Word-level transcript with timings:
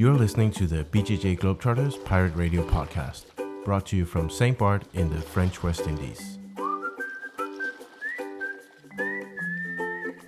You're 0.00 0.14
listening 0.14 0.50
to 0.52 0.66
the 0.66 0.82
BJJ 0.84 1.40
Globetrotters 1.40 2.02
Pirate 2.06 2.34
Radio 2.34 2.66
podcast, 2.66 3.26
brought 3.66 3.84
to 3.88 3.98
you 3.98 4.06
from 4.06 4.30
St. 4.30 4.56
Bart 4.56 4.82
in 4.94 5.10
the 5.10 5.20
French 5.20 5.62
West 5.62 5.86
Indies. 5.86 6.38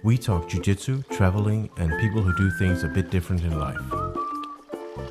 We 0.03 0.19
talk 0.19 0.51
jujitsu, 0.51 1.09
traveling, 1.09 1.71
and 1.79 1.99
people 2.03 2.21
who 2.21 2.37
do 2.37 2.51
things 2.59 2.85
a 2.85 2.89
bit 2.89 3.09
different 3.09 3.45
in 3.45 3.59
life. 3.59 3.81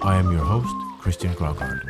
I 0.03 0.17
am 0.17 0.31
your 0.31 0.45
host, 0.45 0.71
Christian 0.99 1.33
Graugart. 1.33 1.81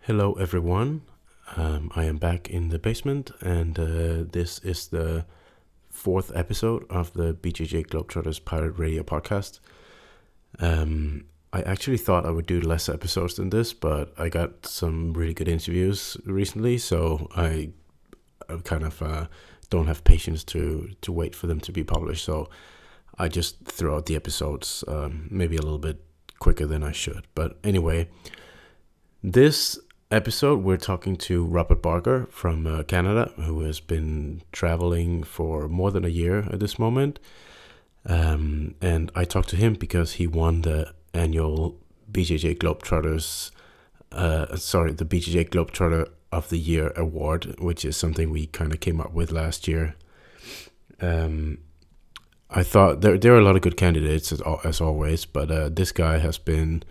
Hello, 0.00 0.34
everyone. 0.34 1.00
Um, 1.56 1.90
I 1.94 2.04
am 2.04 2.16
back 2.16 2.48
in 2.48 2.70
the 2.70 2.78
basement, 2.78 3.30
and 3.40 3.78
uh, 3.78 4.24
this 4.32 4.58
is 4.60 4.88
the 4.88 5.26
fourth 5.90 6.32
episode 6.34 6.84
of 6.90 7.12
the 7.12 7.34
BJJ 7.34 7.86
Globetrotters 7.86 8.44
Pirate 8.44 8.78
Radio 8.78 9.02
podcast. 9.02 9.60
Um, 10.58 11.26
I 11.52 11.62
actually 11.62 11.98
thought 11.98 12.26
I 12.26 12.30
would 12.30 12.46
do 12.46 12.60
less 12.60 12.88
episodes 12.88 13.34
than 13.34 13.50
this, 13.50 13.72
but 13.72 14.12
I 14.18 14.28
got 14.28 14.66
some 14.66 15.12
really 15.12 15.34
good 15.34 15.48
interviews 15.48 16.16
recently, 16.24 16.78
so 16.78 17.28
I, 17.36 17.70
I 18.48 18.56
kind 18.64 18.82
of 18.82 19.00
uh, 19.02 19.26
don't 19.70 19.86
have 19.86 20.02
patience 20.02 20.44
to 20.44 20.90
to 21.02 21.12
wait 21.12 21.34
for 21.36 21.46
them 21.46 21.60
to 21.60 21.72
be 21.72 21.84
published. 21.84 22.24
So 22.24 22.48
I 23.18 23.28
just 23.28 23.64
throw 23.64 23.96
out 23.96 24.06
the 24.06 24.16
episodes 24.16 24.82
um, 24.88 25.28
maybe 25.30 25.56
a 25.56 25.62
little 25.62 25.78
bit 25.78 26.02
quicker 26.38 26.66
than 26.66 26.82
I 26.82 26.92
should. 26.92 27.26
But 27.34 27.58
anyway, 27.62 28.08
this 29.22 29.78
episode, 30.10 30.62
we're 30.62 30.76
talking 30.76 31.16
to 31.16 31.44
Robert 31.44 31.82
Barker 31.82 32.26
from 32.30 32.66
uh, 32.66 32.82
Canada, 32.84 33.32
who 33.36 33.60
has 33.60 33.80
been 33.80 34.42
traveling 34.52 35.22
for 35.22 35.68
more 35.68 35.90
than 35.90 36.04
a 36.04 36.08
year 36.08 36.48
at 36.50 36.60
this 36.60 36.78
moment. 36.78 37.18
Um, 38.06 38.74
and 38.80 39.10
I 39.14 39.24
talked 39.24 39.48
to 39.50 39.56
him 39.56 39.74
because 39.74 40.14
he 40.14 40.26
won 40.26 40.62
the 40.62 40.92
annual 41.12 41.78
BJJ 42.10 42.58
Globetrotters, 42.58 43.50
uh, 44.12 44.56
sorry, 44.56 44.92
the 44.92 45.04
BJJ 45.04 45.48
Globetrotter 45.50 46.08
of 46.30 46.48
the 46.50 46.58
Year 46.58 46.92
award, 46.96 47.56
which 47.58 47.84
is 47.84 47.96
something 47.96 48.30
we 48.30 48.46
kind 48.46 48.72
of 48.72 48.80
came 48.80 49.00
up 49.00 49.12
with 49.12 49.32
last 49.32 49.66
year. 49.66 49.94
Um, 51.00 51.58
I 52.50 52.62
thought 52.62 53.00
there 53.00 53.18
there 53.18 53.34
are 53.34 53.38
a 53.38 53.44
lot 53.44 53.56
of 53.56 53.62
good 53.62 53.76
candidates 53.76 54.30
as, 54.32 54.40
as 54.64 54.80
always, 54.80 55.24
but 55.24 55.50
uh, 55.50 55.68
this 55.70 55.92
guy 55.92 56.18
has 56.18 56.38
been 56.38 56.82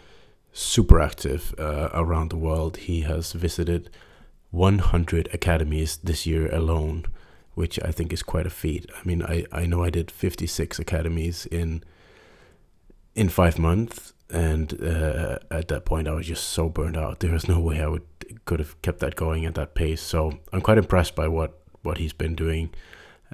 super 0.54 1.02
active 1.02 1.54
uh, 1.60 1.90
around 1.94 2.30
the 2.30 2.38
world. 2.38 2.78
He 2.78 3.02
has 3.02 3.34
visited 3.34 3.90
100 4.52 5.28
academies 5.34 5.98
this 5.98 6.26
year 6.26 6.54
alone, 6.54 7.06
which 7.56 7.80
I 7.84 7.92
think 7.92 8.14
is 8.14 8.24
quite 8.24 8.46
a 8.46 8.52
feat. 8.52 8.86
I 8.96 9.06
mean, 9.06 9.24
I, 9.24 9.46
I 9.52 9.66
know 9.66 9.84
I 9.84 9.90
did 9.90 10.12
56 10.12 10.80
academies 10.80 11.46
in 11.48 11.84
in 13.16 13.30
five 13.30 13.60
months, 13.60 14.14
and 14.32 14.82
uh, 14.82 15.38
at 15.52 15.68
that 15.68 15.86
point 15.86 16.08
I 16.08 16.14
was 16.14 16.26
just 16.28 16.46
so 16.46 16.68
burned 16.70 16.98
out. 16.98 17.20
There 17.20 17.32
was 17.32 17.48
no 17.48 17.60
way 17.60 17.82
I 17.82 17.88
would 17.88 18.04
could 18.46 18.60
have 18.60 18.82
kept 18.82 19.00
that 19.00 19.16
going 19.16 19.46
at 19.46 19.56
that 19.56 19.76
pace. 19.76 20.02
So 20.02 20.40
I'm 20.52 20.62
quite 20.62 20.78
impressed 20.78 21.16
by 21.16 21.28
what 21.28 21.60
what 21.82 21.98
he's 21.98 22.14
been 22.14 22.36
doing 22.36 22.70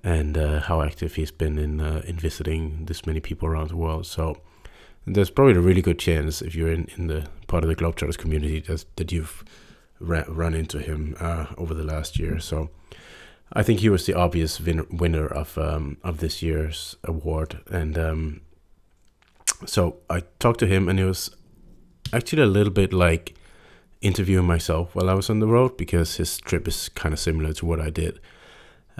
and 0.03 0.38
uh, 0.38 0.62
how 0.62 0.81
active 0.81 1.16
he's 1.16 1.31
been 1.31 1.58
in 1.58 1.80
uh, 1.80 2.02
in 2.06 2.17
visiting 2.17 2.86
this 2.86 3.06
many 3.06 3.20
people 3.20 3.47
around 3.47 3.70
the 3.70 3.78
world. 3.78 4.06
So 4.06 4.42
there's 5.05 5.30
probably 5.30 5.55
a 5.55 5.61
really 5.61 5.81
good 5.81 6.00
chance 6.00 6.42
if 6.42 6.55
you're 6.55 6.72
in, 6.72 6.88
in 6.97 7.08
the 7.08 7.28
part 7.47 7.64
of 7.64 7.69
the 7.69 7.75
Globetrotters 7.75 8.17
community 8.17 8.59
that, 8.61 8.86
that 8.97 9.11
you've 9.11 9.44
ra- 10.00 10.25
run 10.28 10.53
into 10.53 10.80
him 10.80 11.16
uh, 11.19 11.47
over 11.58 11.73
the 11.73 11.83
last 11.83 12.19
year. 12.19 12.39
So 12.39 12.69
I 13.53 13.64
think 13.64 13.80
he 13.80 13.89
was 13.89 14.06
the 14.06 14.14
obvious 14.14 14.59
win- 14.59 14.88
winner 14.89 15.28
of 15.28 15.58
um, 15.58 15.97
of 16.03 16.19
this 16.19 16.41
year's 16.41 16.95
award. 17.03 17.61
And 17.72 17.97
um, 17.97 18.41
so 19.66 19.97
I 20.09 20.24
talked 20.40 20.59
to 20.59 20.68
him, 20.68 20.88
and 20.88 21.00
it 21.00 21.06
was 21.06 21.35
actually 22.13 22.44
a 22.44 22.47
little 22.47 22.74
bit 22.74 22.94
like 22.94 23.35
interviewing 24.01 24.45
myself 24.45 24.95
while 24.95 25.09
I 25.09 25.13
was 25.13 25.29
on 25.29 25.40
the 25.40 25.47
road 25.47 25.78
because 25.78 26.16
his 26.18 26.38
trip 26.38 26.68
is 26.68 26.90
kind 26.90 27.13
of 27.13 27.19
similar 27.19 27.53
to 27.53 27.66
what 27.66 27.81
I 27.81 27.90
did. 27.90 28.19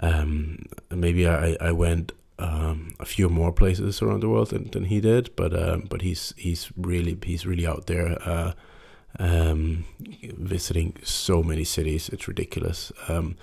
Um, 0.00 0.66
maybe 0.90 1.26
I, 1.26 1.56
I 1.60 1.72
went 1.72 2.12
um, 2.40 2.94
a 2.98 3.04
few 3.04 3.28
more 3.28 3.52
places 3.52 4.02
around 4.02 4.20
the 4.20 4.28
world 4.28 4.50
than, 4.50 4.70
than 4.70 4.84
he 4.84 5.00
did, 5.00 5.34
but 5.36 5.52
um, 5.54 5.86
but 5.88 6.02
he's 6.02 6.34
he's 6.36 6.70
really 6.76 7.16
he's 7.22 7.46
really 7.46 7.66
out 7.66 7.86
there 7.86 8.18
uh, 8.24 8.52
um, 9.18 9.84
visiting 10.38 10.94
so 11.02 11.42
many 11.42 11.64
cities. 11.64 12.08
It's 12.08 12.28
ridiculous. 12.28 12.92
Um, 13.08 13.36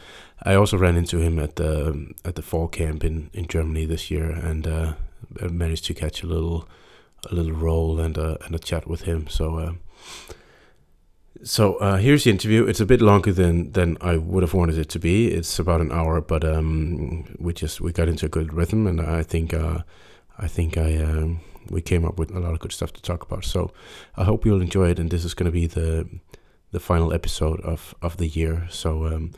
I 0.43 0.55
also 0.55 0.77
ran 0.77 0.95
into 0.95 1.19
him 1.19 1.39
at 1.39 1.55
the 1.55 2.13
at 2.25 2.35
the 2.35 2.41
fall 2.41 2.67
camp 2.67 3.03
in, 3.03 3.29
in 3.33 3.47
Germany 3.47 3.85
this 3.85 4.09
year, 4.09 4.29
and 4.29 4.67
uh, 4.67 4.93
managed 5.49 5.85
to 5.85 5.93
catch 5.93 6.23
a 6.23 6.27
little 6.27 6.67
a 7.29 7.35
little 7.35 7.53
roll 7.53 7.99
and 7.99 8.17
a 8.17 8.37
and 8.45 8.55
a 8.55 8.59
chat 8.59 8.87
with 8.87 9.01
him. 9.01 9.27
So. 9.27 9.59
Uh, 9.59 9.73
so 11.43 11.75
uh, 11.75 11.97
here's 11.97 12.23
the 12.23 12.31
interview. 12.31 12.65
It's 12.65 12.79
a 12.79 12.85
bit 12.85 13.01
longer 13.01 13.31
than 13.31 13.71
than 13.71 13.97
I 14.01 14.17
would 14.17 14.43
have 14.43 14.53
wanted 14.53 14.77
it 14.77 14.89
to 14.89 14.99
be. 14.99 15.27
It's 15.27 15.59
about 15.59 15.81
an 15.81 15.91
hour, 15.91 16.21
but 16.21 16.43
um, 16.43 17.35
we 17.39 17.53
just 17.53 17.81
we 17.81 17.91
got 17.91 18.07
into 18.07 18.25
a 18.25 18.29
good 18.29 18.53
rhythm, 18.53 18.87
and 18.87 19.01
I 19.01 19.23
think 19.23 19.53
uh, 19.53 19.79
I 20.37 20.47
think 20.47 20.77
I 20.77 20.97
um, 20.97 21.41
we 21.69 21.81
came 21.81 22.05
up 22.05 22.19
with 22.19 22.31
a 22.31 22.39
lot 22.39 22.53
of 22.53 22.59
good 22.59 22.71
stuff 22.71 22.93
to 22.93 23.01
talk 23.01 23.23
about. 23.23 23.45
So 23.45 23.71
I 24.15 24.23
hope 24.23 24.45
you'll 24.45 24.61
enjoy 24.61 24.89
it, 24.89 24.99
and 24.99 25.09
this 25.09 25.25
is 25.25 25.33
going 25.33 25.51
to 25.51 25.51
be 25.51 25.67
the 25.67 26.07
the 26.71 26.79
final 26.79 27.13
episode 27.13 27.61
of 27.61 27.95
of 28.01 28.17
the 28.17 28.27
year. 28.27 28.67
So 28.69 29.05
um, 29.05 29.31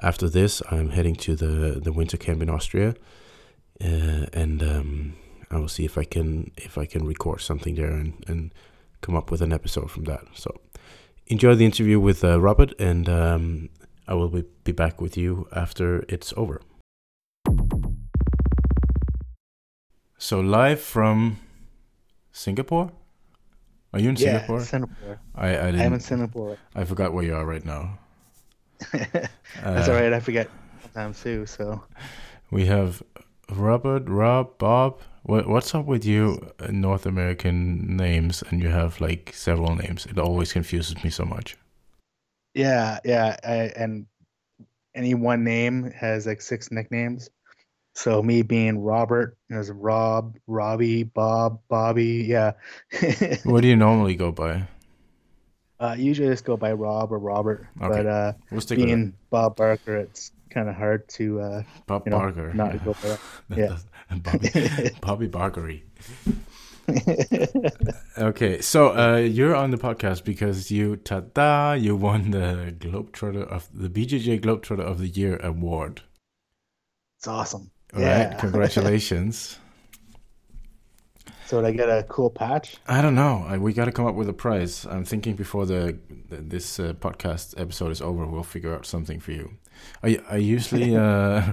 after 0.00 0.28
this, 0.28 0.62
I'm 0.70 0.90
heading 0.90 1.16
to 1.16 1.36
the 1.36 1.80
the 1.80 1.92
winter 1.92 2.16
camp 2.16 2.42
in 2.42 2.50
Austria, 2.50 2.94
uh, 3.80 4.26
and 4.32 4.62
um, 4.62 5.16
I 5.50 5.58
will 5.58 5.68
see 5.68 5.84
if 5.84 5.98
I 5.98 6.04
can 6.04 6.52
if 6.56 6.78
I 6.78 6.86
can 6.86 7.06
record 7.06 7.40
something 7.40 7.74
there 7.74 7.92
and 7.92 8.24
and 8.26 8.52
come 9.00 9.14
up 9.14 9.30
with 9.30 9.42
an 9.42 9.52
episode 9.52 9.90
from 9.90 10.04
that. 10.04 10.24
So 10.34 10.50
enjoy 11.26 11.54
the 11.54 11.64
interview 11.64 11.98
with 12.00 12.24
uh, 12.24 12.40
Robert, 12.40 12.72
and 12.78 13.08
um, 13.08 13.68
I 14.06 14.14
will 14.14 14.28
be, 14.28 14.72
back 14.72 15.00
with 15.00 15.16
you 15.16 15.48
after 15.54 16.04
it's 16.08 16.32
over. 16.36 16.60
So, 20.18 20.40
live 20.40 20.80
from 20.80 21.38
Singapore? 22.32 22.90
Are 23.92 24.00
you 24.00 24.10
in 24.10 24.16
yeah, 24.16 24.32
Singapore? 24.40 24.60
Singapore. 24.60 25.18
I, 25.34 25.48
I, 25.56 25.66
I'm 25.68 25.92
in 25.94 26.00
Singapore. 26.00 26.58
I 26.74 26.84
forgot 26.84 27.12
where 27.12 27.24
you 27.24 27.34
are 27.34 27.46
right 27.46 27.64
now. 27.64 27.98
That's 28.92 29.88
Uh, 29.88 29.92
all 29.92 30.00
right. 30.00 30.12
I 30.12 30.20
forget 30.20 30.50
sometimes 30.82 31.22
too. 31.22 31.46
So 31.46 31.82
We 32.50 32.66
have 32.66 33.02
Robert, 33.50 34.08
Rob, 34.08 34.58
Bob. 34.58 35.00
What, 35.26 35.48
what's 35.48 35.74
up 35.74 35.86
with 35.86 36.04
you 36.04 36.40
uh, 36.60 36.68
North 36.70 37.04
American 37.04 37.96
names 37.96 38.44
and 38.48 38.62
you 38.62 38.68
have 38.68 39.00
like 39.00 39.32
several 39.34 39.74
names? 39.74 40.06
It 40.06 40.18
always 40.18 40.52
confuses 40.52 41.02
me 41.02 41.10
so 41.10 41.24
much. 41.24 41.56
yeah, 42.54 43.00
yeah. 43.04 43.36
I, 43.44 43.54
and 43.76 44.06
any 44.94 45.14
one 45.14 45.42
name 45.42 45.90
has 45.90 46.26
like 46.26 46.40
six 46.40 46.70
nicknames. 46.70 47.28
So 47.96 48.22
me 48.22 48.42
being 48.42 48.78
Robert, 48.78 49.36
there's 49.48 49.70
Rob, 49.70 50.36
Robbie, 50.46 51.02
Bob, 51.02 51.60
Bobby. 51.68 52.24
Yeah. 52.28 52.52
What 53.44 53.62
do 53.62 53.68
you 53.68 53.76
normally 53.76 54.14
go 54.14 54.30
by? 54.32 54.68
uh, 55.80 55.94
usually 55.98 56.28
just 56.28 56.44
go 56.44 56.56
by 56.56 56.72
Rob 56.72 57.10
or 57.12 57.18
Robert. 57.18 57.66
Okay. 57.82 57.88
But 57.88 58.06
uh, 58.06 58.32
We'll 58.50 58.60
stick 58.60 58.78
with 58.78 58.84
it. 58.84 58.86
being 58.86 59.12
Bob 59.30 59.56
Barker, 59.56 59.96
it's 59.96 60.30
kind 60.56 60.70
of 60.70 60.74
hard 60.74 61.06
to 61.06 61.38
uh, 61.40 61.62
Bob 61.86 62.04
you 62.06 62.10
know 62.10 62.18
Barker. 62.18 62.54
not 62.54 62.72
yeah. 62.72 62.80
go. 62.82 62.94
That 63.50 63.58
Yeah. 63.58 63.76
Bobby, 64.22 64.90
Bobby 65.02 65.28
Barkery. 65.28 65.82
Okay, 68.16 68.60
so 68.62 68.96
uh, 68.96 69.16
you're 69.16 69.54
on 69.54 69.70
the 69.70 69.76
podcast 69.76 70.24
because 70.24 70.70
you, 70.70 70.96
ta-da, 70.96 71.72
you 71.72 71.94
won 71.94 72.30
the 72.30 72.74
Globetrotter 72.78 73.46
of 73.46 73.68
the 73.74 73.90
BJJ 73.90 74.40
Globetrotter 74.40 74.80
of 74.80 74.98
the 74.98 75.08
Year 75.08 75.36
award. 75.42 76.00
It's 77.18 77.28
awesome. 77.28 77.70
All 77.94 78.00
yeah. 78.00 78.28
right, 78.28 78.38
congratulations. 78.44 79.58
So 81.46 81.60
did 81.60 81.68
I 81.68 81.72
get 81.72 81.88
a 81.88 82.04
cool 82.08 82.30
patch? 82.30 82.78
I 82.88 83.02
don't 83.02 83.14
know. 83.14 83.44
I, 83.46 83.58
we 83.58 83.72
got 83.74 83.84
to 83.84 83.92
come 83.92 84.06
up 84.06 84.14
with 84.14 84.28
a 84.28 84.32
prize. 84.32 84.86
I'm 84.86 85.04
thinking 85.04 85.36
before 85.36 85.66
the, 85.66 85.98
the 86.30 86.36
this 86.36 86.80
uh, 86.80 86.94
podcast 86.94 87.60
episode 87.60 87.92
is 87.92 88.00
over, 88.00 88.26
we'll 88.26 88.42
figure 88.42 88.74
out 88.74 88.86
something 88.86 89.20
for 89.20 89.32
you. 89.32 89.58
I 90.02 90.18
I 90.30 90.36
usually 90.36 90.96
uh, 91.06 91.52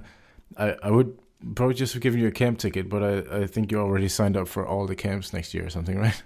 I 0.57 0.75
I 0.83 0.91
would 0.91 1.17
probably 1.55 1.75
just 1.75 1.93
have 1.93 2.01
given 2.01 2.19
you 2.19 2.27
a 2.27 2.31
camp 2.31 2.59
ticket, 2.59 2.89
but 2.89 3.03
I 3.03 3.43
I 3.43 3.47
think 3.47 3.71
you 3.71 3.79
already 3.79 4.09
signed 4.09 4.37
up 4.37 4.47
for 4.47 4.65
all 4.65 4.87
the 4.87 4.95
camps 4.95 5.33
next 5.33 5.53
year 5.53 5.65
or 5.65 5.69
something, 5.69 5.97
right? 5.97 6.23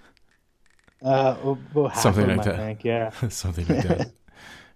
Uh, 1.02 1.36
we'll, 1.74 1.92
Something 1.96 2.28
like 2.28 2.44
that. 2.44 2.84
yeah. 2.84 3.12
something 3.30 3.68
like 3.68 3.88
that. 3.88 4.12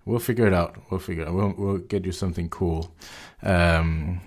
we'll 0.05 0.19
figure 0.19 0.45
it 0.45 0.53
out. 0.53 0.75
We'll 0.89 0.99
figure 0.99 1.23
it 1.23 1.27
out. 1.27 1.33
We'll 1.33 1.53
we'll 1.57 1.77
get 1.79 2.05
you 2.05 2.11
something 2.11 2.49
cool. 2.49 2.93
Um, 3.41 4.21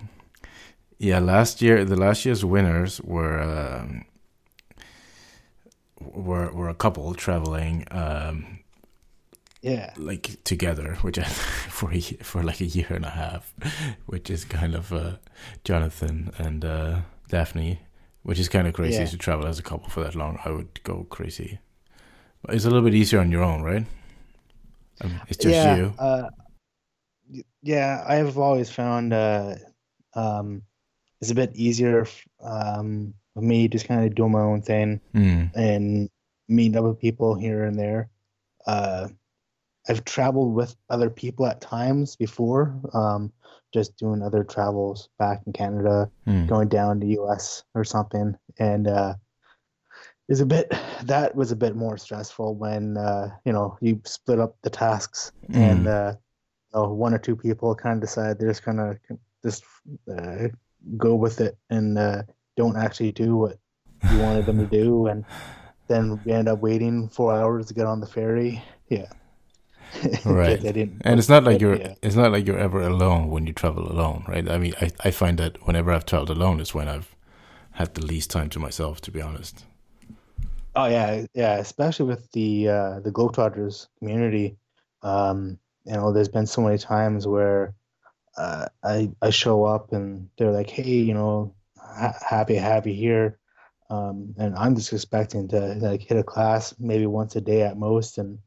yeah, 0.99 1.19
last 1.19 1.61
year 1.61 1.85
the 1.85 1.95
last 1.95 2.25
year's 2.25 2.43
winners 2.43 2.99
were 3.01 3.39
um, 3.41 4.05
were 6.01 6.51
were 6.51 6.69
a 6.69 6.75
couple 6.75 7.13
traveling. 7.13 7.85
Um, 7.91 8.54
Yeah. 9.65 9.93
like 9.97 10.43
together, 10.43 10.95
which 11.01 11.17
I 11.17 11.23
for 11.69 11.91
a, 11.91 11.99
for 12.01 12.43
like 12.43 12.61
a 12.61 12.65
year 12.65 12.87
and 12.89 13.05
a 13.05 13.09
half, 13.09 13.53
which 14.05 14.29
is 14.29 14.45
kind 14.45 14.75
of 14.75 14.91
uh, 14.93 15.15
Jonathan 15.63 16.31
and 16.37 16.63
uh, 16.63 16.99
Daphne, 17.29 17.79
which 18.23 18.39
is 18.39 18.47
kind 18.49 18.67
of 18.67 18.73
crazy 18.73 18.99
Yeah. 18.99 19.05
to 19.09 19.17
travel 19.17 19.47
as 19.47 19.57
a 19.59 19.63
couple 19.63 19.89
for 19.89 20.03
that 20.03 20.15
long. 20.15 20.37
I 20.45 20.51
would 20.51 20.83
go 20.83 21.05
crazy. 21.09 21.59
But 22.43 22.53
it's 22.55 22.65
a 22.65 22.69
little 22.69 22.83
bit 22.85 22.93
easier 22.93 23.19
on 23.19 23.31
your 23.31 23.43
own, 23.43 23.63
right? 23.63 23.85
Um, 25.01 25.19
it's 25.29 25.37
just 25.43 25.55
yeah, 25.55 25.75
you. 25.77 25.93
Uh, 25.97 26.29
yeah, 27.63 28.03
I've 28.07 28.37
always 28.37 28.69
found 28.69 29.13
uh, 29.13 29.55
um, 30.13 30.61
it's 31.21 31.31
a 31.31 31.35
bit 31.35 31.51
easier 31.55 32.05
um, 32.41 33.13
for 33.33 33.41
me 33.41 33.67
just 33.67 33.87
kind 33.87 34.05
of 34.05 34.13
doing 34.15 34.31
my 34.31 34.41
own 34.41 34.61
thing 34.61 35.01
Mm. 35.15 35.49
and 35.55 36.09
meeting 36.47 36.77
up 36.77 36.83
with 36.85 36.99
people 36.99 37.33
here 37.35 37.63
and 37.63 37.77
there. 37.79 38.09
Uh, 38.67 39.07
I've 39.87 40.03
traveled 40.05 40.53
with 40.55 40.75
other 40.89 41.09
people 41.09 41.45
at 41.45 41.61
times 41.61 42.15
before, 42.15 42.79
um, 42.93 43.31
just 43.73 43.97
doing 43.97 44.21
other 44.21 44.43
travels 44.43 45.09
back 45.19 45.41
in 45.45 45.53
Canada, 45.53 46.09
Mm. 46.27 46.47
going 46.47 46.69
down 46.69 46.99
to 47.01 47.07
US 47.19 47.63
or 47.75 47.83
something, 47.83 48.35
and 48.57 48.87
uh, 48.87 49.13
is 50.27 50.41
a 50.41 50.45
bit 50.45 50.71
that 51.03 51.35
was 51.35 51.51
a 51.51 51.55
bit 51.55 51.75
more 51.75 51.97
stressful 51.97 52.55
when 52.55 52.97
uh, 52.97 53.29
you 53.45 53.53
know 53.53 53.77
you 53.81 54.01
split 54.05 54.39
up 54.39 54.55
the 54.63 54.69
tasks 54.69 55.31
and 55.53 55.85
Mm. 55.85 55.87
uh, 55.87 56.15
you 56.73 56.81
know, 56.81 56.93
one 56.93 57.13
or 57.13 57.19
two 57.19 57.35
people 57.35 57.75
kind 57.75 57.95
of 57.97 58.01
decide 58.01 58.39
they're 58.39 58.49
just 58.49 58.65
gonna 58.65 58.97
just 59.43 59.63
uh, 60.11 60.47
go 60.97 61.15
with 61.15 61.41
it 61.41 61.57
and 61.69 61.97
uh, 61.97 62.23
don't 62.57 62.75
actually 62.77 63.11
do 63.11 63.37
what 63.37 63.59
you 64.11 64.17
wanted 64.23 64.45
them 64.47 64.57
to 64.57 64.65
do, 64.65 65.07
and 65.07 65.23
then 65.87 66.19
we 66.23 66.31
end 66.31 66.47
up 66.47 66.59
waiting 66.59 67.07
four 67.09 67.33
hours 67.33 67.67
to 67.67 67.73
get 67.75 67.85
on 67.85 67.99
the 67.99 68.07
ferry. 68.07 68.63
Yeah, 68.89 69.05
Right. 70.25 70.65
And 71.01 71.19
it's 71.19 71.29
not 71.29 71.43
like 71.43 71.61
you're 71.61 71.79
Yeah. 71.79 71.95
it's 72.01 72.15
not 72.15 72.31
like 72.31 72.45
you're 72.47 72.57
ever 72.57 72.81
alone 72.81 73.29
when 73.29 73.47
you 73.47 73.53
travel 73.53 73.89
alone, 73.91 74.23
right? 74.27 74.49
I 74.49 74.57
mean, 74.57 74.73
I, 74.81 74.91
I 75.03 75.11
find 75.11 75.37
that 75.39 75.65
whenever 75.67 75.91
I've 75.91 76.05
traveled 76.05 76.29
alone 76.31 76.59
is 76.59 76.73
when 76.73 76.87
I've 76.87 77.15
had 77.73 77.93
the 77.95 78.05
least 78.05 78.31
time 78.31 78.49
to 78.51 78.59
myself, 78.59 79.01
to 79.01 79.11
be 79.11 79.21
honest. 79.21 79.65
Oh 80.75 80.85
yeah, 80.87 81.25
yeah, 81.33 81.57
especially 81.57 82.05
with 82.07 82.29
the 82.31 82.69
uh 82.69 82.99
the 82.99 83.11
Globetrotters 83.11 83.87
community. 83.99 84.57
Um, 85.01 85.57
you 85.85 85.93
know, 85.93 86.11
there's 86.11 86.29
been 86.29 86.47
so 86.47 86.61
many 86.61 86.77
times 86.77 87.27
where 87.27 87.73
uh 88.37 88.67
I 88.83 89.11
I 89.21 89.31
show 89.31 89.65
up 89.65 89.93
and 89.93 90.29
they're 90.37 90.51
like, 90.51 90.69
"Hey, 90.69 90.83
you 91.09 91.13
know, 91.13 91.55
ha 91.77 92.13
happy 92.27 92.55
happy 92.55 92.95
here." 92.95 93.39
Um, 93.89 94.35
and 94.39 94.55
I'm 94.55 94.75
just 94.75 94.93
expecting 94.93 95.47
to 95.49 95.59
like 95.75 96.01
hit 96.01 96.17
a 96.17 96.23
class 96.23 96.75
maybe 96.79 97.07
once 97.07 97.35
a 97.37 97.41
day 97.41 97.63
at 97.63 97.77
most 97.77 98.17
and 98.19 98.39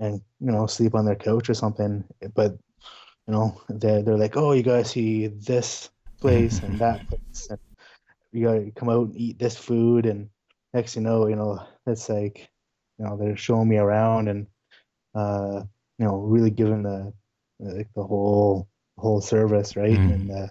and 0.00 0.22
you 0.40 0.52
know, 0.52 0.66
sleep 0.66 0.96
on 0.96 1.06
their 1.06 1.16
couch 1.16 1.50
or 1.50 1.54
something. 1.54 2.04
But 2.34 2.52
you 3.26 3.34
know, 3.34 3.60
they're 3.68 4.02
they're 4.02 4.18
like, 4.18 4.36
"Oh, 4.36 4.52
you 4.52 4.62
gotta 4.62 4.84
see 4.84 5.28
this 5.28 5.90
place 6.20 6.62
and 6.62 6.80
that 6.80 7.06
place 7.10 7.48
and 7.50 7.58
you 8.32 8.46
gotta 8.46 8.70
come 8.72 8.88
out 8.90 9.08
and 9.08 9.16
eat 9.16 9.38
this 9.38 9.56
food 9.56 10.06
and 10.06 10.30
next 10.74 10.96
you 10.96 11.02
know, 11.02 11.26
you 11.28 11.36
know, 11.36 11.60
it's 11.86 12.08
like, 12.08 12.50
you 12.98 13.04
know, 13.06 13.16
they're 13.16 13.36
showing 13.36 13.68
me 13.68 13.78
around 13.78 14.28
and 14.28 14.46
uh, 15.14 15.62
you 15.98 16.06
know, 16.06 16.18
really 16.18 16.50
giving 16.50 16.82
the 16.82 17.12
like 17.60 17.88
the 17.94 18.02
whole 18.04 18.68
whole 18.98 19.20
service, 19.20 19.76
right? 19.76 20.02
Mhm. 20.02 20.08
And 20.08 20.30
uh, 20.32 20.48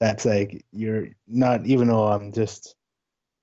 that's 0.00 0.24
like 0.24 0.64
you're 0.72 1.08
not 1.28 1.66
even 1.66 1.88
though 1.88 2.08
I'm 2.08 2.32
just 2.32 2.76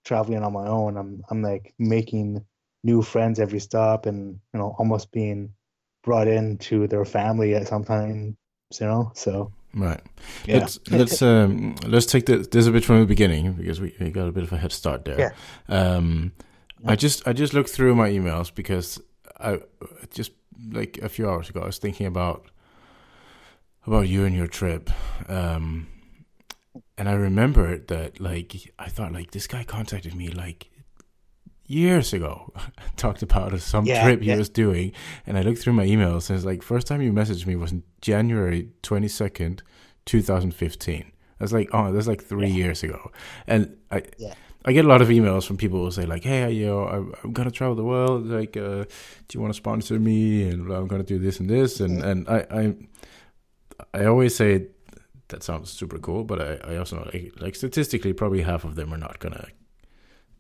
traveling 0.06 0.44
on 0.44 0.54
my 0.54 0.68
own, 0.68 0.98
I'm 0.98 1.24
I'm 1.30 1.42
like 1.42 1.74
making 1.80 2.46
new 2.86 3.02
friends 3.02 3.40
every 3.40 3.60
stop 3.60 4.06
and 4.06 4.40
you 4.54 4.60
know, 4.60 4.76
almost 4.78 5.12
being 5.12 5.50
brought 6.04 6.28
into 6.28 6.88
their 6.88 7.04
family 7.04 7.56
at 7.56 7.68
sometimes, 7.68 8.36
you 8.80 8.86
know. 8.86 9.12
So 9.16 9.52
Right. 9.74 10.02
yeah. 10.46 10.60
Let's 10.60 10.80
let's 10.90 11.22
um 11.22 11.76
let's 11.86 12.06
take 12.06 12.28
the, 12.28 12.38
this 12.38 12.68
a 12.68 12.72
bit 12.72 12.86
from 12.86 13.02
the 13.02 13.06
beginning 13.06 13.54
because 13.54 13.82
we, 13.82 13.94
we 14.00 14.10
got 14.10 14.28
a 14.28 14.32
bit 14.32 14.44
of 14.44 14.54
a 14.54 14.58
head 14.58 14.72
start 14.72 15.04
there. 15.04 15.20
Yeah. 15.20 15.32
Um, 15.68 16.32
I 16.86 16.96
just 16.96 17.28
I 17.28 17.34
just 17.34 17.54
looked 17.54 17.72
through 17.72 17.96
my 17.96 18.10
emails 18.10 18.54
because 18.54 19.02
I 19.38 19.60
just 20.14 20.32
like 20.72 21.00
a 21.02 21.10
few 21.10 21.28
hours 21.30 21.50
ago 21.50 21.62
I 21.62 21.66
was 21.66 21.78
thinking 21.78 22.06
about 22.06 22.46
about 23.86 24.08
you 24.08 24.24
and 24.24 24.36
your 24.36 24.48
trip. 24.48 24.90
Um, 25.28 25.88
and 26.98 27.10
I 27.10 27.14
remembered 27.14 27.90
that 27.90 28.22
like 28.22 28.74
I 28.80 28.88
thought 28.88 29.12
like 29.12 29.32
this 29.32 29.48
guy 29.48 29.66
contacted 29.66 30.16
me 30.16 30.30
like 30.30 30.70
years 31.68 32.14
ago 32.14 32.54
talked 32.98 33.22
about 33.24 33.60
some 33.60 33.86
Yeah, 33.86 34.04
trip 34.04 34.22
he 34.22 34.28
yeah. 34.30 34.38
was 34.38 34.50
doing 34.50 34.92
and 35.26 35.38
I 35.38 35.42
looked 35.42 35.60
through 35.60 35.74
my 35.74 35.86
emails 35.86 36.30
and 36.30 36.38
it's 36.38 36.46
like 36.46 36.62
first 36.64 36.86
time 36.88 37.02
you 37.02 37.12
messaged 37.12 37.46
me 37.48 37.56
was 37.56 37.74
January 38.02 38.70
22nd 38.84 39.62
2015 40.06 41.12
that's 41.40 41.52
like 41.52 41.70
oh 41.74 41.92
that's 41.92 42.08
like 42.08 42.24
three 42.24 42.48
Yeah. 42.50 42.56
years 42.66 42.84
ago 42.84 43.12
and 43.48 43.76
I 43.92 44.04
Yeah. 44.18 44.34
I 44.68 44.72
get 44.74 44.86
a 44.86 44.88
lot 44.88 45.02
of 45.02 45.10
emails 45.10 45.46
from 45.46 45.58
people 45.58 45.84
who 45.84 45.92
say 45.92 46.06
like 46.06 46.24
hey 46.24 46.52
you 46.52 46.66
know 46.68 46.88
I'm, 46.88 47.14
I'm 47.24 47.34
gonna 47.34 47.52
travel 47.52 47.76
the 47.76 47.84
world 47.84 48.28
like 48.28 48.56
uh, 48.58 48.84
do 49.28 49.32
you 49.34 49.42
want 49.42 49.54
to 49.54 49.58
sponsor 49.58 50.00
me 50.00 50.48
and 50.50 50.72
I'm 50.72 50.88
gonna 50.88 51.04
do 51.04 51.20
this 51.20 51.40
and 51.40 51.50
this 51.50 51.80
and 51.80 52.02
and 52.04 52.28
I 52.30 52.46
I 52.62 52.76
I 54.02 54.06
always 54.06 54.36
say 54.36 54.68
that 55.30 55.42
sounds 55.44 55.72
super 55.72 55.98
cool 56.00 56.24
but 56.24 56.40
I, 56.42 56.74
I 56.74 56.78
also 56.78 56.98
know 56.98 57.10
like, 57.14 57.34
like 57.40 57.56
statistically 57.56 58.14
probably 58.14 58.42
half 58.44 58.64
of 58.64 58.76
them 58.76 58.94
are 58.94 58.98
not 59.00 59.20
gonna 59.20 59.48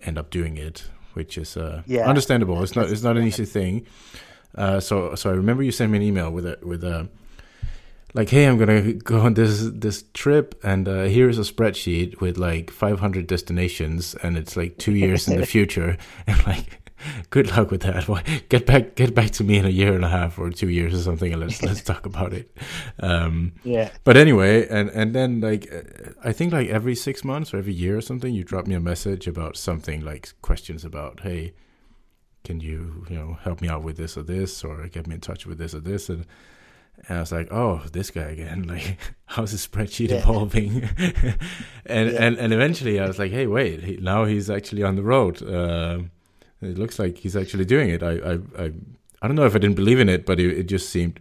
end 0.02 0.18
up 0.18 0.30
doing 0.30 0.58
it 0.58 0.88
which 1.16 1.38
is 1.38 1.58
uh, 1.58 1.82
Yeah. 1.88 2.08
understandable. 2.10 2.62
It's 2.64 2.76
not 2.76 2.90
it's 2.92 3.04
not 3.04 3.18
an 3.18 3.24
easy 3.28 3.46
thing. 3.46 3.86
Uh, 4.58 4.80
so 4.80 5.16
so 5.16 5.30
I 5.30 5.34
remember 5.34 5.64
you 5.64 5.72
sent 5.72 5.92
me 5.92 5.98
an 5.98 6.04
email 6.04 6.30
with 6.32 6.46
a 6.46 6.58
with 6.64 6.84
a 6.84 7.08
like, 8.14 8.30
hey, 8.30 8.46
I'm 8.46 8.58
gonna 8.58 8.94
go 9.12 9.20
on 9.20 9.34
this 9.34 9.70
this 9.74 10.04
trip, 10.14 10.56
and 10.64 10.88
uh, 10.88 11.04
here's 11.04 11.38
a 11.38 11.42
spreadsheet 11.54 12.22
with 12.22 12.38
like 12.38 12.72
500 12.72 13.28
destinations, 13.28 14.16
and 14.24 14.38
it's 14.38 14.56
like 14.56 14.78
two 14.78 14.94
years 14.94 15.28
in 15.28 15.38
the 15.40 15.46
future, 15.56 15.98
and 16.28 16.46
like. 16.48 16.82
Good 17.30 17.48
luck 17.56 17.72
with 17.72 17.82
that. 17.82 18.06
Get 18.50 18.66
back, 18.66 18.96
get 18.96 19.14
back 19.16 19.32
to 19.32 19.44
me 19.44 19.58
in 19.58 19.66
a 19.66 19.70
year 19.70 19.94
and 19.94 20.04
a 20.06 20.10
half 20.10 20.38
or 20.40 20.50
two 20.50 20.70
years 20.70 20.94
or 20.94 21.00
something, 21.04 21.32
and 21.34 21.42
let's 21.42 21.62
let's 21.64 21.82
talk 21.82 22.06
about 22.06 22.34
it. 22.34 22.56
Um, 23.00 23.54
Yeah. 23.64 23.90
but 24.04 24.18
anyway, 24.18 24.68
and 24.70 24.90
and 24.90 25.14
then 25.14 25.42
like 25.42 25.72
uh, 25.74 26.12
I 26.24 26.32
think 26.34 26.54
like 26.54 26.70
every 26.70 26.96
six 26.96 27.24
months 27.24 27.54
or 27.54 27.58
every 27.58 27.74
year 27.74 27.98
or 27.98 28.02
something, 28.02 28.34
you 28.34 28.44
drop 28.44 28.68
me 28.68 28.76
a 28.76 28.80
message 28.80 29.28
about 29.28 29.58
something 29.58 30.02
like 30.06 30.34
questions 30.42 30.86
about, 30.86 31.22
hey, 31.22 31.54
can 32.44 32.60
you 32.60 33.06
you 33.10 33.16
know 33.16 33.38
help 33.44 33.62
me 33.62 33.68
out 33.70 33.84
with 33.84 33.98
this 33.98 34.18
or 34.18 34.24
this, 34.24 34.64
or 34.64 34.88
get 34.88 35.08
me 35.08 35.16
in 35.16 35.22
touch 35.22 35.46
with 35.46 35.58
this 35.58 35.74
or 35.74 35.80
this, 35.82 36.10
and 36.10 36.26
and 37.10 37.18
I 37.18 37.20
was 37.22 37.32
like, 37.34 37.52
oh, 37.52 37.82
this 37.92 38.10
guy 38.10 38.30
again. 38.32 38.64
Like, 38.70 38.98
how's 39.26 39.52
his 39.52 39.68
spreadsheet 39.68 40.10
Yeah. 40.10 40.20
evolving? 40.22 40.84
and 41.86 42.12
Yeah. 42.12 42.24
and 42.26 42.38
and 42.38 42.54
eventually, 42.54 43.00
I 43.00 43.08
was 43.08 43.20
like, 43.20 43.32
hey, 43.32 43.48
wait, 43.48 43.84
he, 43.84 43.98
now 43.98 44.26
he's 44.26 44.50
actually 44.50 44.84
on 44.84 44.96
the 44.96 45.04
road. 45.04 45.42
Um 45.44 46.12
it 46.66 46.78
looks 46.78 47.00
like 47.00 47.18
he's 47.18 47.36
actually 47.36 47.66
doing 47.66 47.90
it. 47.90 48.02
I 48.04 48.12
I 48.12 48.34
I, 48.64 48.72
I 49.22 49.28
don't 49.28 49.36
know 49.36 49.46
if 49.46 49.56
I 49.56 49.60
didn't 49.60 49.76
believe 49.76 50.00
in 50.00 50.10
it, 50.10 50.26
but 50.26 50.40
it, 50.40 50.58
it 50.60 50.64
just 50.68 50.90
seemed 50.90 51.20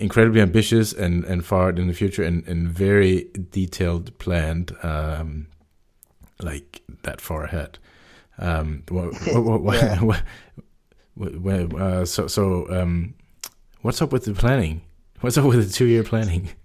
incredibly 0.00 0.40
ambitious 0.40 0.92
and 0.92 1.24
and 1.24 1.44
far 1.44 1.70
in 1.70 1.86
the 1.86 1.94
future 1.94 2.22
and 2.22 2.46
and 2.46 2.68
very 2.68 3.28
detailed 3.50 4.16
planned 4.18 4.72
um 4.82 5.46
like 6.42 6.82
that 7.02 7.18
far 7.20 7.44
ahead 7.44 7.78
um 8.38 8.82
what, 8.90 9.14
what, 9.32 9.62
what, 9.62 9.74
Yeah. 9.82 10.00
what, 10.02 10.22
what, 11.14 11.34
what- 11.40 11.80
uh, 11.80 12.04
so 12.04 12.26
so 12.26 12.66
um 12.70 13.14
what's 13.80 14.02
up 14.02 14.12
with 14.12 14.26
the 14.26 14.34
planning 14.34 14.82
what's 15.22 15.38
up 15.38 15.46
with 15.46 15.66
the 15.66 15.72
two 15.72 15.86
year 15.86 16.02
planning 16.02 16.50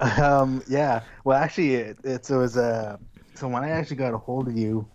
Um, 0.00 0.62
yeah. 0.68 1.00
Well, 1.24 1.38
actually, 1.38 1.74
it, 1.76 1.98
it's 2.04 2.28
it 2.30 2.36
was 2.36 2.56
uh, 2.58 2.98
so 3.34 3.48
when 3.48 3.64
I 3.64 3.70
actually 3.70 3.96
got 3.96 4.12
a 4.12 4.18
hold 4.18 4.46
of 4.46 4.54
you, 4.56 4.86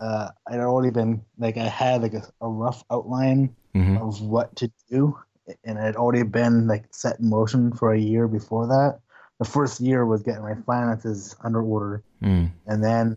uh, 0.00 0.28
I'd 0.48 0.60
already 0.60 0.90
been 0.90 1.24
like 1.38 1.56
I 1.56 1.68
had 1.68 2.02
like 2.02 2.14
a, 2.14 2.22
a 2.40 2.48
rough 2.48 2.84
outline 2.90 3.54
hmm 3.74 3.96
of 3.96 4.20
what 4.22 4.54
to 4.56 4.70
do, 4.88 5.18
and 5.64 5.78
it 5.78 5.80
had 5.80 5.96
already 5.96 6.22
been 6.22 6.66
like 6.66 6.84
set 6.92 7.18
in 7.18 7.28
motion 7.28 7.72
for 7.72 7.92
a 7.92 7.98
year 7.98 8.28
before 8.28 8.66
that. 8.68 9.00
The 9.40 9.44
first 9.44 9.80
year 9.80 10.06
was 10.06 10.22
getting 10.22 10.42
my 10.42 10.54
finances 10.66 11.34
under 11.42 11.62
order, 11.62 12.04
mm. 12.22 12.50
and 12.66 12.84
then 12.84 13.16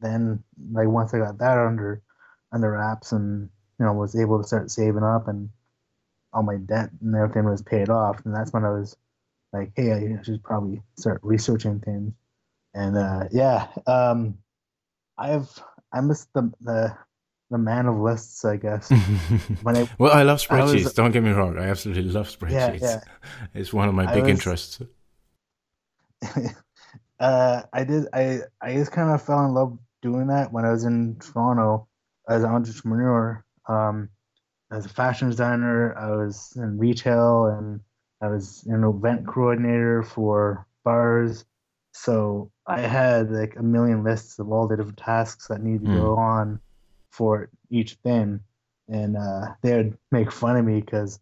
then 0.00 0.42
like 0.72 0.88
once 0.88 1.14
I 1.14 1.18
got 1.18 1.38
that 1.38 1.58
under 1.58 2.02
under 2.52 2.72
wraps 2.72 3.12
and 3.12 3.48
you 3.78 3.86
know 3.86 3.92
was 3.92 4.18
able 4.18 4.38
to 4.40 4.46
start 4.46 4.70
saving 4.70 5.04
up 5.04 5.28
and 5.28 5.48
all 6.32 6.42
my 6.42 6.56
debt 6.56 6.90
and 7.00 7.14
everything 7.14 7.44
was 7.44 7.62
paid 7.62 7.88
off, 7.88 8.24
and 8.24 8.34
that's 8.34 8.52
when 8.52 8.64
I 8.64 8.70
was 8.70 8.96
like, 9.52 9.72
hey, 9.76 9.92
I 9.92 10.22
should 10.22 10.42
probably 10.42 10.82
start 10.96 11.20
researching 11.22 11.80
things. 11.80 12.12
And 12.74 12.96
uh, 12.96 13.24
yeah, 13.30 13.68
um, 13.86 14.38
I've 15.16 15.48
I'm 15.92 16.08
just 16.08 16.32
the 16.34 16.52
the 16.60 16.96
the 17.50 17.58
man 17.58 17.86
of 17.86 17.96
lists, 17.98 18.44
I 18.44 18.56
guess. 18.56 18.90
When 19.62 19.76
I 19.76 19.88
well 19.98 20.12
i 20.12 20.22
love 20.22 20.44
I 20.50 20.62
was- 20.62 20.72
spreadsheets 20.74 20.94
don't 20.94 21.12
get 21.12 21.22
me 21.22 21.30
wrong 21.30 21.58
i 21.58 21.64
absolutely 21.68 22.04
love 22.04 22.28
Yeah, 22.48 22.70
spreadsheets 22.70 22.80
yeah. 22.82 23.00
it's 23.54 23.72
one 23.72 23.88
of 23.88 23.94
my 23.94 24.04
I 24.10 24.14
big 24.14 24.24
was- 24.24 24.30
interests 24.32 24.82
uh, 27.20 27.62
I 27.72 27.84
did. 27.84 28.06
I 28.12 28.40
I 28.60 28.74
just 28.74 28.92
kind 28.92 29.10
of 29.10 29.22
fell 29.22 29.44
in 29.46 29.54
love 29.54 29.78
doing 30.02 30.28
that 30.28 30.52
when 30.52 30.64
I 30.64 30.70
was 30.70 30.84
in 30.84 31.16
Toronto 31.20 31.86
as 32.28 32.42
an 32.42 32.50
entrepreneur. 32.50 33.44
Um, 33.68 34.08
as 34.70 34.84
a 34.86 34.88
fashion 34.88 35.30
designer, 35.30 35.96
I 35.96 36.10
was 36.10 36.52
in 36.56 36.78
retail, 36.78 37.46
and 37.46 37.80
I 38.20 38.28
was 38.28 38.64
an 38.66 38.84
event 38.84 39.26
coordinator 39.26 40.02
for 40.02 40.66
bars. 40.84 41.44
So 42.04 42.50
I 42.66 42.80
had 42.80 43.30
like 43.30 43.56
a 43.56 43.62
million 43.62 44.04
lists 44.04 44.38
of 44.38 44.50
all 44.52 44.68
the 44.68 44.76
different 44.76 44.98
tasks 44.98 45.48
that 45.48 45.62
need 45.62 45.80
to 45.84 45.88
Mm. 45.90 46.00
go 46.00 46.16
on 46.16 46.60
for 47.10 47.50
each 47.70 47.94
thing, 48.04 48.40
and 48.88 49.16
uh, 49.16 49.54
they'd 49.62 49.94
make 50.12 50.30
fun 50.30 50.56
of 50.56 50.64
me 50.64 50.80
because 50.80 51.18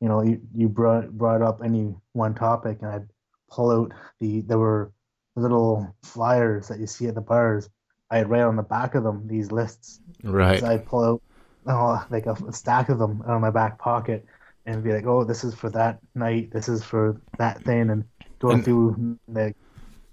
you 0.00 0.08
know 0.08 0.22
you, 0.22 0.40
you 0.54 0.68
brought 0.68 1.10
brought 1.10 1.42
up 1.42 1.60
any 1.64 1.94
one 2.12 2.34
topic, 2.34 2.78
and 2.82 2.90
I'd 2.90 3.08
pull 3.50 3.70
out 3.72 3.92
the 4.20 4.42
there 4.42 4.58
were 4.58 4.92
little 5.34 5.92
flyers 6.04 6.68
that 6.68 6.78
you 6.78 6.86
see 6.86 7.08
at 7.08 7.14
the 7.16 7.20
bars. 7.20 7.68
I'd 8.10 8.28
write 8.28 8.42
on 8.42 8.56
the 8.56 8.62
back 8.62 8.94
of 8.94 9.02
them 9.02 9.26
these 9.26 9.50
lists. 9.50 10.00
Right. 10.22 10.60
So 10.60 10.66
I'd 10.68 10.86
pull 10.86 11.04
out 11.04 11.22
oh, 11.66 12.06
like 12.10 12.26
a, 12.26 12.32
a 12.46 12.52
stack 12.52 12.90
of 12.90 12.98
them 12.98 13.22
out 13.26 13.34
of 13.34 13.40
my 13.40 13.50
back 13.50 13.78
pocket 13.78 14.24
and 14.66 14.84
be 14.84 14.92
like, 14.92 15.06
oh, 15.06 15.24
this 15.24 15.42
is 15.42 15.54
for 15.54 15.70
that 15.70 15.98
night, 16.14 16.52
this 16.52 16.68
is 16.68 16.84
for 16.84 17.20
that 17.38 17.62
thing, 17.64 17.90
and 17.90 18.04
going 18.38 18.56
And- 18.56 18.64
through 18.64 19.18
the. 19.26 19.54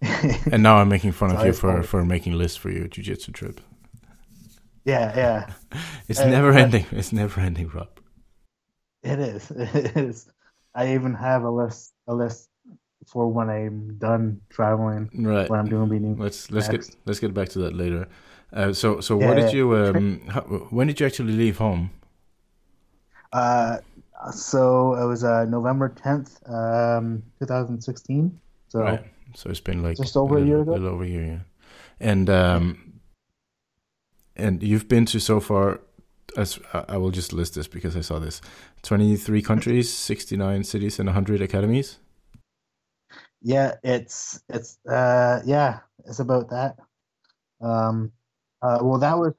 And 0.52 0.62
now 0.64 0.78
I'm 0.78 0.90
making 0.90 1.12
fun 1.14 1.32
of 1.32 1.44
you 1.44 1.54
for, 1.54 1.82
for 1.84 2.06
making 2.06 2.34
lists 2.34 2.58
for 2.58 2.70
your 2.70 2.88
jiu-jitsu 2.88 3.32
trip. 3.32 3.62
yeah, 4.86 5.14
yeah, 5.16 5.46
It's 6.08 6.20
Uh, 6.20 6.26
never 6.26 6.52
ending. 6.54 6.86
It's 6.92 7.14
never 7.14 7.40
ending, 7.42 7.70
Rob. 7.70 7.90
it 9.04 9.20
is. 9.20 9.52
It 9.56 9.98
is. 9.98 10.30
I 10.76 10.94
even 10.94 11.14
have 11.16 11.44
a 11.44 11.50
list, 11.50 11.94
a 12.08 12.14
list 12.14 12.50
for 13.08 13.28
when 13.28 13.50
I'm 13.50 13.98
done 13.98 14.42
traveling, 14.50 15.12
Right. 15.14 15.48
when 15.48 15.60
I'm 15.60 15.70
doing 15.70 15.90
meetings. 15.90 16.20
Let's 16.20 16.52
let's 16.52 16.68
next. 16.68 16.92
get 16.92 16.96
let's 17.06 17.20
get 17.20 17.34
back 17.34 17.50
to 17.50 17.60
that 17.60 17.76
later. 17.76 18.08
Uh, 18.54 18.74
so 18.74 19.00
so 19.02 19.18
Yeah, 19.18 19.28
what 19.28 19.36
did 19.36 19.54
you 19.54 19.76
um 19.76 20.22
how, 20.30 20.42
when 20.72 20.88
did 20.88 21.00
you 21.00 21.06
actually 21.06 21.34
leave 21.34 21.58
home? 21.58 21.92
Uh, 23.32 23.78
so 24.34 24.96
it 24.96 25.06
was 25.06 25.24
uh, 25.24 25.46
November 25.46 25.90
10th, 25.90 26.40
um, 26.50 27.24
2016. 27.40 28.40
So 28.68 28.80
Right. 28.84 29.04
So 29.36 29.50
it's 29.50 29.60
been 29.60 29.84
like 29.84 29.98
Just 29.98 30.18
over 30.18 30.36
a 30.36 30.40
little, 30.40 30.48
year 30.48 30.62
ago? 30.62 30.72
A 30.72 30.74
little 30.74 30.90
over 30.90 31.04
a 31.04 31.08
year, 31.08 31.26
yeah. 31.26 31.40
And 32.00 32.30
um, 32.30 33.00
and 34.36 34.64
you've 34.64 34.88
been 34.88 35.06
to 35.08 35.20
so 35.20 35.40
far. 35.40 35.82
As 36.38 36.60
I 36.74 36.98
will 36.98 37.10
just 37.10 37.34
list 37.34 37.56
this 37.56 37.68
because 37.68 37.96
I 37.96 38.02
saw 38.02 38.20
this: 38.20 38.40
twenty-three 38.84 39.42
countries, 39.42 39.92
sixty-nine 39.92 40.64
cities, 40.64 41.00
and 41.00 41.10
hundred 41.10 41.42
academies. 41.42 41.98
Yeah, 43.42 43.76
it's 43.84 44.42
it's 44.48 44.78
uh 44.86 45.42
yeah, 45.46 45.80
it's 46.06 46.20
about 46.20 46.50
that. 46.50 46.78
Um 47.62 48.12
uh 48.62 48.80
well 48.82 49.00
that 49.00 49.18
was 49.18 49.34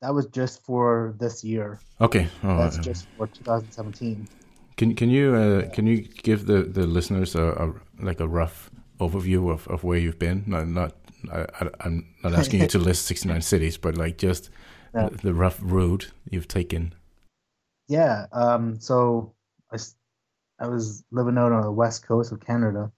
that 0.00 0.14
was 0.14 0.26
just 0.26 0.64
for 0.64 1.14
this 1.18 1.42
year. 1.42 1.80
Okay. 2.00 2.28
Oh, 2.44 2.56
That's 2.56 2.78
uh, 2.78 2.82
just 2.82 3.08
for 3.16 3.26
2017. 3.26 4.28
Can 4.76 4.94
can 4.94 5.10
you 5.10 5.34
uh, 5.34 5.68
can 5.70 5.86
you 5.86 6.02
give 6.02 6.46
the, 6.46 6.62
the 6.62 6.86
listeners 6.86 7.34
a, 7.34 7.42
a 7.42 7.74
like 8.04 8.20
a 8.20 8.28
rough 8.28 8.70
overview 8.98 9.50
of, 9.52 9.66
of 9.68 9.84
where 9.84 9.98
you've 9.98 10.18
been? 10.18 10.44
Not 10.46 10.68
not 10.68 10.92
I, 11.32 11.40
I, 11.60 11.70
I'm 11.80 12.14
not 12.22 12.34
asking 12.34 12.60
you 12.60 12.68
to 12.68 12.78
list 12.78 13.06
69 13.06 13.40
cities, 13.52 13.76
but 13.76 13.96
like 13.96 14.18
just 14.18 14.50
Yeah. 14.94 15.08
the, 15.22 15.34
rough 15.34 15.58
route 15.60 16.10
you've 16.30 16.48
taken. 16.48 16.94
Yeah, 17.88 18.26
um 18.32 18.80
so 18.80 19.34
I 20.60 20.66
was 20.66 21.04
living 21.10 21.38
out 21.38 21.52
on 21.52 21.62
the 21.62 21.70
west 21.70 22.06
coast 22.06 22.32
of 22.32 22.40
Canada 22.40 22.90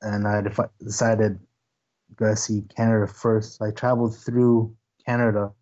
and 0.00 0.26
I 0.26 0.40
defi- 0.42 0.74
decided 0.82 1.38
to 2.08 2.14
go 2.16 2.34
see 2.34 2.62
Canada 2.76 3.06
first. 3.06 3.62
I 3.62 3.70
traveled 3.70 4.16
through 4.16 4.74
Canada 5.06 5.52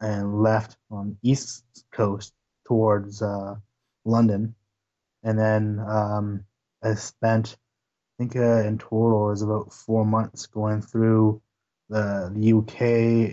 and 0.00 0.40
left 0.40 0.76
on 0.90 1.16
east 1.22 1.64
coast 1.92 2.32
towards 2.66 3.22
uh, 3.22 3.56
London, 4.04 4.54
and 5.24 5.36
then 5.38 5.80
um, 5.88 6.44
I 6.82 6.94
spent, 6.94 7.56
I 7.56 7.56
think 8.18 8.36
uh, 8.36 8.66
in 8.66 8.78
total 8.78 9.26
was 9.26 9.42
about 9.42 9.72
four 9.72 10.04
months 10.04 10.46
going 10.46 10.82
through 10.82 11.40
the, 11.88 12.30
the 12.34 12.52
UK 12.52 12.80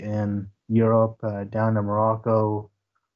and 0.04 0.48
Europe, 0.70 1.18
uh, 1.24 1.44
down 1.46 1.76
to 1.76 1.82
Morocco, 1.82 2.70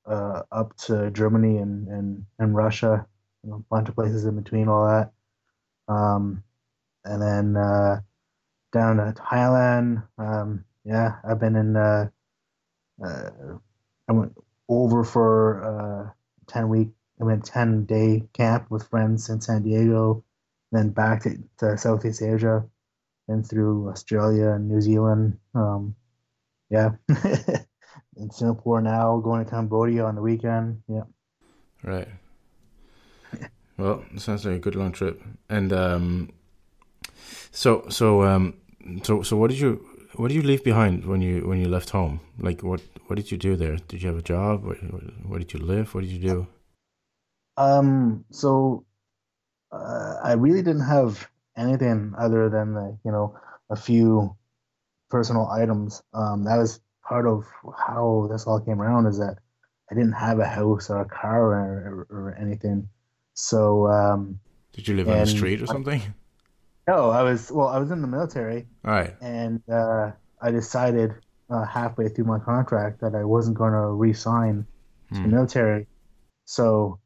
uh, 0.06 0.44
up 0.52 0.76
to 0.78 1.12
Germany 1.12 1.58
and, 1.58 1.88
and, 1.88 2.26
and 2.40 2.56
Russia, 2.56 3.06
you 3.44 3.52
know, 3.52 3.58
a 3.58 3.74
bunch 3.74 3.90
of 3.90 3.96
places 3.96 4.26
in 4.26 4.36
between 4.36 4.68
all 4.68 4.88
that. 4.88 5.12
Um, 5.88 6.44
and 7.06 7.22
then 7.22 7.58
uh, 7.58 8.02
down 8.72 8.98
to 8.98 9.14
Thailand. 9.14 10.04
Um, 10.18 10.66
yeah, 10.86 11.16
I've 11.24 11.40
been 11.40 11.56
in. 11.56 11.76
Uh, 11.76 12.10
uh, 13.04 13.30
I 14.08 14.12
went 14.12 14.34
over 14.68 15.04
for 15.04 15.64
uh, 15.64 16.12
ten 16.48 16.70
week. 16.70 16.90
I 17.20 17.24
went 17.24 17.46
ten 17.46 17.86
day 17.86 18.24
camp 18.34 18.70
with 18.70 18.88
friends 18.90 19.30
in 19.30 19.42
San 19.42 19.64
Diego, 19.64 20.24
then 20.72 20.90
back 20.90 21.24
to, 21.24 21.38
to 21.60 21.78
Southeast 21.78 22.22
Asia, 22.22 22.66
then 23.28 23.44
through 23.44 23.90
Australia 23.90 24.50
and 24.52 24.70
New 24.70 24.82
Zealand. 24.82 25.38
Um, 25.56 25.96
yeah, 26.70 26.92
in 28.18 28.30
Singapore 28.32 28.82
now, 28.82 29.18
going 29.20 29.44
to 29.44 29.50
Cambodia 29.50 30.06
on 30.06 30.16
the 30.16 30.22
weekend. 30.22 30.82
Yeah. 30.88 31.04
Right. 31.84 32.08
Well, 33.78 34.04
sounds 34.18 34.46
like 34.46 34.56
a 34.56 34.60
good 34.60 34.76
long 34.76 34.92
trip. 34.92 35.24
And 35.50 35.72
um, 35.72 36.34
so 37.52 37.86
so 37.90 38.24
um, 38.24 38.56
so 39.04 39.24
so 39.24 39.38
what 39.38 39.50
did 39.50 39.60
you 39.60 39.86
what 40.16 40.28
did 40.28 40.36
you 40.36 40.42
leave 40.42 40.64
behind 40.64 41.06
when 41.06 41.22
you 41.22 41.48
when 41.48 41.60
you 41.60 41.70
left 41.70 41.92
home? 41.92 42.20
Like 42.38 42.62
what 42.62 42.82
what 43.08 43.16
did 43.16 43.32
you 43.32 43.38
do 43.38 43.56
there? 43.56 43.78
Did 43.88 44.02
you 44.02 44.10
have 44.10 44.18
a 44.18 44.22
job? 44.22 44.66
Where, 44.66 44.76
where 44.76 45.40
did 45.40 45.54
you 45.54 45.60
live? 45.60 45.96
What 45.96 46.02
did 46.02 46.12
you 46.12 46.20
do? 46.20 46.48
Um, 47.56 48.26
so 48.32 48.86
uh, 49.72 50.16
I 50.24 50.34
really 50.34 50.62
didn't 50.62 50.86
have 50.88 51.28
anything 51.58 52.14
other 52.18 52.50
than 52.50 52.74
like, 52.74 52.96
you 53.06 53.12
know, 53.12 53.38
a 53.70 53.76
few 53.76 54.36
personal 55.10 55.48
items. 55.48 56.02
Um, 56.14 56.44
that 56.46 56.58
was 56.58 56.80
part 57.08 57.26
of 57.28 57.46
how 57.88 58.28
this 58.32 58.46
all 58.46 58.60
came 58.60 58.82
around 58.82 59.08
is 59.08 59.18
that 59.20 59.38
I 59.92 59.96
didn't 59.96 60.14
have 60.14 60.40
a 60.40 60.46
house 60.48 60.90
or 60.90 61.02
a 61.02 61.06
car 61.06 61.42
or, 61.42 62.08
or, 62.10 62.18
or 62.30 62.36
anything. 62.40 62.88
So, 63.34 63.88
um, 63.88 64.40
Did 64.74 64.88
you 64.88 64.96
live 64.96 65.10
on 65.10 65.20
the 65.20 65.26
street 65.28 65.62
or 65.62 65.66
I- 65.66 65.74
something? 65.74 66.02
no, 66.88 67.10
I 67.12 67.22
was, 67.24 67.52
well, 67.52 67.68
I 67.68 67.78
was 67.80 67.92
in 67.92 68.02
the 68.02 68.08
military 68.08 68.68
All 68.86 68.92
right. 68.92 69.16
and 69.22 69.62
uh, 69.72 70.12
I 70.42 70.52
decided 70.52 71.14
uh, 71.50 71.66
halfway 71.66 72.10
through 72.10 72.26
my 72.26 72.40
contract 72.40 73.02
that 73.02 73.16
I 73.16 73.24
wasn't 73.24 73.58
going 73.58 73.74
to 73.74 73.88
re-sign 73.88 74.66
to 75.10 75.16
the 75.16 75.28
Hmm. 75.28 75.32
military. 75.36 75.88
So 76.46 77.00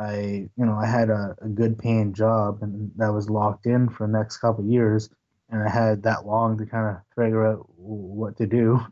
I, 0.00 0.48
you 0.56 0.66
know, 0.66 0.76
I 0.76 0.86
had 0.86 1.10
a, 1.10 1.36
a 1.42 1.48
good 1.48 1.78
paying 1.78 2.14
job 2.14 2.60
and 2.62 2.92
that 2.96 3.12
was 3.14 3.30
locked 3.30 3.66
in 3.66 3.90
for 3.90 4.06
the 4.08 4.14
next 4.14 4.38
couple 4.38 4.64
of 4.64 4.70
years. 4.70 5.10
And 5.50 5.62
I 5.62 5.70
had 5.70 6.04
that 6.04 6.26
long 6.26 6.58
to 6.58 6.66
kind 6.66 6.96
of 6.96 7.02
figure 7.16 7.46
out 7.46 7.66
what 7.76 8.38
to 8.38 8.46
do. 8.46 8.80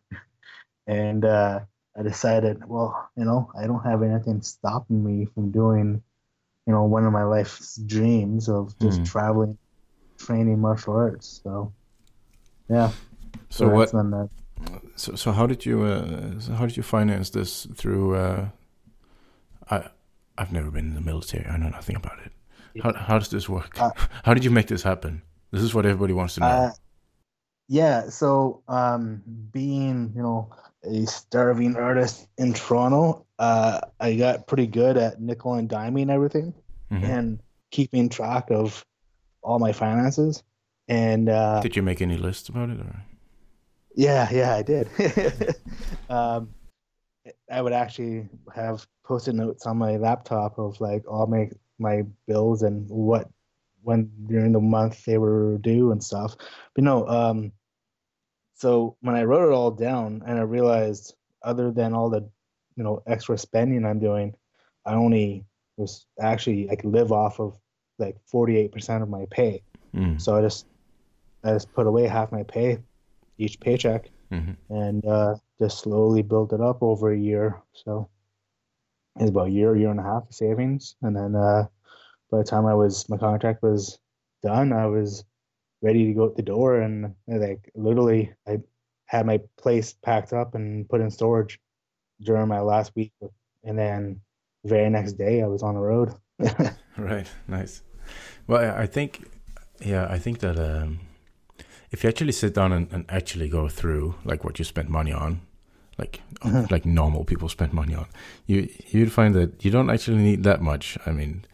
And 0.86 1.24
uh, 1.24 1.60
I 1.98 2.02
decided, 2.02 2.66
well, 2.68 3.10
you 3.16 3.24
know, 3.24 3.50
I 3.60 3.66
don't 3.66 3.84
have 3.84 4.02
anything 4.02 4.42
stopping 4.42 5.04
me 5.04 5.26
from 5.34 5.50
doing, 5.52 6.02
you 6.66 6.72
know, 6.74 6.84
one 6.84 7.04
of 7.06 7.12
my 7.12 7.24
life's 7.24 7.76
dreams 7.76 8.48
of 8.48 8.78
just 8.80 8.98
Hmm. 8.98 9.04
traveling, 9.04 9.58
training 10.18 10.60
martial 10.60 10.94
arts. 10.94 11.40
So, 11.44 11.74
yeah. 12.70 12.92
So 13.50 13.68
that's 13.68 13.92
what? 13.92 13.92
the- 13.92 14.30
So 14.96 15.14
so 15.14 15.32
how 15.32 15.46
did 15.46 15.64
you 15.66 15.82
uh, 15.82 16.40
so 16.40 16.52
how 16.54 16.66
did 16.66 16.76
you 16.76 16.82
finance 16.82 17.30
this 17.30 17.66
through? 17.76 18.16
Uh, 18.16 18.48
I 19.70 19.88
I've 20.38 20.52
never 20.52 20.70
been 20.70 20.86
in 20.86 20.94
the 20.94 21.00
military. 21.00 21.46
I 21.46 21.56
know 21.56 21.68
nothing 21.68 21.96
about 21.96 22.18
it. 22.24 22.32
How 22.82 22.92
how 22.94 23.18
does 23.18 23.28
this 23.28 23.48
work? 23.48 23.80
Uh, 23.80 23.90
how 24.24 24.34
did 24.34 24.44
you 24.44 24.50
make 24.50 24.68
this 24.68 24.82
happen? 24.82 25.22
This 25.50 25.62
is 25.62 25.74
what 25.74 25.84
everybody 25.84 26.12
wants 26.12 26.34
to 26.34 26.40
know. 26.40 26.46
Uh, 26.46 26.70
yeah, 27.68 28.08
so 28.08 28.62
um, 28.68 29.22
being, 29.52 30.12
you 30.14 30.22
know, 30.22 30.50
a 30.84 31.04
starving 31.06 31.76
artist 31.76 32.26
in 32.38 32.54
Toronto, 32.54 33.26
uh, 33.38 33.80
I 34.00 34.14
got 34.14 34.46
pretty 34.46 34.66
good 34.66 34.96
at 34.96 35.20
nickel 35.20 35.54
and 35.54 35.68
diming 35.68 36.10
everything 36.10 36.54
Mhm. 36.90 37.04
and 37.04 37.40
keeping 37.70 38.08
track 38.08 38.50
of 38.50 38.84
all 39.42 39.58
my 39.58 39.72
finances. 39.72 40.42
And 40.88 41.28
uh, 41.28 41.60
Did 41.60 41.76
you 41.76 41.82
make 41.82 42.00
any 42.00 42.16
lists 42.16 42.48
about 42.48 42.70
it? 42.70 42.78
Or? 42.80 43.04
yeah, 43.94 44.28
yeah, 44.32 44.54
I 44.54 44.62
did. 44.62 44.88
um, 46.08 46.54
I 47.50 47.62
would 47.62 47.72
actually 47.72 48.28
have 48.54 48.86
post-it 49.04 49.34
notes 49.34 49.66
on 49.66 49.78
my 49.78 49.96
laptop 49.96 50.58
of 50.58 50.80
like 50.80 51.04
all 51.08 51.26
my 51.26 51.50
my 51.78 52.04
bills 52.26 52.62
and 52.62 52.88
what 52.88 53.28
when 53.82 54.10
during 54.26 54.52
the 54.52 54.60
month 54.60 55.04
they 55.04 55.18
were 55.18 55.58
due 55.58 55.92
and 55.92 56.02
stuff. 56.02 56.36
But 56.74 56.84
no, 56.84 57.06
um, 57.08 57.52
so 58.54 58.96
when 59.00 59.14
I 59.14 59.22
wrote 59.22 59.48
it 59.48 59.54
all 59.54 59.70
down 59.70 60.22
and 60.26 60.38
I 60.38 60.42
realized 60.42 61.14
other 61.42 61.70
than 61.70 61.94
all 61.94 62.10
the 62.10 62.28
you 62.76 62.84
know 62.84 63.02
extra 63.06 63.38
spending 63.38 63.84
I'm 63.84 64.00
doing, 64.00 64.34
I 64.84 64.94
only 64.94 65.44
was 65.76 66.06
actually 66.20 66.68
I 66.70 66.76
could 66.76 66.90
live 66.90 67.12
off 67.12 67.40
of 67.40 67.56
like 67.98 68.16
48% 68.32 69.02
of 69.02 69.08
my 69.08 69.26
pay. 69.30 69.62
Mm. 69.94 70.20
So 70.20 70.36
I 70.36 70.42
just 70.42 70.66
I 71.44 71.52
just 71.52 71.72
put 71.72 71.86
away 71.86 72.06
half 72.06 72.32
my 72.32 72.42
pay 72.42 72.78
each 73.38 73.60
paycheck 73.60 74.10
hmm 74.30 74.52
and 74.70 75.06
uh, 75.06 75.36
just 75.60 75.80
slowly 75.80 76.22
built 76.22 76.52
it 76.52 76.60
up 76.60 76.82
over 76.82 77.12
a 77.12 77.18
year. 77.18 77.60
So 77.72 78.08
it's 79.18 79.30
about 79.30 79.48
a 79.48 79.50
year, 79.50 79.76
year 79.76 79.90
and 79.90 80.00
a 80.00 80.04
half 80.04 80.28
of 80.28 80.34
savings, 80.34 80.96
and 81.02 81.16
then 81.16 81.34
uh, 81.34 81.66
by 82.30 82.38
the 82.38 82.44
time 82.44 82.66
I 82.66 82.74
was 82.74 83.08
my 83.08 83.16
contract 83.16 83.62
was 83.62 83.98
done, 84.42 84.72
I 84.72 84.86
was 84.86 85.24
ready 85.82 86.06
to 86.06 86.12
go 86.12 86.24
out 86.24 86.36
the 86.36 86.42
door, 86.42 86.80
and 86.80 87.14
like 87.26 87.70
literally, 87.74 88.32
I 88.46 88.58
had 89.06 89.26
my 89.26 89.40
place 89.56 89.94
packed 90.04 90.32
up 90.32 90.54
and 90.54 90.88
put 90.88 91.00
in 91.00 91.10
storage 91.10 91.58
during 92.20 92.48
my 92.48 92.60
last 92.60 92.92
week, 92.94 93.12
and 93.64 93.78
then 93.78 94.20
the 94.62 94.70
very 94.70 94.90
next 94.90 95.14
day 95.14 95.42
I 95.42 95.46
was 95.46 95.62
on 95.62 95.74
the 95.74 95.80
road. 95.80 96.14
right, 96.96 97.26
nice. 97.48 97.82
Well, 98.46 98.74
I 98.76 98.86
think, 98.86 99.28
yeah, 99.80 100.06
I 100.08 100.18
think 100.18 100.38
that 100.40 100.58
um, 100.58 101.00
if 101.90 102.02
you 102.02 102.08
actually 102.08 102.32
sit 102.32 102.54
down 102.54 102.72
and, 102.72 102.92
and 102.92 103.04
actually 103.08 103.48
go 103.48 103.68
through 103.68 104.14
like 104.24 104.44
what 104.44 104.58
you 104.58 104.64
spent 104.64 104.88
money 104.88 105.12
on, 105.12 105.40
like 105.98 106.20
like 106.70 106.86
normal 106.86 107.24
people 107.24 107.48
spend 107.48 107.72
money 107.72 107.94
on, 107.94 108.06
you 108.46 108.68
you'd 108.88 109.12
find 109.12 109.34
that 109.34 109.64
you 109.64 109.70
don't 109.70 109.90
actually 109.90 110.18
need 110.18 110.44
that 110.44 110.60
much. 110.62 110.96
I 111.06 111.10
mean, 111.10 111.44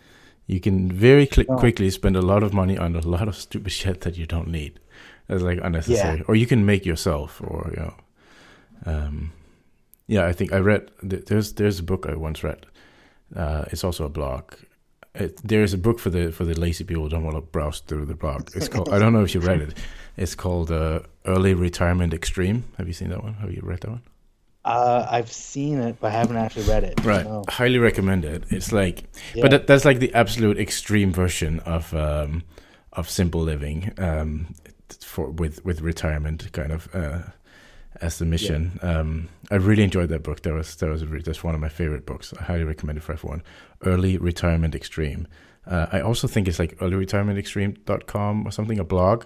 you 0.46 0.60
can 0.60 0.92
very 0.92 1.26
cl- 1.26 1.46
oh. 1.48 1.56
quickly 1.56 1.90
spend 1.90 2.16
a 2.16 2.22
lot 2.22 2.42
of 2.42 2.52
money 2.52 2.76
on 2.76 2.94
a 2.94 3.00
lot 3.00 3.28
of 3.28 3.36
stupid 3.46 3.72
shit 3.72 4.02
that 4.02 4.16
you 4.16 4.26
don't 4.26 4.48
need. 4.48 4.80
That's 5.26 5.42
like 5.42 5.58
unnecessary, 5.62 6.18
yeah. 6.18 6.24
or 6.28 6.34
you 6.34 6.46
can 6.46 6.66
make 6.66 6.84
yourself, 6.84 7.40
or 7.42 7.72
you 7.74 7.82
know, 7.82 7.94
um, 8.84 9.32
yeah. 10.06 10.26
I 10.26 10.32
think 10.32 10.52
I 10.52 10.58
read 10.58 10.90
there's 11.02 11.54
there's 11.54 11.78
a 11.78 11.82
book 11.82 12.06
I 12.06 12.14
once 12.14 12.44
read. 12.44 12.66
Uh, 13.34 13.64
it's 13.70 13.84
also 13.84 14.04
a 14.04 14.10
blog. 14.10 14.52
It, 15.14 15.40
there 15.42 15.62
is 15.62 15.72
a 15.72 15.78
book 15.78 15.98
for 15.98 16.10
the 16.10 16.30
for 16.30 16.44
the 16.44 16.58
lazy 16.60 16.84
people 16.84 17.04
who 17.04 17.08
don't 17.08 17.24
want 17.24 17.36
to 17.36 17.40
browse 17.40 17.80
through 17.80 18.04
the 18.04 18.14
blog. 18.14 18.50
It's 18.54 18.68
called 18.68 18.90
I 18.90 18.98
don't 18.98 19.14
know 19.14 19.22
if 19.24 19.34
you 19.34 19.40
read 19.40 19.62
it. 19.62 19.78
It's 20.16 20.36
called 20.36 20.70
uh, 20.70 21.00
Early 21.26 21.54
Retirement 21.54 22.14
Extreme. 22.14 22.62
Have 22.78 22.86
you 22.86 22.92
seen 22.92 23.08
that 23.08 23.24
one? 23.24 23.34
Have 23.34 23.50
you 23.50 23.62
read 23.64 23.80
that 23.80 23.90
one? 23.90 24.02
Uh, 24.64 25.06
I've 25.10 25.30
seen 25.30 25.78
it, 25.78 25.96
but 26.00 26.08
I 26.08 26.10
haven't 26.10 26.36
actually 26.38 26.66
read 26.66 26.84
it. 26.84 27.04
Right, 27.04 27.24
no. 27.24 27.44
highly 27.48 27.78
recommend 27.78 28.24
it. 28.24 28.44
It's 28.48 28.72
like, 28.72 29.04
yeah. 29.34 29.42
but 29.42 29.50
that, 29.50 29.66
that's 29.66 29.84
like 29.84 29.98
the 29.98 30.12
absolute 30.14 30.58
extreme 30.58 31.12
version 31.12 31.60
of 31.60 31.92
um, 31.94 32.44
of 32.94 33.10
simple 33.10 33.42
living 33.42 33.92
um, 33.98 34.54
for 35.00 35.28
with 35.28 35.64
with 35.64 35.82
retirement 35.82 36.50
kind 36.52 36.72
of 36.72 36.88
uh, 36.94 37.22
as 38.00 38.18
the 38.18 38.24
mission. 38.24 38.78
Yeah. 38.82 39.00
Um, 39.00 39.28
I 39.50 39.56
really 39.56 39.82
enjoyed 39.82 40.08
that 40.08 40.22
book. 40.22 40.42
That 40.42 40.54
was 40.54 40.76
that 40.76 40.88
was 40.88 41.04
re- 41.04 41.22
that's 41.22 41.44
one 41.44 41.54
of 41.54 41.60
my 41.60 41.68
favorite 41.68 42.06
books. 42.06 42.32
I 42.38 42.44
highly 42.44 42.64
recommend 42.64 42.98
it 42.98 43.02
for 43.02 43.12
everyone. 43.12 43.42
Early 43.84 44.16
Retirement 44.16 44.74
Extreme. 44.74 45.28
Uh, 45.66 45.86
I 45.92 46.00
also 46.00 46.26
think 46.26 46.48
it's 46.48 46.58
like 46.58 46.76
earlyretirementextreme.com 46.78 48.46
or 48.46 48.50
something, 48.50 48.78
a 48.78 48.84
blog. 48.84 49.24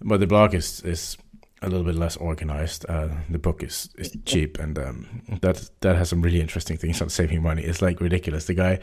But 0.00 0.20
the 0.20 0.26
blog 0.26 0.54
is 0.54 0.80
is 0.82 1.16
a 1.62 1.68
little 1.68 1.84
bit 1.84 1.94
less 1.94 2.16
organized. 2.16 2.84
Uh, 2.88 3.08
the 3.30 3.38
book 3.38 3.62
is, 3.62 3.88
is 3.96 4.16
cheap, 4.24 4.58
and 4.58 4.78
um, 4.78 5.22
that 5.40 5.70
that 5.80 5.96
has 5.96 6.10
some 6.10 6.22
really 6.22 6.40
interesting 6.40 6.76
things 6.76 7.00
on 7.00 7.08
saving 7.08 7.42
money. 7.42 7.62
It's 7.62 7.82
like 7.82 8.00
ridiculous. 8.00 8.44
The 8.44 8.54
guy 8.54 8.78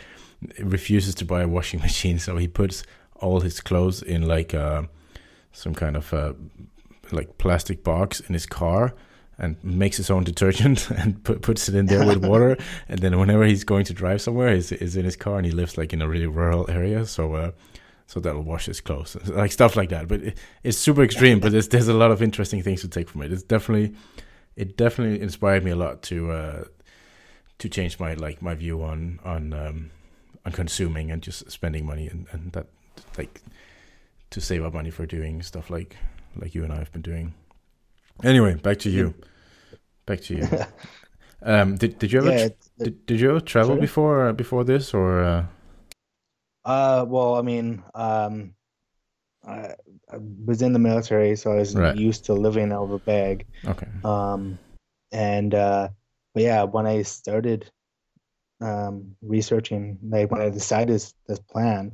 refuses 0.60 1.16
to 1.16 1.26
buy 1.26 1.42
a 1.44 1.48
washing 1.48 1.80
machine, 1.88 2.20
so 2.20 2.38
he 2.38 2.48
puts 2.48 2.84
all 3.16 3.40
his 3.42 3.62
clothes 3.62 4.02
in 4.02 4.28
like 4.28 4.54
uh, 4.54 4.84
some 5.52 5.74
kind 5.74 5.96
of 5.96 6.14
uh, 6.14 6.34
like 7.12 7.38
plastic 7.38 7.84
box 7.84 8.20
in 8.22 8.34
his 8.34 8.46
car 8.46 8.94
and 9.38 9.62
makes 9.64 9.98
his 9.98 10.10
own 10.10 10.24
detergent 10.24 10.90
and 10.98 11.24
put, 11.24 11.42
puts 11.42 11.68
it 11.70 11.76
in 11.76 11.86
there 11.86 12.06
with 12.06 12.24
water. 12.24 12.58
and 12.88 13.00
then 13.00 13.18
whenever 13.20 13.46
he's 13.46 13.64
going 13.64 13.86
to 13.86 13.94
drive 13.94 14.22
somewhere, 14.22 14.54
he's, 14.54 14.70
he's 14.70 14.96
in 14.96 15.06
his 15.06 15.16
car 15.16 15.38
and 15.38 15.46
he 15.46 15.52
lives 15.52 15.78
like 15.78 15.94
in 15.94 16.02
a 16.02 16.08
really 16.08 16.28
rural 16.28 16.70
area. 16.70 17.06
So 17.06 17.36
uh, 17.36 17.52
so 18.14 18.20
that'll 18.20 18.44
wash 18.44 18.68
his 18.68 18.80
clothes, 18.80 19.18
like 19.26 19.52
stuff 19.52 19.76
like 19.76 19.90
that. 19.90 20.08
But 20.08 20.22
it, 20.22 20.38
it's 20.62 20.78
super 20.78 21.02
extreme. 21.02 21.40
but 21.40 21.52
there's 21.52 21.68
there's 21.70 21.88
a 21.88 21.96
lot 21.96 22.12
of 22.12 22.22
interesting 22.22 22.62
things 22.62 22.82
to 22.82 22.88
take 22.88 23.10
from 23.10 23.24
it. 23.24 23.34
It's 23.34 23.42
definitely 23.42 23.96
it 24.56 24.78
definitely 24.78 25.20
inspired 25.20 25.64
me 25.64 25.72
a 25.72 25.76
lot 25.76 26.04
to 26.04 26.32
uh, 26.32 26.64
to 27.58 27.70
change 27.70 28.00
my 28.00 28.14
like 28.14 28.40
my 28.40 28.54
view 28.54 28.84
on 28.84 29.20
on 29.26 29.52
um, 29.54 29.90
on 30.46 30.52
consuming 30.52 31.10
and 31.10 31.24
just 31.24 31.50
spending 31.50 31.88
money 31.88 32.08
and, 32.08 32.28
and 32.32 32.52
that 32.52 32.68
like 33.18 33.42
to 34.30 34.40
save 34.40 34.64
up 34.64 34.76
money 34.76 34.92
for 34.92 35.08
doing 35.08 35.42
stuff 35.42 35.72
like 35.72 35.98
like 36.36 36.54
you 36.54 36.64
and 36.64 36.72
I 36.72 36.78
have 36.78 36.92
been 36.92 37.02
doing. 37.02 37.34
Anyway, 38.24 38.54
back 38.54 38.78
to 38.80 38.92
you. 38.92 39.16
Back 40.06 40.22
to 40.22 40.36
you. 40.36 40.48
um, 41.42 41.78
did 41.78 41.98
did 41.98 42.12
you 42.12 42.20
ever 42.20 42.30
yeah, 42.32 42.50
did, 42.78 43.08
did 43.08 43.20
you 43.20 43.32
ever 43.32 43.40
travel 43.40 43.70
sorry? 43.70 43.82
before 43.82 44.28
uh, 44.28 44.34
before 44.34 44.64
this 44.64 44.94
or? 44.94 45.24
Uh... 45.24 45.46
Uh, 46.66 47.06
well, 47.08 47.36
I 47.36 47.42
mean, 47.42 47.84
um, 47.94 48.54
I, 49.46 49.76
I 50.12 50.18
was 50.46 50.62
in 50.62 50.74
the 50.74 50.80
military, 50.80 51.36
so 51.36 51.52
I 51.52 51.56
was 51.56 51.76
right. 51.76 51.96
used 51.96 52.26
to 52.26 52.34
living 52.34 52.72
out 52.72 52.84
of 52.84 52.92
a 52.92 53.00
bag. 53.00 53.46
Okay. 53.66 53.88
Um, 54.04 54.58
and 55.12 55.54
uh, 55.54 55.90
but 56.34 56.44
yeah, 56.44 56.64
when 56.64 56.88
I 56.88 57.02
started 57.04 57.70
um 58.62 59.16
researching, 59.22 59.98
like 60.08 60.32
when 60.32 60.42
I 60.42 60.50
decided 60.50 60.96
this, 60.96 61.14
this 61.28 61.40
plan, 61.40 61.94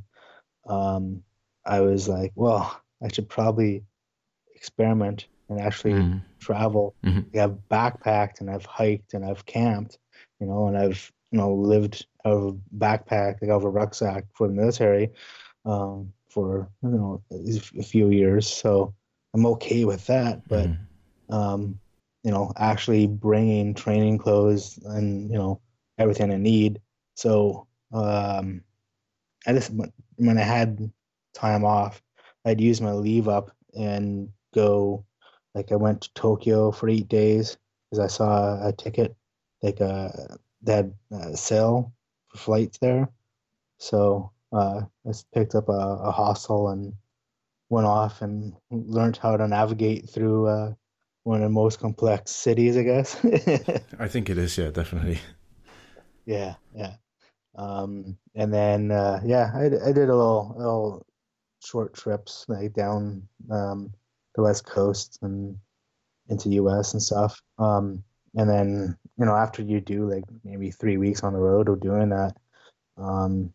um, 0.68 1.22
I 1.64 1.80
was 1.80 2.08
like, 2.08 2.32
well, 2.34 2.80
I 3.02 3.08
should 3.08 3.28
probably 3.28 3.82
experiment 4.54 5.26
and 5.48 5.60
actually 5.60 5.94
mm. 5.94 6.22
travel. 6.38 6.94
Mm-hmm. 7.04 7.38
I've 7.38 7.58
backpacked 7.70 8.40
and 8.40 8.50
I've 8.50 8.66
hiked 8.66 9.14
and 9.14 9.24
I've 9.24 9.44
camped, 9.44 9.98
you 10.38 10.46
know, 10.46 10.68
and 10.68 10.76
I've 10.76 11.10
you 11.30 11.38
know 11.38 11.54
lived 11.54 12.06
out 12.24 12.32
of 12.32 12.42
a 12.44 12.76
backpack, 12.76 13.40
like 13.40 13.50
out 13.50 13.56
of 13.56 13.64
a 13.64 13.70
rucksack 13.70 14.24
for 14.34 14.48
the 14.48 14.54
military, 14.54 15.10
um, 15.64 16.12
for 16.28 16.68
you 16.82 16.90
know 16.90 17.22
a 17.78 17.82
few 17.82 18.10
years. 18.10 18.48
So 18.48 18.94
I'm 19.34 19.46
okay 19.46 19.84
with 19.84 20.06
that. 20.06 20.46
But 20.48 20.66
mm 20.66 20.78
um, 21.30 21.78
you 22.22 22.30
know, 22.30 22.52
actually 22.56 23.06
bringing 23.06 23.74
training 23.74 24.18
clothes 24.18 24.78
and 24.84 25.30
you 25.30 25.38
know 25.38 25.60
everything 25.98 26.30
I 26.30 26.36
need. 26.36 26.80
So 27.14 27.66
um, 27.92 28.62
I 29.46 29.52
just 29.52 29.72
when 30.16 30.38
I 30.38 30.42
had 30.42 30.90
time 31.34 31.64
off, 31.64 32.02
I'd 32.44 32.60
use 32.60 32.80
my 32.80 32.92
leave 32.92 33.28
up 33.28 33.52
and 33.74 34.30
go. 34.54 35.04
Like 35.54 35.72
I 35.72 35.76
went 35.76 36.02
to 36.02 36.14
Tokyo 36.14 36.70
for 36.70 36.88
eight 36.88 37.08
days 37.08 37.56
because 37.90 38.04
I 38.04 38.06
saw 38.06 38.68
a 38.68 38.72
ticket, 38.72 39.16
like 39.62 39.80
a 39.80 40.38
uh, 40.66 40.66
that 40.66 40.92
uh, 41.12 41.34
sale 41.34 41.92
for 42.28 42.38
flights 42.38 42.78
there. 42.78 43.08
So 43.78 44.32
uh, 44.52 44.82
I 45.06 45.12
picked 45.34 45.54
up 45.54 45.68
a, 45.68 45.72
a 45.72 46.10
hostel 46.10 46.68
and 46.68 46.94
went 47.68 47.86
off 47.86 48.22
and 48.22 48.54
learned 48.70 49.16
how 49.16 49.36
to 49.36 49.48
navigate 49.48 50.10
through 50.10 50.48
uh, 50.48 50.72
one 51.22 51.36
of 51.36 51.42
the 51.42 51.48
most 51.48 51.80
complex 51.80 52.30
cities, 52.32 52.76
I 52.76 52.82
guess. 52.82 53.16
I 53.98 54.08
think 54.08 54.28
it 54.28 54.38
is, 54.38 54.56
yeah, 54.58 54.70
definitely. 54.70 55.18
Yeah, 56.26 56.54
yeah. 56.74 56.94
Um, 57.56 58.16
and 58.34 58.52
then, 58.52 58.90
uh, 58.90 59.20
yeah, 59.24 59.50
I, 59.54 59.66
I 59.66 59.92
did 59.92 60.08
a 60.08 60.16
little, 60.16 60.54
little 60.56 61.06
short 61.64 61.94
trips 61.94 62.44
like 62.48 62.72
down 62.72 63.22
um, 63.50 63.92
the 64.34 64.42
west 64.42 64.64
coast 64.64 65.18
and 65.22 65.56
into 66.28 66.48
U.S. 66.50 66.92
and 66.92 67.02
stuff. 67.02 67.42
Um, 67.58 68.04
and 68.36 68.48
then 68.48 68.96
you 69.20 69.26
know 69.26 69.36
after 69.36 69.62
you 69.62 69.80
do 69.80 70.10
like 70.10 70.24
maybe 70.42 70.70
three 70.70 70.96
weeks 70.96 71.22
on 71.22 71.34
the 71.34 71.38
road 71.38 71.68
or 71.68 71.76
doing 71.76 72.08
that 72.08 72.34
um 72.96 73.52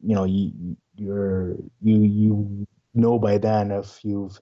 you 0.00 0.14
know 0.14 0.24
you 0.24 0.76
you're 0.96 1.56
you 1.82 1.96
you 2.02 2.66
know 2.94 3.18
by 3.18 3.36
then 3.36 3.72
if 3.72 3.98
you've 4.04 4.38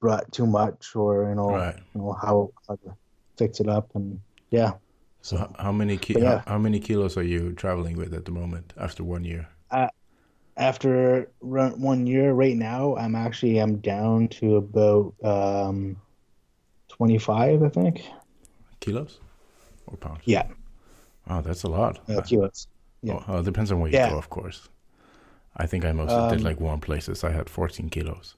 brought 0.00 0.30
too 0.32 0.46
much 0.46 0.96
or 0.96 1.28
you 1.28 1.34
know 1.34 1.50
right. 1.50 1.76
you 1.94 2.00
know 2.00 2.12
how, 2.12 2.50
how 2.66 2.74
to 2.76 2.96
fix 3.36 3.60
it 3.60 3.68
up 3.68 3.90
and 3.94 4.18
yeah 4.50 4.72
so 5.20 5.52
how 5.58 5.72
many 5.72 5.98
ki- 5.98 6.16
yeah. 6.18 6.38
how, 6.46 6.52
how, 6.52 6.58
many 6.58 6.80
kilos 6.80 7.16
are 7.16 7.22
you 7.22 7.52
traveling 7.52 7.96
with 7.96 8.14
at 8.14 8.24
the 8.24 8.30
moment 8.30 8.72
after 8.78 9.04
one 9.04 9.24
year 9.24 9.46
uh, 9.70 9.88
after 10.56 11.30
one 11.40 12.06
year 12.06 12.32
right 12.32 12.56
now 12.56 12.96
i'm 12.96 13.14
actually 13.14 13.58
i'm 13.58 13.76
down 13.78 14.26
to 14.28 14.56
about 14.56 15.14
um 15.22 15.96
25 16.88 17.62
i 17.62 17.68
think 17.68 18.00
kilos 18.80 19.20
or 19.90 19.96
pounds? 19.96 20.22
Yeah. 20.24 20.46
Oh, 21.28 21.40
that's 21.42 21.62
a 21.62 21.68
lot. 21.68 22.00
Uh, 22.08 22.20
kilos. 22.22 22.68
Yeah. 23.02 23.22
Oh, 23.28 23.38
it 23.38 23.44
depends 23.44 23.70
on 23.70 23.80
where 23.80 23.90
you 23.90 23.96
yeah. 23.96 24.10
go, 24.10 24.18
of 24.18 24.30
course. 24.30 24.68
I 25.56 25.66
think 25.66 25.84
I 25.84 25.92
mostly 25.92 26.16
um, 26.16 26.30
did 26.30 26.42
like 26.42 26.60
warm 26.60 26.80
places. 26.80 27.24
I 27.24 27.30
had 27.30 27.50
14 27.50 27.90
kilos. 27.90 28.36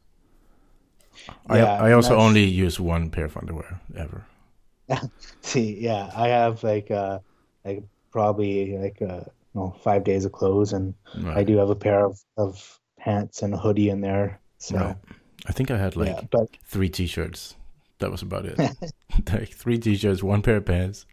Yeah, 1.51 1.75
I 1.75 1.89
I 1.89 1.93
also 1.93 2.17
only 2.17 2.45
use 2.45 2.81
one 2.81 3.11
pair 3.11 3.27
of 3.27 3.37
underwear 3.37 3.81
ever. 3.97 4.25
See, 5.43 5.79
yeah, 5.79 6.11
I 6.15 6.29
have 6.29 6.63
like 6.63 6.91
uh 6.91 7.19
like 7.65 7.83
probably 8.11 8.79
like 8.79 9.03
uh 9.03 9.25
you 9.55 9.55
know 9.55 9.77
five 9.83 10.05
days 10.05 10.25
of 10.25 10.33
clothes, 10.33 10.73
and 10.73 10.95
right. 11.19 11.39
I 11.39 11.45
do 11.45 11.57
have 11.59 11.71
a 11.71 11.75
pair 11.75 12.05
of 12.05 12.21
of 12.37 12.79
pants 12.99 13.43
and 13.43 13.55
a 13.55 13.59
hoodie 13.59 13.91
in 13.91 14.01
there. 14.01 14.41
So 14.59 14.77
right. 14.77 14.97
I 15.47 15.53
think 15.53 15.71
I 15.71 15.79
had 15.79 15.97
like 15.97 16.09
yeah, 16.09 16.21
but... 16.31 16.49
three 16.65 16.89
t-shirts 16.89 17.57
that 17.99 18.11
was 18.11 18.23
about 18.23 18.47
it. 18.47 18.59
like 19.33 19.51
three 19.51 19.79
t-shirts, 19.79 20.23
one 20.23 20.43
pair 20.43 20.57
of 20.57 20.65
pants, 20.65 21.07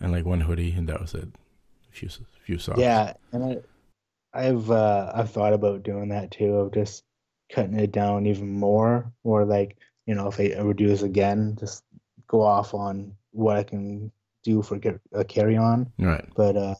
and 0.00 0.12
like 0.12 0.24
one 0.24 0.40
hoodie, 0.40 0.72
and 0.72 0.88
that 0.88 1.00
was 1.00 1.14
it. 1.14 1.28
A 1.90 1.92
few 1.92 2.08
few 2.44 2.58
socks. 2.58 2.78
Yeah, 2.78 3.14
and 3.32 3.44
I, 3.44 3.58
I've 4.32 4.70
uh, 4.70 5.12
I've 5.14 5.30
thought 5.30 5.52
about 5.52 5.82
doing 5.82 6.08
that 6.10 6.30
too, 6.30 6.56
of 6.56 6.72
just 6.74 7.04
cutting 7.50 7.78
it 7.78 7.92
down 7.92 8.26
even 8.26 8.50
more, 8.50 9.10
or 9.24 9.44
like 9.44 9.76
you 10.06 10.14
know, 10.14 10.28
if 10.28 10.38
I 10.38 10.44
ever 10.44 10.74
do 10.74 10.86
this 10.86 11.02
again, 11.02 11.56
just 11.58 11.84
go 12.28 12.42
off 12.42 12.74
on 12.74 13.12
what 13.32 13.56
I 13.56 13.62
can 13.62 14.10
do 14.44 14.62
for 14.62 14.78
a 15.12 15.24
carry 15.24 15.56
on. 15.56 15.90
Right. 15.98 16.24
But 16.36 16.56
uh, 16.56 16.74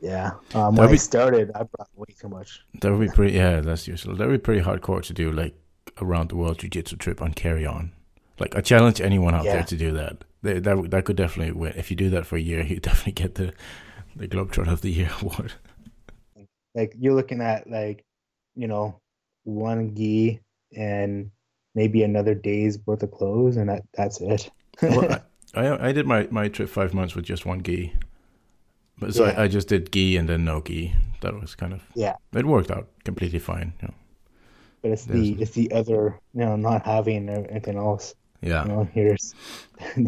Yeah. 0.00 0.32
Um, 0.54 0.74
when 0.74 0.88
be- 0.88 0.94
I 0.94 0.96
started, 0.96 1.50
I 1.54 1.62
brought 1.62 1.88
way 1.94 2.06
too 2.18 2.28
much. 2.28 2.60
That 2.80 2.90
would 2.90 3.00
be 3.00 3.14
pretty. 3.14 3.34
Yeah, 3.34 3.60
that's 3.60 3.86
usual. 3.86 4.16
That 4.16 4.26
would 4.26 4.40
be 4.40 4.44
pretty 4.44 4.62
hardcore 4.62 5.02
to 5.02 5.12
do 5.12 5.30
like 5.30 5.54
around 6.00 6.30
the 6.30 6.36
world 6.36 6.58
jiu-jitsu 6.58 6.96
trip 6.96 7.22
on 7.22 7.34
carry 7.34 7.64
on. 7.66 7.92
Like 8.38 8.56
I 8.56 8.60
challenge 8.60 9.00
anyone 9.00 9.34
out 9.34 9.44
Yeah. 9.44 9.54
there 9.54 9.64
to 9.64 9.76
do 9.76 9.92
that. 9.92 10.24
They, 10.42 10.58
that 10.58 10.90
that 10.90 11.04
could 11.04 11.16
definitely 11.16 11.52
win. 11.52 11.74
If 11.76 11.90
you 11.90 11.96
do 11.96 12.10
that 12.10 12.26
for 12.26 12.36
a 12.36 12.40
year, 12.40 12.62
you 12.66 12.80
definitely 12.80 13.12
get 13.12 13.34
the 13.36 13.52
the 14.16 14.28
Globetrotter 14.28 14.72
of 14.72 14.80
the 14.82 14.90
Year 14.90 15.10
award. 15.20 15.52
Like 16.74 16.94
you're 16.98 17.14
looking 17.14 17.40
at 17.40 17.68
like, 17.68 18.04
you 18.54 18.66
know, 18.66 18.98
one 19.44 19.94
gi 19.94 20.40
and 20.76 21.30
maybe 21.74 22.02
another 22.02 22.34
day's 22.34 22.78
worth 22.86 23.02
of 23.02 23.10
clothes, 23.12 23.56
and 23.56 23.68
that 23.68 23.82
that's 23.94 24.20
it. 24.20 24.50
well, 24.80 25.20
I, 25.54 25.66
I 25.66 25.88
I 25.88 25.92
did 25.92 26.06
my 26.06 26.26
my 26.30 26.48
trip 26.48 26.68
five 26.68 26.94
months 26.94 27.14
with 27.14 27.24
just 27.26 27.44
one 27.44 27.62
gi, 27.62 27.92
but 28.98 29.14
so 29.14 29.26
Yeah. 29.26 29.32
I, 29.38 29.44
I 29.44 29.48
just 29.48 29.68
did 29.68 29.92
gi 29.92 30.16
and 30.16 30.28
then 30.28 30.44
no 30.44 30.60
gi. 30.62 30.94
That 31.20 31.38
was 31.38 31.54
kind 31.54 31.72
of 31.74 31.82
Yeah. 31.94 32.16
It 32.34 32.46
worked 32.46 32.70
out 32.70 32.88
completely 33.04 33.38
fine. 33.38 33.74
You 33.82 33.88
know. 33.88 33.94
but 34.82 34.90
it's 34.92 35.04
There's- 35.04 35.22
the 35.36 35.42
it's 35.42 35.50
the 35.52 35.70
other, 35.72 36.18
you 36.34 36.40
know, 36.40 36.56
not 36.56 36.84
having 36.86 37.28
anything 37.28 37.76
else. 37.76 38.14
Yeah. 38.42 38.62
You 38.64 38.68
know, 38.68 38.88
here's 38.92 39.34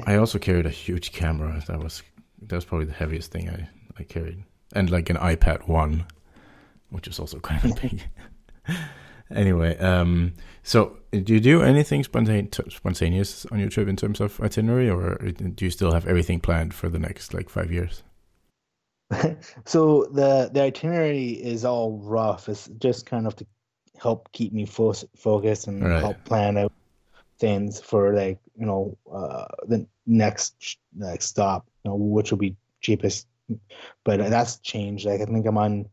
I 0.06 0.16
also 0.16 0.38
carried 0.38 0.66
a 0.66 0.70
huge 0.70 1.12
camera. 1.12 1.62
That 1.66 1.78
was 1.78 2.02
that 2.42 2.56
was 2.56 2.64
probably 2.64 2.86
the 2.86 2.92
heaviest 2.92 3.30
thing 3.30 3.48
I, 3.48 3.68
I 3.98 4.02
carried, 4.02 4.42
and 4.74 4.90
like 4.90 5.08
an 5.10 5.16
iPad 5.16 5.68
one, 5.68 6.04
which 6.90 7.06
is 7.08 7.18
also 7.18 7.38
kind 7.50 7.64
of 7.64 7.80
big. 7.80 8.02
anyway, 9.30 9.78
um, 9.78 10.34
so 10.62 10.96
do 11.12 11.32
you 11.32 11.40
do 11.40 11.62
anything 11.62 12.02
spontane- 12.02 12.72
spontaneous 12.72 13.46
on 13.46 13.60
your 13.60 13.68
trip 13.68 13.88
in 13.88 13.96
terms 13.96 14.20
of 14.20 14.40
itinerary, 14.40 14.90
or 14.90 15.16
do 15.18 15.64
you 15.64 15.70
still 15.70 15.92
have 15.92 16.06
everything 16.06 16.40
planned 16.40 16.74
for 16.74 16.88
the 16.88 16.98
next 16.98 17.32
like 17.34 17.48
five 17.48 17.70
years? 17.70 18.02
so 19.64 20.06
the 20.12 20.50
the 20.52 20.62
itinerary 20.62 21.28
is 21.30 21.64
all 21.64 21.98
rough. 22.02 22.48
It's 22.48 22.68
just 22.78 23.06
kind 23.06 23.26
of 23.26 23.36
to 23.36 23.46
help 24.00 24.30
keep 24.32 24.52
me 24.52 24.66
fo- 24.66 24.92
focused 25.16 25.68
and 25.68 25.82
Right. 25.84 26.00
help 26.00 26.24
plan 26.24 26.56
out 26.58 26.72
things 27.38 27.80
for 27.80 28.14
like 28.14 28.38
you 28.58 28.66
know 28.66 28.96
uh 29.12 29.46
the 29.66 29.86
next 30.06 30.78
next 30.94 31.26
stop, 31.26 31.66
you 31.84 31.90
know, 31.90 31.96
which 31.96 32.30
will 32.30 32.38
be 32.38 32.56
cheapest. 32.80 33.26
But 34.04 34.18
that's 34.30 34.58
changed. 34.58 35.06
Like 35.06 35.20
I 35.20 35.24
think 35.24 35.46
I'm 35.46 35.58
on 35.58 35.86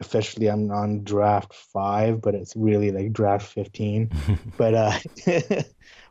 officially 0.00 0.46
I'm 0.48 0.70
on 0.70 1.04
draft 1.04 1.54
five, 1.54 2.20
but 2.20 2.34
it's 2.34 2.54
really 2.56 2.90
like 2.90 3.12
draft 3.12 3.46
fifteen. 3.46 4.10
But 4.56 4.74
uh 4.74 4.98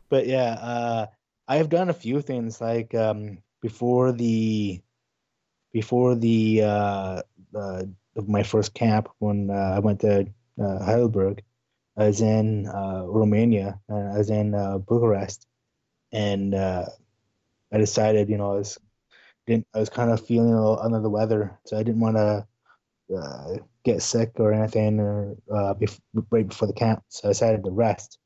but 0.08 0.26
yeah, 0.26 0.52
uh 0.52 1.06
I've 1.46 1.68
done 1.68 1.88
a 1.88 1.94
few 1.94 2.20
things 2.20 2.60
like 2.60 2.94
um 2.94 3.38
before 3.60 4.12
the 4.12 4.80
before 5.72 6.14
the 6.14 6.62
uh, 6.62 7.22
uh 7.54 7.82
my 8.26 8.42
first 8.42 8.74
camp 8.74 9.08
when 9.18 9.50
uh, 9.50 9.74
I 9.76 9.78
went 9.78 10.00
to 10.00 10.26
uh, 10.60 10.84
Heidelberg, 10.84 11.42
I 11.98 12.08
was 12.08 12.22
in 12.22 12.68
uh, 12.68 13.04
Romania 13.06 13.80
I 13.90 14.18
was 14.18 14.30
in 14.30 14.54
uh, 14.54 14.78
Bucharest, 14.78 15.46
and 16.12 16.54
uh, 16.54 16.86
I 17.72 17.78
decided, 17.78 18.28
you 18.28 18.38
know, 18.38 18.52
I 18.52 18.56
was 18.56 18.78
didn't 19.46 19.66
I 19.74 19.80
was 19.80 19.90
kind 19.90 20.10
of 20.10 20.26
feeling 20.26 20.52
a 20.52 20.56
little 20.60 20.80
under 20.80 21.00
the 21.00 21.10
weather, 21.10 21.58
so 21.66 21.78
I 21.78 21.82
didn't 21.84 22.00
want 22.00 22.16
to 22.16 22.46
uh, 23.16 23.56
get 23.84 24.02
sick 24.02 24.32
or 24.36 24.52
anything 24.52 25.00
or 25.00 25.36
uh, 25.50 25.74
bef- 25.74 26.00
right 26.30 26.48
before 26.48 26.68
the 26.68 26.74
camp, 26.74 27.02
so 27.08 27.28
I 27.28 27.32
decided 27.32 27.64
to 27.64 27.70
rest. 27.70 28.18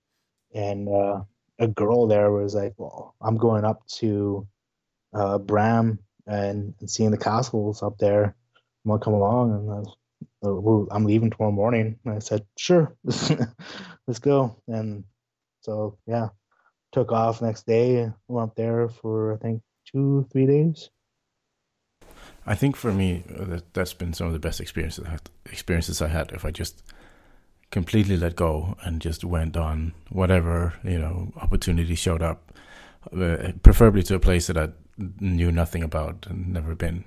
And 0.55 0.89
uh, 0.89 1.23
a 1.59 1.69
girl 1.69 2.07
there 2.07 2.31
was 2.33 2.55
like, 2.55 2.75
"Well, 2.79 3.15
I'm 3.23 3.37
going 3.39 3.65
up 3.65 3.87
to 4.01 4.47
uh, 5.15 5.39
Bran 5.39 5.99
and, 6.27 6.75
and 6.81 6.91
seeing 6.91 7.11
the 7.13 7.19
castles 7.19 7.83
up 7.83 7.99
there. 7.99 8.37
I'm 8.85 8.91
gonna 8.91 9.01
come 9.05 9.15
along." 9.15 9.53
And 9.53 9.71
I 9.71 9.75
was, 9.81 9.97
I'm 10.43 11.05
leaving 11.05 11.31
tomorrow 11.31 11.53
morning. 11.53 11.99
And 12.05 12.15
I 12.15 12.19
said, 12.19 12.45
"Sure, 12.59 12.97
let's 13.05 14.19
go." 14.21 14.57
And 14.69 15.05
so 15.61 15.99
yeah, 16.07 16.29
took 16.93 17.13
off 17.13 17.43
next 17.43 17.67
day. 17.67 18.11
Went 18.29 18.51
up 18.51 18.57
there 18.57 18.89
for 18.89 19.35
I 19.35 19.37
think 19.37 19.63
two, 19.91 20.27
three 20.33 20.47
days. 20.47 20.91
I 22.45 22.55
think 22.55 22.77
for 22.77 22.93
me, 22.93 23.23
uh, 23.39 23.45
that, 23.45 23.75
that's 23.75 23.95
been 23.95 24.13
some 24.13 24.27
of 24.27 24.33
the 24.33 24.41
best 24.41 24.61
experiences 24.61 25.05
I 25.05 25.11
had, 25.11 25.31
experiences 25.47 26.03
I 26.03 26.09
had. 26.09 26.33
If 26.33 26.45
I 26.45 26.51
just 26.51 26.83
completely 27.71 28.17
let 28.17 28.37
go 28.37 28.77
and 28.83 29.01
just 29.01 29.25
went 29.25 29.57
on 29.57 29.95
whatever 30.11 30.75
you 30.85 30.99
know 30.99 31.33
opportunity 31.41 31.95
showed 31.95 32.23
up, 32.23 32.53
uh, 33.17 33.53
preferably 33.63 34.03
to 34.05 34.17
a 34.17 34.21
place 34.21 34.49
that 34.49 34.59
I 34.59 34.71
knew 34.99 35.53
nothing 35.53 35.83
about 35.83 36.27
and 36.29 36.53
never 36.53 36.75
been, 36.75 37.05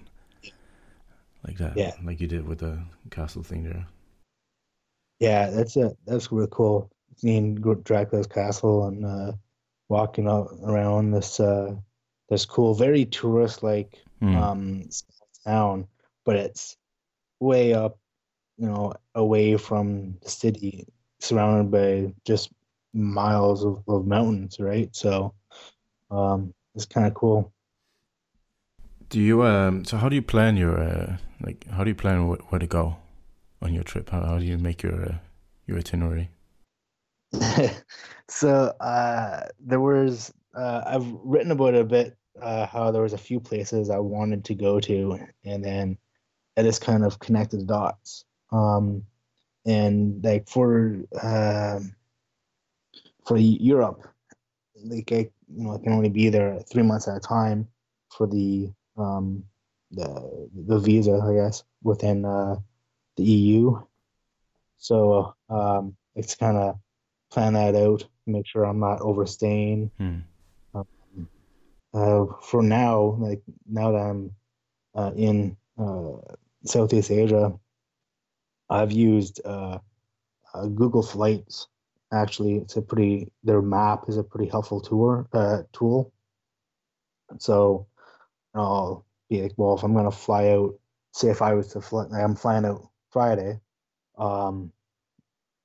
like 1.48 1.58
that. 1.58 1.78
Yeah. 1.78 1.94
like 2.04 2.20
you 2.20 2.28
did 2.28 2.48
with 2.48 2.60
the 2.60 2.80
castle 3.12 3.44
thing 3.44 3.64
there. 3.64 3.86
Yeah, 5.20 5.50
that's 5.50 5.78
it. 5.78 5.98
That's 6.06 6.32
really 6.32 6.48
cool. 6.52 6.90
Seeing 7.18 7.56
Dracula's 7.56 8.28
castle 8.28 8.88
and 8.88 9.06
uh, 9.06 9.32
walking 9.88 10.28
out 10.28 10.50
around 10.64 11.12
this 11.12 11.40
uh, 11.40 11.76
this 12.30 12.46
cool, 12.46 12.74
very 12.74 13.06
tourist 13.06 13.64
like 13.64 14.02
Hmm. 14.20 14.36
um 14.36 14.84
town, 15.46 15.88
but 16.26 16.36
it's 16.36 16.78
way 17.40 17.74
up, 17.74 17.98
you 18.58 18.68
know, 18.68 18.94
away 19.14 19.58
from 19.58 20.18
the 20.24 20.30
city, 20.30 20.88
surrounded 21.20 21.72
by 21.72 22.14
just 22.26 22.50
miles 22.94 23.64
of, 23.64 23.84
of 23.88 24.08
mountains, 24.08 24.58
right? 24.60 24.94
So 24.96 25.34
um 26.12 26.54
it's 26.76 26.86
kind 26.86 27.08
of 27.08 27.14
cool. 27.14 27.54
do 29.10 29.22
you 29.22 29.44
um? 29.44 29.86
So 29.86 29.98
how 29.98 30.10
do 30.10 30.16
you 30.16 30.22
plan 30.22 30.58
your 30.58 30.78
uh, 30.80 31.18
like? 31.46 31.68
How 31.70 31.84
do 31.84 31.90
you 31.90 31.96
plan 31.96 32.28
wh- 32.28 32.52
where 32.52 32.60
to 32.60 32.68
go 32.68 32.98
on 33.62 33.74
your 33.74 33.84
trip? 33.84 34.10
How, 34.10 34.22
how 34.22 34.38
do 34.40 34.46
you 34.46 34.58
make 34.58 34.84
your 34.84 35.04
uh, 35.06 35.16
your 35.68 35.78
itinerary? 35.78 36.30
So 38.28 38.74
uh, 38.80 39.42
there 39.60 39.80
was 39.80 40.34
uh, 40.56 40.82
I've 40.86 41.12
written 41.24 41.52
about 41.52 41.76
it 41.76 41.82
a 41.82 41.86
bit 41.86 42.18
uh, 42.42 42.66
how 42.66 42.92
there 42.92 43.04
was 43.04 43.14
a 43.14 43.18
few 43.18 43.40
places 43.40 43.90
I 43.90 44.00
wanted 44.00 44.44
to 44.46 44.56
go 44.56 44.80
to, 44.80 45.20
and 45.44 45.64
then 45.64 45.98
I 46.58 46.64
just 46.64 46.82
kind 46.82 47.06
of 47.06 47.20
connected 47.20 47.62
the 47.62 47.66
dots. 47.66 48.26
Um, 48.52 49.04
and 49.66 50.24
like 50.24 50.48
for 50.48 51.02
um, 51.22 51.96
for 53.26 53.38
Europe, 53.38 54.08
like 54.84 55.12
I 55.12 55.30
you 55.56 55.64
know 55.64 55.76
I 55.76 55.78
can 55.78 55.94
only 55.94 56.10
be 56.10 56.30
there 56.30 56.60
three 56.72 56.84
months 56.84 57.08
at 57.08 57.18
a 57.18 57.20
time 57.20 57.68
for 58.10 58.28
the 58.28 58.72
um, 58.98 59.44
the 59.96 60.50
the 60.68 60.80
visa, 60.80 61.20
I 61.24 61.34
guess, 61.34 61.64
within 61.84 62.26
uh, 62.26 62.56
the 63.16 63.24
EU. 63.24 63.82
So 64.78 65.36
um, 65.50 65.96
it's 66.16 66.36
kind 66.36 66.58
of 66.58 66.80
plan 67.32 67.54
that 67.54 67.76
out, 67.76 68.06
make 68.26 68.48
sure 68.48 68.64
I'm 68.64 68.80
not 68.80 69.02
overstaying. 69.02 69.92
Hmm. 69.98 70.20
Uh, 71.94 72.26
for 72.42 72.62
now, 72.62 73.16
like 73.20 73.42
now 73.66 73.92
that 73.94 73.98
I'm 73.98 74.32
uh, 74.96 75.12
in 75.16 75.56
uh, 75.80 76.18
Southeast 76.66 77.10
Asia, 77.10 77.54
I've 78.70 78.92
used 78.92 79.40
uh, 79.46 79.80
uh, 80.54 80.66
Google 80.66 81.04
Flights. 81.04 81.68
Actually, 82.12 82.56
it's 82.56 82.76
a 82.76 82.82
pretty 82.82 83.32
their 83.44 83.62
map 83.62 84.10
is 84.10 84.18
a 84.18 84.24
pretty 84.24 84.50
helpful 84.50 84.82
tour 84.82 85.28
uh, 85.32 85.64
tool. 85.72 86.12
So 87.40 87.88
I'll 88.54 89.05
be 89.30 89.42
like, 89.42 89.54
well, 89.58 89.76
if 89.76 89.84
I'm 89.84 89.94
gonna 89.94 90.12
fly 90.12 90.50
out, 90.50 90.80
say 91.14 91.30
if 91.30 91.42
I 91.42 91.54
was 91.54 91.70
to 91.70 91.82
fly, 91.82 92.04
like 92.04 92.24
I'm 92.24 92.36
flying 92.36 92.66
out 92.66 92.90
Friday, 93.12 93.60
um, 94.18 94.72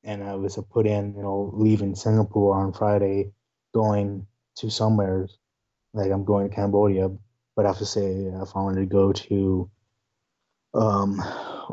and 0.05 0.23
I 0.25 0.35
was 0.35 0.55
to 0.55 0.63
put 0.63 0.87
in, 0.87 1.15
you 1.15 1.23
know, 1.23 1.51
leaving 1.53 1.95
Singapore 1.95 2.57
on 2.57 2.73
Friday, 2.73 3.33
going 3.75 4.27
to 4.57 4.71
somewhere, 4.71 5.29
like 5.93 6.11
I'm 6.11 6.25
going 6.25 6.49
to 6.49 6.55
Cambodia, 6.55 7.11
but 7.55 7.65
I 7.65 7.69
have 7.69 7.79
to 7.79 7.87
say 7.87 8.05
if 8.05 8.57
I 8.57 8.61
wanted 8.61 8.81
to 8.81 8.87
go 8.87 9.13
to, 9.13 9.71
um, 10.75 11.23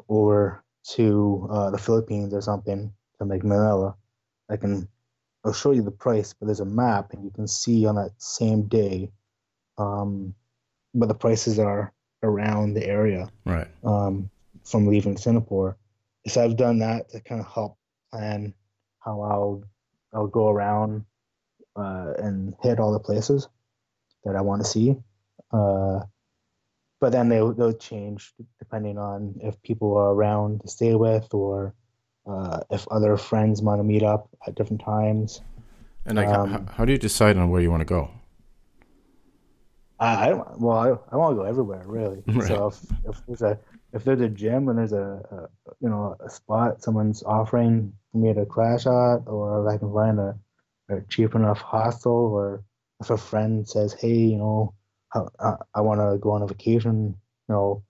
or 0.08 0.64
to 0.96 1.48
uh, 1.50 1.70
the 1.72 1.78
Philippines 1.78 2.34
or 2.34 2.42
something 2.42 2.92
to 3.20 3.26
make 3.26 3.44
Manila, 3.44 3.96
I 4.50 4.58
can, 4.58 4.88
I'll 5.46 5.54
show 5.54 5.72
you 5.72 5.82
the 5.82 5.92
price, 5.92 6.34
but 6.34 6.48
there's 6.48 6.60
a 6.60 6.66
map 6.66 7.14
and 7.14 7.24
you 7.24 7.32
can 7.32 7.48
see 7.48 7.86
on 7.86 7.96
that 7.96 8.12
same 8.18 8.64
day, 8.64 9.12
um, 9.78 10.34
what 10.98 11.08
the 11.10 11.16
prices 11.16 11.60
are 11.60 11.94
around 12.24 12.74
the 12.74 12.86
area 12.86 13.30
Right. 13.46 13.68
um, 13.84 14.30
from 14.64 14.88
leaving 14.88 15.18
Singapore. 15.18 15.78
So 16.28 16.44
I've 16.44 16.58
done 16.58 16.80
that 16.80 17.10
to 17.12 17.20
kind 17.22 17.40
of 17.40 17.48
help 17.48 17.78
plan 18.12 18.54
how 19.00 19.22
I'll 19.22 19.64
I'll 20.14 20.28
go 20.28 20.50
around 20.50 21.06
uh, 21.76 22.14
and 22.18 22.56
hit 22.64 22.80
all 22.80 22.92
the 22.92 23.00
places 23.00 23.48
that 24.24 24.36
I 24.36 24.42
want 24.42 24.64
to 24.64 24.68
see. 24.68 24.96
Uh, 25.52 26.02
but 27.00 27.12
then 27.12 27.30
they 27.30 27.38
they'll 27.38 27.74
change 27.74 28.34
depending 28.60 28.98
on 28.98 29.36
if 29.42 29.62
people 29.62 29.96
are 29.96 30.12
around 30.14 30.62
to 30.62 30.68
stay 30.68 30.96
with 30.96 31.32
or 31.34 31.74
uh, 32.30 32.60
if 32.72 32.88
other 32.90 33.16
friends 33.18 33.62
want 33.62 33.80
to 33.80 33.84
meet 33.84 34.04
up 34.04 34.28
at 34.48 34.56
different 34.56 34.82
times. 34.84 35.42
And 36.06 36.18
like, 36.18 36.28
Um, 36.30 36.54
h- 36.56 36.76
how 36.76 36.84
do 36.86 36.92
you 36.92 36.98
decide 36.98 37.38
on 37.38 37.50
where 37.50 37.62
you 37.62 37.70
want 37.70 37.82
to 37.82 37.86
go? 37.86 38.10
I, 40.00 40.26
I 40.26 40.30
don't. 40.30 40.60
Well, 40.60 40.78
I, 40.78 41.14
I 41.14 41.18
want 41.18 41.34
to 41.34 41.42
go 41.42 41.48
everywhere 41.48 41.84
really. 41.86 42.24
Right. 42.28 42.48
So 42.48 42.68
if, 42.68 42.80
if 43.10 43.26
there's 43.26 43.42
a 43.42 43.60
if 43.94 44.04
there's 44.04 44.22
a 44.22 44.30
gym 44.30 44.70
and 44.70 44.78
there's 44.78 44.94
a, 44.94 45.22
a 45.32 45.48
you 45.80 45.90
know 45.90 46.16
a 46.24 46.30
spot 46.30 46.84
someone's 46.84 47.24
offering 47.24 47.94
me 48.14 48.34
to 48.34 48.46
crash 48.46 48.86
at, 48.86 49.24
or 49.28 49.66
if 49.68 49.74
I 49.74 49.78
can 49.78 49.94
find 49.94 50.20
a, 50.20 50.36
a 50.90 51.02
cheap 51.10 51.36
enough 51.36 51.60
hostel, 51.60 52.12
or 52.12 52.64
if 53.00 53.10
a 53.10 53.18
friend 53.18 53.68
says, 53.68 53.94
hey, 53.94 54.16
you 54.16 54.38
know, 54.38 54.74
I, 55.14 55.56
I 55.76 55.82
want 55.82 56.02
to 56.02 56.18
go 56.20 56.32
on 56.32 56.42
a 56.42 56.48
vacation, 56.48 57.16
you 57.48 57.54
know, 57.54 57.84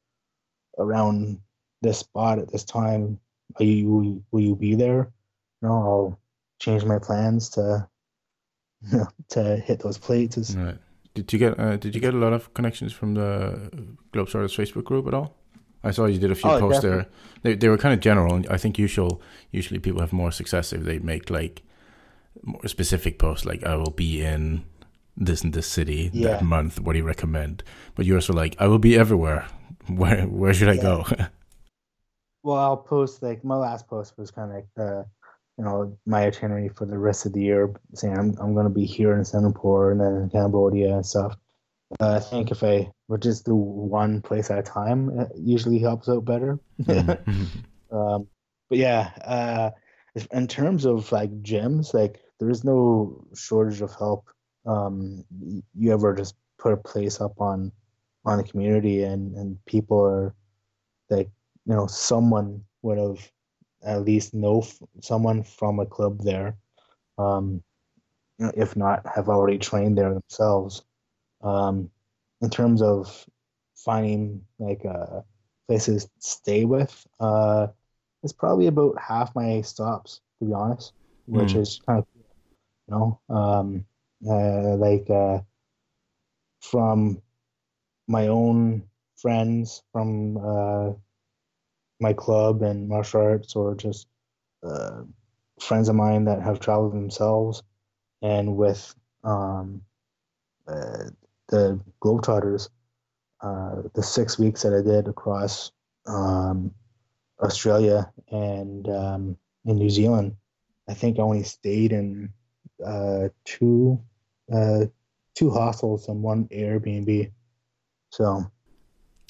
around 0.77 1.39
this 1.81 1.99
spot 1.99 2.39
at 2.39 2.51
this 2.51 2.63
time, 2.63 3.19
are 3.59 3.63
you 3.63 4.23
will 4.31 4.41
you, 4.41 4.49
you 4.49 4.55
be 4.55 4.75
there? 4.75 5.11
You 5.61 5.69
know, 5.69 5.73
I'll 5.73 6.19
change 6.59 6.83
my 6.83 6.99
plans 6.99 7.49
to 7.51 7.87
to 9.29 9.57
hit 9.57 9.79
those 9.79 9.97
places. 9.97 10.55
Right. 10.55 10.77
Did 11.17 11.33
you 11.33 11.39
get 11.39 11.59
uh, 11.59 11.75
Did 11.83 11.95
you 11.95 12.01
get 12.01 12.13
a 12.13 12.17
lot 12.25 12.33
of 12.33 12.53
connections 12.53 12.93
from 12.93 13.13
the 13.15 13.27
Globetrotters 14.13 14.55
Facebook 14.55 14.83
group 14.85 15.07
at 15.07 15.13
all? 15.13 15.29
I 15.83 15.91
saw 15.91 16.05
you 16.05 16.19
did 16.19 16.31
a 16.31 16.35
few 16.35 16.49
Oh, 16.51 16.59
posts 16.59 16.81
definitely. 16.81 17.03
there. 17.03 17.07
They 17.43 17.55
they 17.61 17.69
were 17.69 17.77
kind 17.85 17.93
of 17.93 17.99
general. 18.09 18.35
and 18.35 18.45
I 18.55 18.57
think 18.57 18.77
usual 18.77 19.21
usually 19.51 19.79
people 19.79 20.01
have 20.01 20.13
more 20.13 20.31
success 20.31 20.73
if 20.73 20.81
they 20.83 20.99
make 20.99 21.29
like 21.39 21.63
more 22.43 22.67
specific 22.67 23.17
posts, 23.19 23.45
like 23.45 23.63
I 23.65 23.75
will 23.75 23.91
be 24.05 24.21
in 24.33 24.63
this 25.25 25.43
and 25.43 25.53
this 25.53 25.67
city 25.67 26.09
Yeah. 26.13 26.29
that 26.29 26.43
month. 26.43 26.79
What 26.79 26.93
do 26.93 26.99
you 26.99 27.07
recommend? 27.07 27.63
But 27.95 28.05
you're 28.05 28.17
also 28.17 28.33
like 28.33 28.55
I 28.59 28.67
will 28.67 28.79
be 28.79 28.95
everywhere. 28.99 29.47
Where 29.87 30.23
Where 30.27 30.53
should 30.53 30.69
I 30.69 30.77
go? 30.77 31.05
Well, 32.43 32.57
I'll 32.57 32.77
post 32.77 33.23
like 33.23 33.43
my 33.43 33.55
last 33.55 33.87
post 33.89 34.17
was 34.17 34.31
kind 34.31 34.49
of 34.51 34.55
like 34.55 34.67
the, 34.75 35.05
you 35.57 35.63
know, 35.63 35.97
my 36.05 36.25
itinerary 36.25 36.69
for 36.69 36.85
the 36.85 36.97
rest 36.97 37.25
of 37.25 37.33
the 37.33 37.41
year, 37.41 37.73
saying 37.93 38.17
I'm 38.17 38.35
I'm 38.39 38.53
gonna 38.53 38.69
be 38.69 38.85
here 38.85 39.17
in 39.17 39.25
Singapore 39.25 39.91
and 39.91 39.99
then 39.99 40.15
in 40.15 40.29
Cambodia 40.29 40.95
and 40.95 41.05
stuff. 41.05 41.35
Uh, 41.99 42.15
I 42.15 42.19
think 42.19 42.51
if 42.51 42.63
I 42.63 42.91
would 43.07 43.21
just 43.21 43.45
do 43.45 43.55
one 43.55 44.21
place 44.21 44.51
at 44.51 44.59
a 44.59 44.63
time, 44.63 45.19
it 45.19 45.31
usually 45.35 45.79
helps 45.79 46.09
out 46.09 46.25
better. 46.25 46.59
Mhm. 46.79 47.47
Um, 47.89 48.27
but 48.69 48.77
yeah, 48.77 49.11
uh, 49.23 49.69
in 50.31 50.47
terms 50.47 50.85
of 50.85 51.09
like 51.11 51.31
gyms, 51.41 51.93
like 51.93 52.19
there 52.39 52.49
is 52.49 52.65
no 52.65 53.25
shortage 53.33 53.81
of 53.81 53.95
help. 53.95 54.29
Um, 54.65 55.23
you 55.73 55.93
ever 55.93 56.13
just 56.13 56.35
put 56.59 56.73
a 56.73 56.77
place 56.77 57.21
up 57.21 57.39
on 57.39 57.71
on 58.25 58.37
the 58.37 58.43
community 58.43 59.03
and 59.03 59.35
and 59.35 59.57
people 59.65 60.03
are 60.03 60.35
like, 61.09 61.29
you 61.65 61.73
know, 61.73 61.87
someone 61.87 62.63
would 62.81 62.97
have 62.97 63.31
at 63.85 64.03
least 64.03 64.33
know 64.33 64.61
f- 64.61 64.81
someone 65.01 65.43
from 65.43 65.79
a 65.79 65.85
club 65.85 66.21
there. 66.23 66.57
Um, 67.17 67.63
if 68.39 68.75
not, 68.75 69.05
have 69.15 69.29
already 69.29 69.57
trained 69.57 69.97
there 69.97 70.13
themselves. 70.13 70.83
Um, 71.41 71.89
in 72.41 72.49
terms 72.49 72.81
of 72.81 73.25
finding 73.75 74.45
like 74.59 74.85
uh, 74.85 75.21
places 75.67 76.05
to 76.05 76.11
stay 76.19 76.65
with, 76.65 77.07
uh, 77.19 77.67
it's 78.23 78.33
probably 78.33 78.67
about 78.67 78.99
half 78.99 79.35
my 79.35 79.61
stops, 79.61 80.21
to 80.39 80.45
be 80.45 80.53
honest, 80.53 80.93
which 81.25 81.55
Mm. 81.55 81.61
is 81.61 81.79
kind 81.87 81.99
of, 81.99 82.05
you 82.87 82.95
know, 82.95 83.19
um, 83.29 83.85
uh, 84.27 84.75
like 84.75 85.09
uh, 85.09 85.39
from 86.61 87.21
my 88.07 88.27
own 88.27 88.83
friends 89.17 89.83
from 89.91 90.37
uh, 90.37 90.93
my 91.99 92.13
club 92.13 92.61
and 92.61 92.87
martial 92.87 93.21
arts, 93.21 93.55
or 93.55 93.75
just 93.75 94.07
uh, 94.63 95.01
friends 95.59 95.89
of 95.89 95.95
mine 95.95 96.25
that 96.25 96.41
have 96.41 96.59
traveled 96.59 96.93
themselves, 96.93 97.63
and 98.21 98.55
with 98.55 98.93
um, 99.23 99.81
uh, 100.67 101.09
the 101.49 101.79
Globetrotters, 102.01 102.69
uh, 103.41 103.83
the 103.93 104.03
six 104.03 104.37
weeks 104.37 104.63
that 104.63 104.73
I 104.73 104.81
did 104.81 105.07
across 105.07 105.71
um, 106.05 106.71
Australia 107.41 108.11
and 108.31 108.87
um, 108.89 109.37
in 109.65 109.77
New 109.77 109.89
Zealand, 109.89 110.35
I 110.89 110.93
think 110.93 111.19
I 111.19 111.21
only 111.21 111.43
stayed 111.43 111.91
in 111.91 112.33
uh, 112.85 113.29
two 113.45 114.01
uh, 114.53 114.85
two 115.35 115.51
hostels 115.51 116.07
and 116.07 116.23
one 116.23 116.47
Airbnb. 116.47 117.31
So 118.11 118.49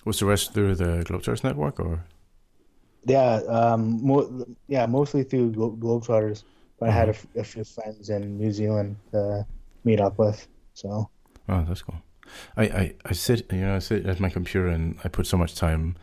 Was 0.05 0.19
the 0.19 0.25
rest 0.25 0.53
through 0.53 0.75
the 0.75 1.03
Globetrotters 1.05 1.43
network 1.43 1.79
or? 1.79 2.05
Yeah, 3.05 3.35
um, 3.47 3.99
mo- 4.05 4.45
yeah, 4.67 4.85
mostly 4.85 5.23
through 5.23 5.51
Glo- 5.51 5.77
Globetrotters, 5.77 6.43
but 6.79 6.89
I 6.89 6.91
had 6.91 7.07
a, 7.09 7.11
f- 7.11 7.27
a 7.35 7.43
few 7.43 7.63
friends 7.63 8.09
in 8.09 8.37
New 8.37 8.51
Zealand 8.51 8.97
to 9.11 9.45
meet 9.83 9.99
up 9.99 10.17
with. 10.17 10.47
So 10.73 11.09
Oh, 11.49 11.63
that's 11.67 11.81
cool. 11.81 12.01
I, 12.57 12.63
I, 12.63 12.95
I 13.05 13.13
sit, 13.13 13.51
you 13.51 13.61
know, 13.61 13.75
I 13.75 13.79
sit 13.79 14.05
at 14.05 14.19
my 14.19 14.29
computer 14.29 14.67
and 14.67 14.99
I 15.03 15.07
put 15.07 15.25
so 15.27 15.37
much 15.37 15.55
time 15.55 15.95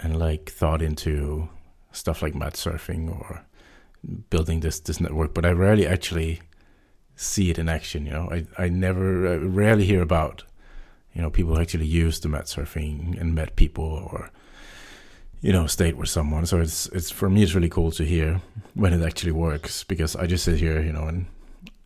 and 0.00 0.18
like 0.18 0.50
thought 0.50 0.82
into 0.82 1.48
stuff 1.92 2.22
like 2.22 2.34
mat 2.34 2.54
surfing 2.54 3.08
or 3.08 3.44
building 4.30 4.60
this 4.60 4.80
this 4.80 5.00
network, 5.00 5.32
but 5.32 5.44
I 5.46 5.50
rarely 5.52 5.86
actually 5.86 6.40
see 7.16 7.50
it 7.50 7.58
in 7.58 7.68
action. 7.68 8.06
You 8.06 8.12
know, 8.12 8.28
I 8.30 8.46
I 8.64 8.68
never 8.68 9.32
I 9.32 9.36
rarely 9.36 9.84
hear 9.84 10.02
about 10.02 10.42
you 11.14 11.22
know 11.22 11.30
people 11.30 11.54
who 11.54 11.60
actually 11.60 11.86
use 11.86 12.18
the 12.20 12.28
mat 12.28 12.46
surfing 12.46 13.18
and 13.20 13.34
met 13.34 13.54
people 13.54 13.84
or 13.84 14.30
you 15.44 15.52
know 15.52 15.66
stayed 15.66 15.96
with 15.96 16.08
someone. 16.08 16.46
So 16.46 16.60
it's 16.60 16.86
it's 16.88 17.10
for 17.10 17.28
me 17.28 17.42
it's 17.42 17.54
really 17.54 17.68
cool 17.68 17.90
to 17.92 18.04
hear 18.04 18.40
when 18.74 18.92
it 18.94 19.02
actually 19.08 19.32
works 19.32 19.84
because 19.84 20.16
I 20.16 20.26
just 20.26 20.44
sit 20.44 20.58
here 20.58 20.80
you 20.82 20.92
know 20.92 21.06
and 21.06 21.26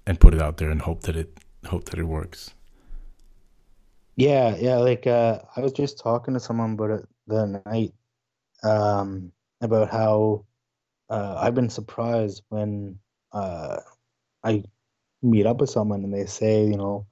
and 0.07 0.21
put 0.21 0.35
it 0.35 0.41
out 0.41 0.57
there 0.59 0.71
and 0.71 0.81
hope 0.83 1.03
that 1.03 1.17
it 1.17 1.31
hope 1.67 1.85
that 1.87 1.99
it 1.99 2.05
works. 2.05 2.55
yeah, 4.17 4.57
yeah, 4.59 4.79
like 4.79 5.07
uh, 5.07 5.39
I 5.57 5.61
was 5.61 5.73
just 5.73 6.01
talking 6.01 6.35
to 6.35 6.41
someone 6.41 6.73
about 6.73 6.91
it 6.91 7.09
the 7.29 7.63
night, 7.67 7.95
um, 8.65 9.31
about 9.61 9.91
how 9.91 10.45
uh, 11.09 11.37
I've 11.41 11.55
been 11.55 11.71
surprised 11.71 12.43
when 12.49 12.99
uh, 13.33 13.79
I 14.43 14.65
meet 15.23 15.47
up 15.47 15.61
with 15.61 15.71
someone 15.71 16.03
and 16.03 16.13
they 16.13 16.27
say, 16.27 16.65
you 16.65 16.77
know, 16.77 17.07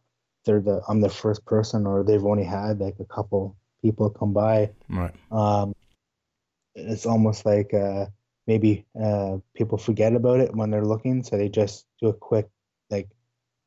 they're 0.44 0.60
the 0.60 0.82
I'm 0.88 1.00
the 1.00 1.08
first 1.08 1.44
person 1.44 1.86
or 1.86 2.02
they've 2.02 2.24
only 2.24 2.44
had 2.44 2.80
like 2.80 2.96
a 2.98 3.04
couple 3.04 3.56
people 3.82 4.10
come 4.10 4.32
by. 4.32 4.70
Right. 4.88 5.14
Um, 5.30 5.75
it's 6.76 7.06
almost 7.06 7.44
like 7.46 7.72
uh, 7.74 8.06
maybe 8.46 8.84
uh, 9.02 9.38
people 9.54 9.78
forget 9.78 10.14
about 10.14 10.40
it 10.40 10.54
when 10.54 10.70
they're 10.70 10.84
looking, 10.84 11.22
so 11.24 11.36
they 11.36 11.48
just 11.48 11.86
do 12.00 12.08
a 12.08 12.12
quick 12.12 12.48
like 12.90 13.08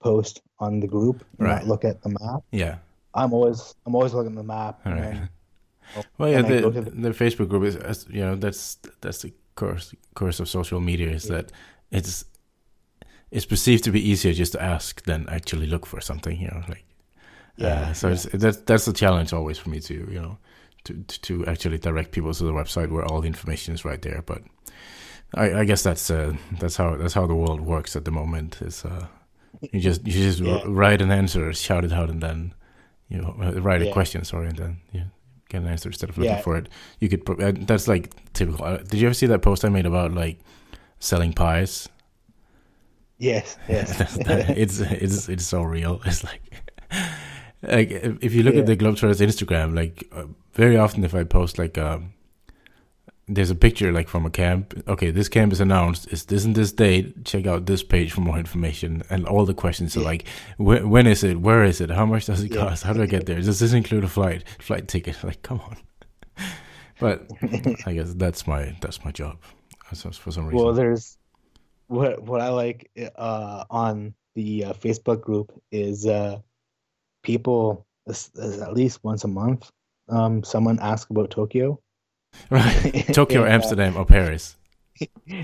post 0.02 0.42
on 0.60 0.80
the 0.80 0.88
group 0.88 1.26
and 1.38 1.48
Right. 1.48 1.56
not 1.60 1.68
look 1.68 1.84
at 1.84 2.02
the 2.02 2.10
map. 2.22 2.44
Yeah. 2.52 2.78
I'm 3.14 3.34
always 3.34 3.76
I'm 3.86 3.96
always 3.96 4.14
looking 4.14 4.32
at 4.34 4.38
the 4.38 4.44
map 4.44 4.80
All 4.86 4.94
right. 4.94 5.02
then 5.02 5.30
Well, 6.20 6.30
yeah, 6.30 6.44
the, 6.44 6.70
the- 6.70 6.92
the 6.92 7.10
Facebook 7.10 7.50
group 7.50 7.64
is, 7.64 8.06
you 8.10 8.22
know, 8.22 8.36
that's 8.36 8.78
that's 9.02 9.22
the 9.24 9.34
curse 9.56 9.94
curse 10.16 10.40
of 10.40 10.48
social 10.48 10.80
media 10.80 11.10
is 11.10 11.26
Yeah. 11.26 11.36
that 11.38 11.52
it's 11.92 12.26
it's 13.32 13.46
perceived 13.46 13.84
to 13.84 13.92
be 13.92 14.00
easier 14.12 14.34
just 14.34 14.54
to 14.54 14.62
ask 14.62 15.04
than 15.04 15.28
actually 15.30 15.68
look 15.68 15.86
for 15.86 16.02
something, 16.02 16.40
you 16.40 16.48
know, 16.48 16.62
like 16.70 16.86
Yeah, 17.58 17.90
Uh, 17.90 17.94
so 17.94 18.08
yeah. 18.08 18.14
it's 18.14 18.24
that's 18.44 18.58
that's 18.70 18.86
the 18.86 18.94
challenge 18.94 19.34
always 19.34 19.58
for 19.58 19.70
me 19.70 19.80
to 19.82 19.94
you 19.94 20.22
know 20.22 20.38
to 20.86 20.94
to 21.04 21.46
actually 21.46 21.78
direct 21.78 22.12
people 22.12 22.34
to 22.34 22.44
the 22.44 22.54
website 22.54 22.90
where 22.92 23.06
all 23.06 23.22
the 23.22 23.28
information 23.28 23.74
is 23.74 23.86
right 23.86 24.02
there. 24.02 24.22
But 24.26 24.42
I, 25.36 25.60
I 25.62 25.66
guess 25.66 25.84
that's 25.84 26.10
uh, 26.10 26.34
that's 26.60 26.78
how 26.78 26.96
that's 26.98 27.14
how 27.14 27.28
the 27.28 27.36
world 27.36 27.62
works 27.62 27.96
at 27.96 28.06
the 28.06 28.12
moment. 28.12 28.62
Is 28.62 28.86
uh, 28.86 29.08
you 29.62 29.80
just 29.80 30.06
you 30.08 30.14
just 30.14 30.40
Yeah. 30.40 30.62
write 30.66 31.02
an 31.02 31.12
answer, 31.12 31.54
shout 31.54 31.84
it 31.86 31.92
out, 31.94 32.10
and 32.10 32.22
then 32.22 32.54
you 33.10 33.22
know 33.22 33.36
uh, 33.42 33.62
write 33.62 33.82
a 33.82 33.86
Yeah. 33.86 33.94
question. 33.94 34.24
Sorry, 34.24 34.48
and 34.48 34.58
then 34.58 34.78
you 34.92 35.04
get 35.50 35.62
an 35.62 35.68
answer 35.68 35.90
instead 35.90 36.10
of 36.10 36.18
looking 36.18 36.32
Yeah. 36.38 36.42
for 36.42 36.58
it. 36.58 36.70
You 37.00 37.10
could 37.10 37.26
pro- 37.26 37.52
that's 37.52 37.88
like 37.88 38.10
typical. 38.34 38.66
Uh, 38.66 38.78
did 38.78 39.00
you 39.00 39.08
ever 39.08 39.14
see 39.16 39.28
that 39.28 39.42
post 39.42 39.64
I 39.66 39.70
made 39.70 39.86
about 39.86 40.14
like 40.14 40.40
selling 41.00 41.34
pies? 41.34 41.90
yes, 43.18 43.58
yes. 43.68 44.00
it's 44.20 44.80
it's 44.80 45.30
it's 45.30 45.46
so 45.46 45.62
real. 45.62 46.02
It's 46.06 46.24
like 46.24 46.42
like 47.62 47.92
if 48.22 48.34
you 48.34 48.44
look 48.44 48.54
Yeah. 48.56 48.62
at 48.62 48.66
the 48.68 48.78
Globetrotters 48.78 49.22
Instagram, 49.26 49.76
like 49.76 50.08
uh, 50.12 50.26
very 50.54 50.78
often 50.78 51.04
if 51.04 51.14
I 51.14 51.24
post 51.24 51.58
like 51.60 51.78
um, 51.78 52.14
there's 53.28 53.52
a 53.52 53.56
picture 53.56 53.92
like 53.92 54.08
from 54.08 54.26
a 54.26 54.30
camp. 54.32 54.74
Okay, 54.88 55.12
this 55.12 55.30
camp 55.30 55.54
is 55.54 55.60
announced. 55.62 56.08
It's 56.12 56.26
this 56.26 56.46
and 56.46 56.56
this 56.56 56.72
date. 56.72 57.26
Check 57.26 57.46
out 57.46 57.66
this 57.68 57.84
page 57.84 58.12
for 58.12 58.22
more 58.22 58.40
information. 58.40 59.04
And 59.10 59.26
all 59.28 59.46
the 59.46 59.54
questions 59.54 59.96
are 59.96 60.00
Yeah. 60.00 60.06
like, 60.08 60.28
wh- 60.58 60.90
when 60.90 61.06
is 61.06 61.24
it? 61.24 61.40
Where 61.42 61.64
is 61.64 61.80
it? 61.82 61.92
How 61.92 62.06
much 62.08 62.26
does 62.26 62.42
it 62.44 62.52
Yeah. 62.52 62.62
cost? 62.70 62.84
How 62.84 62.94
do 62.94 63.04
I 63.04 63.06
get 63.06 63.26
there? 63.28 63.40
Does 63.40 63.60
this 63.60 63.74
include 63.74 64.04
a 64.04 64.08
flight 64.08 64.44
flight 64.60 64.88
ticket? 64.88 65.18
Like, 65.24 65.42
come 65.44 65.60
on. 65.60 65.78
But 67.00 67.30
I 67.86 67.94
guess 67.94 68.14
that's 68.16 68.48
my 68.48 68.76
that's 68.82 69.04
my 69.06 69.12
job. 69.12 69.38
For 69.86 69.96
some 69.96 70.12
reason. 70.46 70.54
Well, 70.54 70.74
there's 70.74 71.18
what 71.88 72.22
what 72.24 72.42
I 72.42 72.50
like 72.50 72.90
uh, 73.16 73.64
on 73.70 74.14
the 74.36 74.66
uh, 74.66 74.74
Facebook 74.74 75.22
group 75.22 75.52
is 75.72 76.06
uh, 76.06 76.40
people 77.24 77.86
at 78.08 78.74
least 78.74 79.04
once 79.04 79.24
a 79.24 79.28
month. 79.28 79.70
Um, 80.10 80.44
someone 80.44 80.80
asks 80.80 81.10
about 81.12 81.30
Tokyo. 81.30 81.80
right. 82.50 83.06
Tokyo, 83.14 83.44
And, 83.44 83.52
uh, 83.52 83.56
Amsterdam, 83.56 83.98
or 83.98 84.06
Paris. 84.06 84.56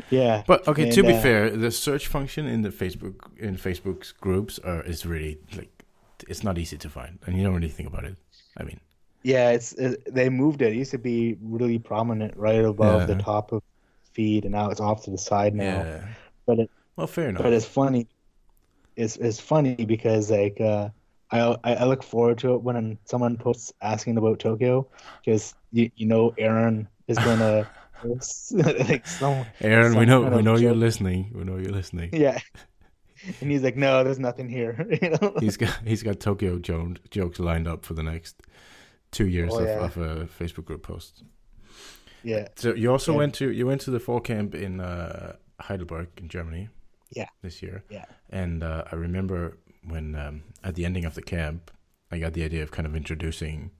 Yeah, 0.09 0.43
But 0.45 0.67
okay, 0.67 0.89
to 0.91 1.01
be 1.03 1.13
uh, 1.13 1.21
fair, 1.21 1.49
the 1.49 1.71
search 1.71 2.07
function 2.07 2.45
in 2.45 2.61
the 2.61 2.69
Facebook 2.69 3.15
in 3.37 3.55
Facebook's 3.55 4.11
groups 4.11 4.59
are 4.59 4.81
is 4.83 5.05
really 5.05 5.37
like 5.55 5.71
it's 6.27 6.43
not 6.43 6.57
easy 6.57 6.77
to 6.77 6.89
find, 6.89 7.19
and 7.25 7.37
you 7.37 7.43
don't 7.43 7.53
really 7.55 7.69
think 7.69 7.87
about 7.87 8.03
it. 8.03 8.17
I 8.57 8.63
mean, 8.63 8.79
Yeah, 9.23 9.51
it's 9.51 9.71
it, 9.73 10.13
they 10.13 10.29
moved 10.29 10.61
it. 10.61 10.73
It 10.73 10.75
used 10.75 10.91
to 10.91 10.97
be 10.97 11.37
really 11.41 11.79
prominent 11.79 12.35
right 12.35 12.65
above 12.65 13.07
the 13.07 13.15
top 13.15 13.53
of 13.53 13.61
feed, 14.13 14.43
and 14.43 14.51
now 14.51 14.69
it's 14.71 14.81
off 14.81 15.03
to 15.05 15.11
the 15.11 15.17
side 15.17 15.55
now. 15.55 15.83
yeah. 15.83 16.05
But 16.45 16.59
it, 16.59 16.71
Well, 16.97 17.07
fair 17.07 17.29
enough. 17.29 17.43
but 17.43 17.53
it's 17.53 17.65
funny. 17.65 18.07
It's 18.97 19.15
it's 19.17 19.39
funny 19.39 19.75
because 19.75 20.31
like 20.31 20.59
uh, 20.59 20.89
I 21.31 21.57
I 21.63 21.85
look 21.85 22.03
forward 22.03 22.37
to 22.39 22.53
it 22.55 22.61
when 22.61 22.97
someone 23.05 23.37
posts 23.37 23.73
asking 23.81 24.17
about 24.17 24.39
Tokyo 24.39 24.87
because 25.23 25.53
you 25.71 25.89
you 25.95 26.05
know 26.05 26.33
Aaron 26.37 26.87
is 27.07 27.17
gonna 27.17 27.67
like 28.89 29.07
some 29.07 29.45
Aaron, 29.61 29.97
we 29.97 30.05
know 30.05 30.21
we 30.21 30.27
of 30.37 30.43
know 30.43 30.55
you're 30.57 30.75
listening. 30.75 31.31
We 31.33 31.43
know 31.43 31.57
you're 31.57 31.71
listening. 31.71 32.09
yeah, 32.13 32.39
and 33.41 33.49
he's 33.51 33.63
like, 33.63 33.75
no, 33.77 34.03
there's 34.03 34.19
nothing 34.19 34.49
here. 34.49 34.87
You 35.01 35.09
know? 35.11 35.33
He's 35.39 35.57
got 35.57 35.75
he's 35.85 36.03
got 36.03 36.19
Tokyo 36.19 36.59
jo- 36.59 36.95
jokes 37.09 37.39
lined 37.39 37.67
up 37.67 37.85
for 37.85 37.93
the 37.95 38.03
next 38.03 38.41
two 39.11 39.27
years 39.27 39.51
Oh, 39.53 39.59
of, 39.59 39.65
yeah. 39.67 39.85
of 39.85 39.97
uh, 39.97 40.25
Facebook 40.39 40.65
group 40.65 40.83
post. 40.83 41.23
Yeah, 42.23 42.47
So 42.55 42.73
you 42.73 42.91
also 42.91 43.11
Yeah. 43.11 43.17
went 43.19 43.33
to 43.35 43.51
you 43.51 43.65
went 43.67 43.81
to 43.81 43.91
the 43.91 43.99
fall 43.99 44.19
camp 44.19 44.55
in 44.55 44.79
uh, 44.79 45.35
Heidelberg 45.61 46.07
in 46.17 46.27
Germany. 46.27 46.69
Yeah. 47.11 47.29
This 47.41 47.61
year. 47.63 47.83
Yeah. 47.89 48.05
And 48.29 48.63
uh, 48.63 48.83
I 48.91 48.95
remember 48.95 49.57
when 49.87 50.15
um, 50.15 50.43
at 50.63 50.75
the 50.75 50.85
ending 50.85 51.05
of 51.05 51.15
the 51.15 51.21
camp, 51.21 51.71
I 52.11 52.19
got 52.19 52.33
the 52.33 52.43
idea 52.43 52.63
of 52.63 52.71
kind 52.71 52.85
of 52.85 52.95
introducing 52.95 53.71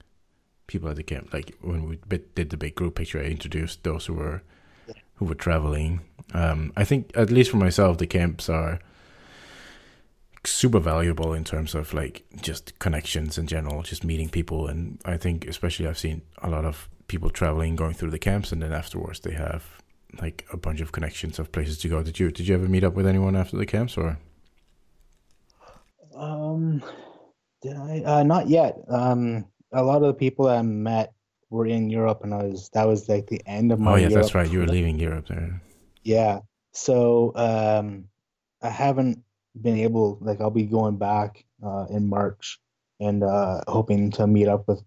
people 0.68 0.90
at 0.90 0.96
the 0.96 1.04
camp. 1.04 1.34
Like 1.34 1.56
when 1.62 1.88
we 1.88 2.00
did 2.36 2.50
the 2.50 2.58
big 2.58 2.76
group 2.76 2.96
picture, 2.96 3.20
I 3.20 3.26
introduced 3.26 3.84
those 3.84 4.06
who 4.06 4.14
were 4.14 4.42
who 5.16 5.26
were 5.26 5.36
traveling. 5.36 6.02
Um, 6.34 6.74
I 6.76 6.84
think 6.84 7.12
at 7.16 7.30
least 7.30 7.52
for 7.52 7.58
myself, 7.58 7.98
the 7.98 8.08
camps 8.08 8.50
are 8.50 8.80
super 10.44 10.80
valuable 10.80 11.34
in 11.34 11.44
terms 11.44 11.74
of 11.74 11.94
like 11.94 12.26
just 12.42 12.78
connections 12.80 13.38
in 13.38 13.48
general, 13.48 13.82
just 13.84 14.04
meeting 14.04 14.30
people. 14.30 14.68
And 14.68 15.00
I 15.06 15.18
think 15.18 15.48
especially 15.48 15.88
I've 15.88 15.98
seen 15.98 16.22
a 16.42 16.50
lot 16.50 16.66
of 16.66 16.90
people 17.08 17.30
traveling, 17.30 17.76
going 17.76 17.94
through 17.94 18.12
the 18.12 18.20
camps, 18.20 18.52
and 18.52 18.62
then 18.62 18.74
afterwards 18.74 19.22
they 19.22 19.34
have 19.34 19.64
like 20.22 20.46
a 20.52 20.58
bunch 20.58 20.82
of 20.82 20.92
connections 20.92 21.40
of 21.40 21.52
places 21.52 21.78
to 21.80 21.90
go. 21.90 22.04
Did 22.04 22.20
you 22.20 22.32
did 22.32 22.48
you 22.48 22.56
ever 22.56 22.68
meet 22.68 22.84
up 22.84 22.94
with 22.94 23.08
anyone 23.08 23.36
after 23.36 23.58
the 23.58 23.66
camps 23.66 23.98
or? 23.98 24.18
Um, 26.16 26.84
did 27.62 27.76
I? 27.76 28.02
Uh, 28.06 28.24
not 28.24 28.48
yet. 28.48 28.78
Um, 28.90 29.46
a 29.72 29.84
lot 29.84 29.98
of 29.98 30.08
the 30.08 30.14
people 30.14 30.48
I 30.48 30.62
met 30.62 31.14
were 31.50 31.66
in 31.66 31.90
Europe, 31.90 32.22
and 32.24 32.34
I 32.34 32.44
was 32.44 32.70
that 32.74 32.88
was 32.88 33.10
like 33.10 33.28
the 33.28 33.42
end 33.46 33.72
of 33.72 33.80
my 33.80 33.94
Oh 33.94 33.96
yeah, 33.96 34.04
that's 34.10 34.14
Europe 34.14 34.36
right. 34.36 34.52
You 34.52 34.60
were 34.60 34.68
leaving 34.68 35.00
Europe 35.00 35.28
there. 35.28 35.62
Yeah. 36.04 36.40
So 36.74 37.32
um, 37.36 38.06
I 38.62 38.70
haven't 38.70 39.24
been 39.62 39.78
able, 39.78 40.18
like, 40.22 40.42
I'll 40.42 40.52
be 40.52 40.66
going 40.66 40.98
back 40.98 41.46
uh, 41.66 41.86
in 41.90 42.08
March 42.08 42.60
and 43.00 43.24
uh, 43.24 43.62
hoping 43.68 44.12
to 44.12 44.28
meet 44.28 44.48
up 44.48 44.68
with, 44.68 44.84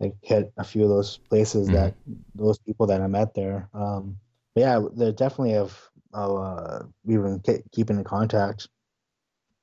like, 0.00 0.14
hit 0.22 0.52
a 0.56 0.64
few 0.64 0.82
of 0.84 0.88
those 0.88 1.18
places 1.28 1.68
Mhm. 1.68 1.72
that 1.72 1.94
those 2.34 2.58
people 2.58 2.86
that 2.86 3.02
I 3.02 3.06
met 3.06 3.34
there. 3.34 3.68
Um, 3.74 4.18
but 4.54 4.60
yeah, 4.62 4.80
they 4.92 5.12
definitely 5.12 5.52
have. 5.52 5.78
Uh, 6.14 6.84
we've 7.04 7.22
been 7.22 7.42
keeping 7.72 7.98
in 7.98 8.04
contact. 8.04 8.68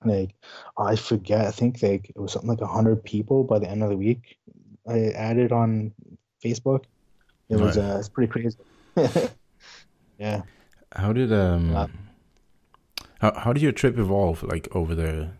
Like, 0.05 0.35
I 0.77 0.95
forget. 0.95 1.45
I 1.47 1.51
think 1.51 1.81
like 1.83 2.09
it 2.09 2.19
was 2.19 2.33
something 2.33 2.49
like 2.49 2.61
a 2.61 2.67
hundred 2.67 3.03
people 3.03 3.43
by 3.43 3.59
the 3.59 3.69
end 3.69 3.83
of 3.83 3.89
the 3.89 3.97
week. 3.97 4.37
I 4.87 5.09
added 5.11 5.51
on 5.51 5.93
Facebook. 6.43 6.85
It 7.49 7.57
was 7.57 7.77
Right. 7.77 7.77
uh, 7.77 7.97
it's 7.99 8.09
pretty 8.09 8.31
crazy. 8.31 8.57
Yeah. 10.17 10.43
How 10.95 11.13
did 11.13 11.31
um 11.31 11.69
Yeah. 11.69 11.87
how 13.21 13.33
how 13.39 13.53
did 13.53 13.63
your 13.63 13.71
trip 13.71 13.97
evolve 13.97 14.43
like 14.43 14.67
over 14.75 14.93
the 14.93 15.31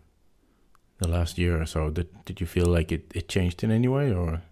the 0.98 1.06
last 1.08 1.38
year 1.38 1.60
or 1.60 1.66
so? 1.66 1.88
Did 1.90 2.08
did 2.24 2.40
you 2.40 2.46
feel 2.48 2.66
like 2.66 2.90
it, 2.92 3.12
it 3.14 3.28
changed 3.28 3.62
in 3.62 3.70
any 3.70 3.86
way 3.88 4.12
or 4.12 4.42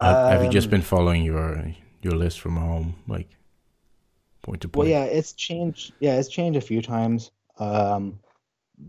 have, 0.00 0.20
have 0.26 0.42
you 0.42 0.48
just 0.48 0.70
Um, 0.70 0.70
been 0.70 0.82
following 0.82 1.22
your 1.24 1.74
your 2.02 2.14
list 2.14 2.40
from 2.40 2.56
home 2.56 2.94
like 3.06 3.28
point 4.42 4.60
to 4.62 4.68
point? 4.68 4.76
Well, 4.76 4.86
yeah, 4.86 5.04
it's 5.04 5.32
changed. 5.32 5.94
Yeah, 6.00 6.18
it's 6.18 6.28
changed 6.28 6.56
a 6.56 6.60
few 6.60 6.82
times. 6.82 7.30
Um, 7.58 8.20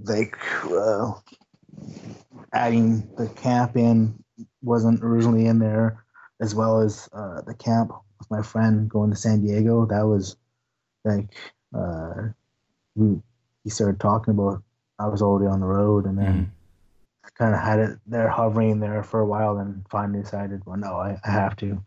like 0.04 0.38
uh, 0.66 1.14
adding 2.54 3.10
the 3.18 3.28
camp 3.30 3.76
in 3.76 4.24
wasn't 4.62 5.04
originally 5.04 5.46
in 5.46 5.60
there, 5.60 6.04
as 6.40 6.56
well 6.56 6.82
as 6.82 7.10
uh, 7.14 7.42
the 7.42 7.56
camp 7.56 7.92
with 8.20 8.32
my 8.32 8.42
friend 8.42 8.90
going 8.90 9.10
to 9.10 9.16
San 9.16 9.42
Diego. 9.42 9.86
That 9.86 10.06
was 10.06 10.38
like 11.06 11.34
uh, 11.76 12.30
we 12.96 13.22
he 13.64 13.70
started 13.70 14.00
talking 14.00 14.34
about. 14.34 14.64
I 15.00 15.08
was 15.08 15.22
already 15.22 15.48
on 15.48 15.62
the 15.62 15.66
road, 15.66 16.06
and 16.06 16.18
then 16.18 16.26
Mhm. 16.26 16.50
I 17.26 17.30
kind 17.38 17.56
of 17.56 17.62
had 17.62 17.80
it 17.80 18.00
there 18.06 18.30
hovering 18.30 18.80
there 18.80 19.04
for 19.04 19.20
a 19.20 19.26
while, 19.26 19.56
then 19.56 19.86
finally 19.90 20.22
decided, 20.24 20.66
well, 20.66 20.78
no, 20.78 20.96
I, 20.96 21.20
I 21.24 21.32
have 21.32 21.56
to. 21.58 21.84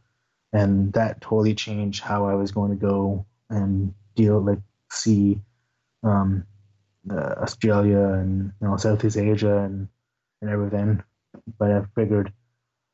And 0.53 0.93
that 0.93 1.21
totally 1.21 1.55
changed 1.55 2.03
how 2.03 2.27
I 2.27 2.35
was 2.35 2.53
going 2.53 2.71
to 2.71 2.77
go 2.77 3.27
and 3.51 3.95
deal, 4.15 4.41
like, 4.41 4.61
see 4.91 5.41
um, 6.03 6.47
the 7.05 7.41
Australia 7.43 7.99
and, 7.99 8.53
you 8.61 8.69
know, 8.69 8.77
Southeast 8.77 9.17
Asia 9.17 9.59
and, 9.59 9.89
and 10.41 10.51
everything. 10.51 11.03
But 11.59 11.71
I 11.73 11.83
figured 11.95 12.33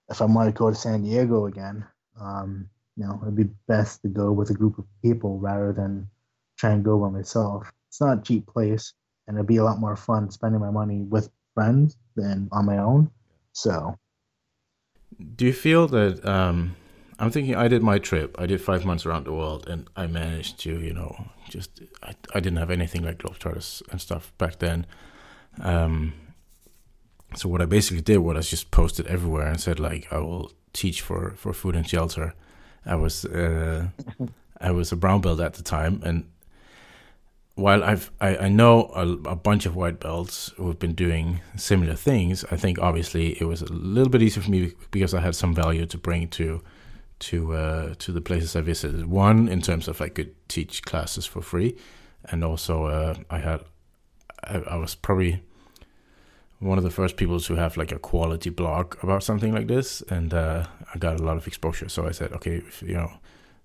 if 0.09 0.23
I 0.23 0.25
want 0.25 0.49
to 0.49 0.59
go 0.59 0.71
to 0.71 0.77
San 0.77 1.03
Diego 1.03 1.47
again, 1.47 1.85
um, 2.21 2.69
you 2.97 3.05
know, 3.05 3.19
it'd 3.23 3.37
be 3.37 3.49
best 3.67 4.03
to 4.03 4.09
go 4.09 4.33
with 4.33 4.51
a 4.51 4.55
group 4.55 4.79
of 4.79 4.85
people 5.03 5.39
rather 5.39 5.73
than 5.73 6.09
try 6.57 6.71
and 6.71 6.85
go 6.85 6.99
by 6.99 7.11
myself. 7.11 7.71
It's 7.89 8.01
not 8.01 8.19
a 8.19 8.23
cheap 8.23 8.47
place, 8.47 8.93
and 9.27 9.37
it'd 9.37 9.47
be 9.47 9.59
a 9.59 9.65
lot 9.65 9.79
more 9.79 9.97
fun 9.97 10.31
spending 10.31 10.61
my 10.61 10.71
money 10.71 11.03
with 11.03 11.31
friends 11.55 11.97
than 12.17 12.49
on 12.53 12.67
my 12.67 12.79
own. 12.79 13.11
So 13.53 13.97
Do 15.35 15.47
you 15.47 15.53
feel 15.53 15.87
that 15.89 16.25
um 16.25 16.77
I'm 17.19 17.31
thinking 17.31 17.57
I 17.57 17.69
did 17.69 17.83
my 17.83 17.99
trip. 17.99 18.37
I 18.39 18.47
did 18.47 18.61
five 18.61 18.85
months 18.85 19.05
around 19.05 19.27
the 19.27 19.33
world 19.33 19.69
and 19.69 19.89
I 19.97 20.07
managed 20.07 20.61
to, 20.61 20.81
you 20.81 20.93
know, 20.93 21.29
just 21.49 21.81
I, 22.03 22.15
I 22.35 22.41
didn't 22.41 22.59
have 22.59 22.71
anything 22.71 23.03
like 23.03 23.19
Globetrotters 23.19 23.83
and 23.91 24.01
stuff 24.01 24.33
back 24.39 24.61
then. 24.61 24.87
Um 25.61 26.15
so 27.35 27.49
what 27.49 27.61
I 27.61 27.67
basically 27.67 28.03
did 28.03 28.19
was 28.19 28.37
I 28.37 28.41
just 28.41 28.71
posted 28.71 29.07
everywhere 29.07 29.49
and 29.49 29.61
said 29.61 29.81
like 29.81 30.07
I 30.13 30.19
will 30.19 30.53
teach 30.73 31.01
for, 31.01 31.33
for 31.37 31.53
food 31.53 31.75
and 31.75 31.89
shelter. 31.89 32.35
I 32.87 32.95
was 32.95 33.25
uh 33.25 33.89
I 34.61 34.71
was 34.71 34.93
a 34.93 34.97
brown 34.97 35.21
belt 35.21 35.41
at 35.41 35.55
the 35.55 35.63
time 35.63 36.01
and 36.05 36.31
while 37.57 37.83
I've 37.83 38.13
I, 38.21 38.37
I 38.37 38.49
know 38.49 38.93
a, 38.95 39.31
a 39.31 39.35
bunch 39.35 39.67
of 39.67 39.75
white 39.75 39.99
belts 39.99 40.53
who 40.57 40.69
have 40.69 40.79
been 40.79 40.95
doing 40.95 41.41
similar 41.57 41.95
things, 41.95 42.45
I 42.53 42.57
think 42.57 42.79
obviously 42.79 43.33
it 43.41 43.45
was 43.47 43.63
a 43.63 43.73
little 43.73 44.11
bit 44.11 44.23
easier 44.23 44.45
for 44.45 44.51
me 44.53 44.75
because 44.93 45.13
I 45.15 45.21
had 45.21 45.35
some 45.35 45.53
value 45.53 45.85
to 45.87 45.99
bring 45.99 46.29
to 46.29 46.63
to 47.21 47.55
uh, 47.55 47.95
to 47.99 48.13
the 48.13 48.21
places 48.21 48.57
I 48.57 48.61
visited. 48.61 49.07
One 49.07 49.49
in 49.49 49.61
terms 49.63 49.89
of 49.89 50.01
I 50.01 50.09
could 50.09 50.35
teach 50.49 50.83
classes 50.83 51.27
for 51.27 51.43
free, 51.43 51.77
and 52.25 52.45
also 52.45 52.87
uh, 52.87 53.15
I 53.31 53.39
had 53.39 53.65
I, 54.45 54.59
I 54.59 54.77
was 54.77 54.95
probably 54.95 55.43
one 56.61 56.79
of 56.79 56.85
the 56.85 56.91
first 56.91 57.17
people 57.17 57.39
to 57.41 57.55
have 57.55 57.77
like 57.77 57.93
a 57.93 57.99
quality 57.99 58.51
blog 58.51 58.97
about 59.03 59.23
something 59.23 59.53
like 59.53 59.69
this, 59.69 60.03
and 60.11 60.35
uh, 60.35 60.67
I 60.95 60.99
got 60.99 61.21
a 61.21 61.23
lot 61.23 61.37
of 61.37 61.47
exposure. 61.47 61.89
So 61.89 62.07
I 62.07 62.11
said, 62.11 62.33
okay, 62.33 62.57
if, 62.57 62.83
you 62.83 62.95
know, 62.95 63.13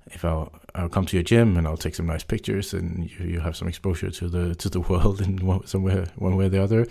if 0.08 0.24
I'll 0.24 0.52
I'll 0.76 0.90
come 0.90 1.06
to 1.08 1.18
your 1.18 1.24
gym 1.24 1.58
and 1.58 1.68
I'll 1.68 1.78
take 1.78 1.96
some 1.96 2.06
nice 2.06 2.24
pictures, 2.24 2.74
and 2.74 3.10
you, 3.10 3.26
you 3.26 3.40
have 3.40 3.56
some 3.56 3.68
exposure 3.68 4.12
to 4.12 4.28
the 4.28 4.56
to 4.56 4.70
the 4.70 4.80
world 4.90 5.22
in 5.22 5.46
one, 5.46 5.66
somewhere 5.66 6.08
one 6.16 6.36
way 6.36 6.46
or 6.46 6.50
the 6.50 6.64
other, 6.64 6.88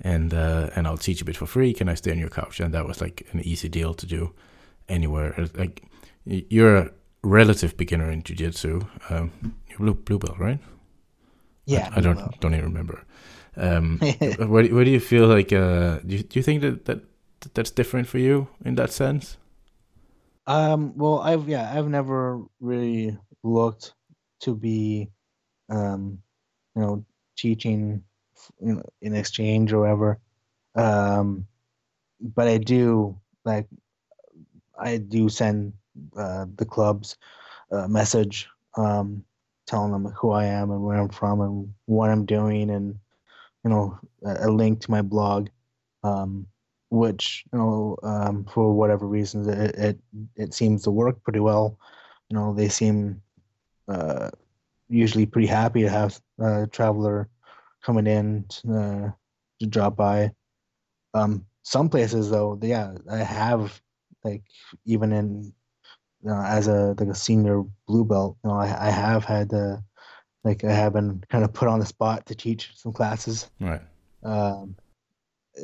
and 0.00 0.34
uh, 0.34 0.70
and 0.74 0.86
I'll 0.86 0.98
teach 0.98 1.22
a 1.22 1.24
bit 1.24 1.36
for 1.36 1.46
free. 1.46 1.72
Can 1.72 1.88
I 1.88 1.94
stay 1.94 2.10
on 2.10 2.18
your 2.18 2.30
couch? 2.30 2.60
And 2.60 2.74
that 2.74 2.86
was 2.86 3.00
like 3.00 3.26
an 3.32 3.40
easy 3.40 3.68
deal 3.68 3.94
to 3.94 4.06
do 4.06 4.32
anywhere. 4.88 5.48
Like 5.54 5.82
you're 6.24 6.76
a 6.76 6.90
relative 7.22 7.76
beginner 7.76 8.10
in 8.10 8.22
jiu-jitsu. 8.22 8.80
Um, 9.10 9.32
you're 9.68 9.78
blue 9.78 9.94
blue 9.94 10.18
belt, 10.18 10.38
right? 10.38 10.60
yeah, 11.66 11.90
I, 11.92 11.98
I 11.98 12.00
don't 12.00 12.16
well, 12.16 12.34
don't 12.40 12.54
even 12.54 12.66
remember. 12.66 13.04
Um, 13.56 13.98
where 14.38 14.66
where 14.66 14.84
do 14.84 14.90
you 14.90 15.00
feel 15.00 15.26
like? 15.26 15.52
Uh, 15.52 15.98
do 16.00 16.16
you, 16.16 16.22
do 16.22 16.38
you 16.38 16.42
think 16.42 16.62
that, 16.62 16.84
that 16.86 17.00
that's 17.54 17.70
different 17.70 18.08
for 18.08 18.18
you 18.18 18.48
in 18.64 18.74
that 18.76 18.92
sense? 18.92 19.36
Um, 20.46 20.96
well, 20.96 21.20
I've 21.20 21.48
yeah, 21.48 21.72
I've 21.74 21.88
never 21.88 22.42
really 22.60 23.16
looked 23.42 23.94
to 24.40 24.54
be, 24.54 25.10
um, 25.70 26.18
you 26.74 26.82
know, 26.82 27.04
teaching, 27.36 28.02
you 28.60 28.74
know, 28.74 28.82
in 29.00 29.14
exchange 29.14 29.72
or 29.72 29.80
whatever. 29.80 30.20
Um, 30.74 31.46
but 32.20 32.48
I 32.48 32.58
do 32.58 33.18
like, 33.44 33.68
I 34.78 34.98
do 34.98 35.28
send 35.28 35.74
uh, 36.16 36.46
the 36.56 36.64
clubs 36.64 37.16
a 37.70 37.88
message, 37.88 38.48
um, 38.76 39.24
telling 39.66 39.92
them 39.92 40.06
who 40.06 40.30
I 40.30 40.44
am 40.44 40.70
and 40.70 40.82
where 40.82 40.98
I'm 40.98 41.08
from 41.08 41.40
and 41.40 41.74
what 41.86 42.10
I'm 42.10 42.26
doing, 42.26 42.70
and 42.70 42.96
you 43.64 43.70
know, 43.70 43.98
a, 44.24 44.48
a 44.48 44.50
link 44.50 44.80
to 44.80 44.90
my 44.90 45.02
blog. 45.02 45.48
Um, 46.02 46.46
which 46.90 47.44
you 47.52 47.58
know 47.58 47.96
um, 48.04 48.44
for 48.44 48.72
whatever 48.72 49.06
reasons 49.06 49.48
it, 49.48 49.74
it 49.76 49.98
it 50.36 50.54
seems 50.54 50.82
to 50.82 50.90
work 50.92 51.22
pretty 51.24 51.40
well 51.40 51.78
you 52.30 52.36
know 52.36 52.54
they 52.54 52.68
seem 52.68 53.20
uh, 53.88 54.30
usually 54.88 55.26
pretty 55.26 55.48
happy 55.48 55.82
to 55.82 55.88
have 55.90 56.20
a 56.40 56.66
traveler 56.68 57.28
coming 57.82 58.06
in 58.06 58.44
to, 58.48 58.74
uh, 58.74 59.10
to 59.60 59.66
drop 59.66 59.96
by 59.96 60.30
Um, 61.14 61.46
some 61.62 61.88
places 61.88 62.30
though, 62.30 62.58
yeah, 62.62 62.94
I 63.10 63.18
have 63.18 63.80
like 64.24 64.42
even 64.84 65.12
in 65.12 65.52
uh, 66.28 66.44
as 66.44 66.68
a 66.68 66.94
like 66.98 67.08
a 67.08 67.14
senior 67.14 67.62
blue 67.86 68.04
belt, 68.04 68.36
you 68.44 68.50
know, 68.50 68.56
I, 68.56 68.88
I 68.88 68.90
have 68.90 69.24
had 69.24 69.52
uh, 69.52 69.76
like 70.44 70.64
I 70.64 70.72
have 70.72 70.92
been 70.92 71.22
kind 71.30 71.44
of 71.44 71.52
put 71.52 71.68
on 71.68 71.80
the 71.80 71.86
spot 71.86 72.26
to 72.26 72.34
teach 72.34 72.70
some 72.74 72.92
classes. 72.92 73.50
Right. 73.60 73.80
Um, 74.22 74.76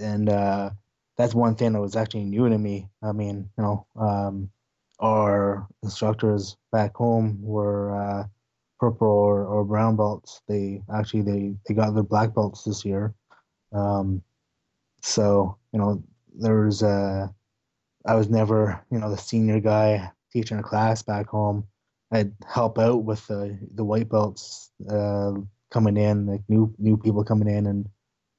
and 0.00 0.28
uh, 0.28 0.70
that's 1.16 1.34
one 1.34 1.54
thing 1.54 1.72
that 1.72 1.80
was 1.80 1.96
actually 1.96 2.24
new 2.24 2.48
to 2.48 2.58
me. 2.58 2.88
I 3.02 3.12
mean, 3.12 3.48
you 3.56 3.64
know, 3.64 3.86
um, 3.96 4.50
our 4.98 5.66
instructors 5.82 6.56
back 6.72 6.94
home 6.94 7.38
were 7.42 7.94
uh, 7.94 8.24
purple 8.78 9.08
or, 9.08 9.44
or 9.44 9.64
brown 9.64 9.96
belts. 9.96 10.42
They 10.48 10.82
actually 10.92 11.22
they 11.22 11.54
they 11.66 11.74
got 11.74 11.94
their 11.94 12.02
black 12.02 12.34
belts 12.34 12.64
this 12.64 12.84
year. 12.84 13.14
Um, 13.72 14.22
so 15.02 15.56
you 15.72 15.78
know, 15.78 16.02
there's 16.34 16.82
uh, 16.82 17.28
I 18.06 18.14
was 18.14 18.28
never 18.28 18.84
you 18.90 18.98
know 18.98 19.11
the 19.11 19.18
senior 19.18 19.61
guy 19.61 20.11
teaching 20.32 20.58
a 20.58 20.62
class 20.62 21.02
back 21.02 21.28
home. 21.28 21.66
I'd 22.12 22.32
help 22.46 22.78
out 22.78 23.04
with 23.04 23.26
the 23.26 23.58
the 23.74 23.84
white 23.84 24.08
belts 24.08 24.70
uh, 24.88 25.32
coming 25.70 25.96
in, 25.96 26.26
like 26.26 26.42
new 26.48 26.74
new 26.78 26.96
people 26.96 27.24
coming 27.24 27.48
in, 27.48 27.66
and 27.66 27.88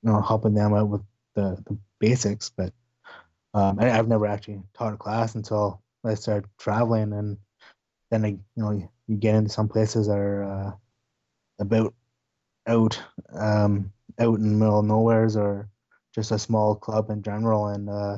you 0.03 0.11
know 0.11 0.21
helping 0.21 0.53
them 0.53 0.73
out 0.73 0.89
with 0.89 1.01
the, 1.35 1.57
the 1.67 1.77
basics. 1.99 2.49
But 2.49 2.73
um, 3.53 3.79
I, 3.79 3.91
I've 3.91 4.07
never 4.07 4.27
actually 4.27 4.61
taught 4.73 4.93
a 4.93 4.97
class 4.97 5.35
until 5.35 5.81
I 6.03 6.15
started 6.15 6.49
traveling, 6.57 7.13
and 7.13 7.37
then 8.09 8.25
I, 8.25 8.29
you 8.29 8.39
know 8.57 8.71
you, 8.71 8.89
you 9.07 9.17
get 9.17 9.35
into 9.35 9.49
some 9.49 9.69
places 9.69 10.07
that 10.07 10.17
are 10.17 10.43
uh, 10.43 10.71
about 11.59 11.93
out 12.67 13.01
um, 13.33 13.91
out 14.19 14.37
in 14.37 14.43
the 14.43 14.57
middle 14.57 14.79
of 14.79 14.85
nowheres 14.85 15.37
or 15.37 15.69
just 16.13 16.31
a 16.31 16.39
small 16.39 16.75
club 16.75 17.09
in 17.09 17.23
general, 17.23 17.67
and 17.67 17.89
uh, 17.89 18.17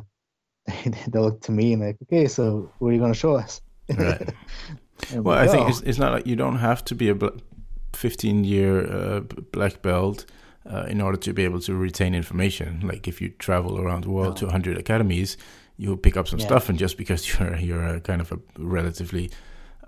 they, 0.85 1.19
look 1.19 1.41
to 1.41 1.51
me 1.51 1.73
and 1.73 1.81
like, 1.81 1.97
okay, 2.03 2.27
so 2.27 2.71
what 2.79 2.89
are 2.89 2.93
you 2.93 2.99
going 2.99 3.13
to 3.13 3.19
show 3.19 3.35
us? 3.35 3.61
Right. 3.89 4.33
well, 5.15 5.37
I 5.37 5.47
think 5.47 5.69
it's, 5.69 5.81
it's 5.81 5.97
not 5.97 6.13
like 6.13 6.27
you 6.27 6.35
don't 6.35 6.57
have 6.57 6.83
to 6.85 6.95
be 6.95 7.09
a 7.09 7.17
15 7.93 8.43
year 8.43 8.91
uh, 8.91 9.19
black 9.51 9.81
belt 9.81 10.25
uh, 10.71 10.85
in 10.87 11.01
order 11.01 11.17
to 11.17 11.33
be 11.33 11.43
able 11.43 11.59
to 11.61 11.75
retain 11.75 12.15
information. 12.15 12.81
Like 12.83 13.07
if 13.07 13.21
you 13.21 13.29
travel 13.29 13.79
around 13.79 14.05
the 14.05 14.09
world 14.09 14.35
no. 14.35 14.39
to 14.39 14.45
100 14.45 14.77
academies, 14.77 15.37
you'll 15.77 15.97
pick 15.97 16.17
up 16.17 16.27
some 16.27 16.39
yeah. 16.39 16.45
stuff, 16.45 16.69
and 16.69 16.79
just 16.79 16.97
because 16.97 17.27
you're 17.39 17.55
you're 17.57 17.85
a 17.85 17.99
kind 17.99 18.21
of 18.21 18.31
a 18.31 18.39
relatively 18.57 19.31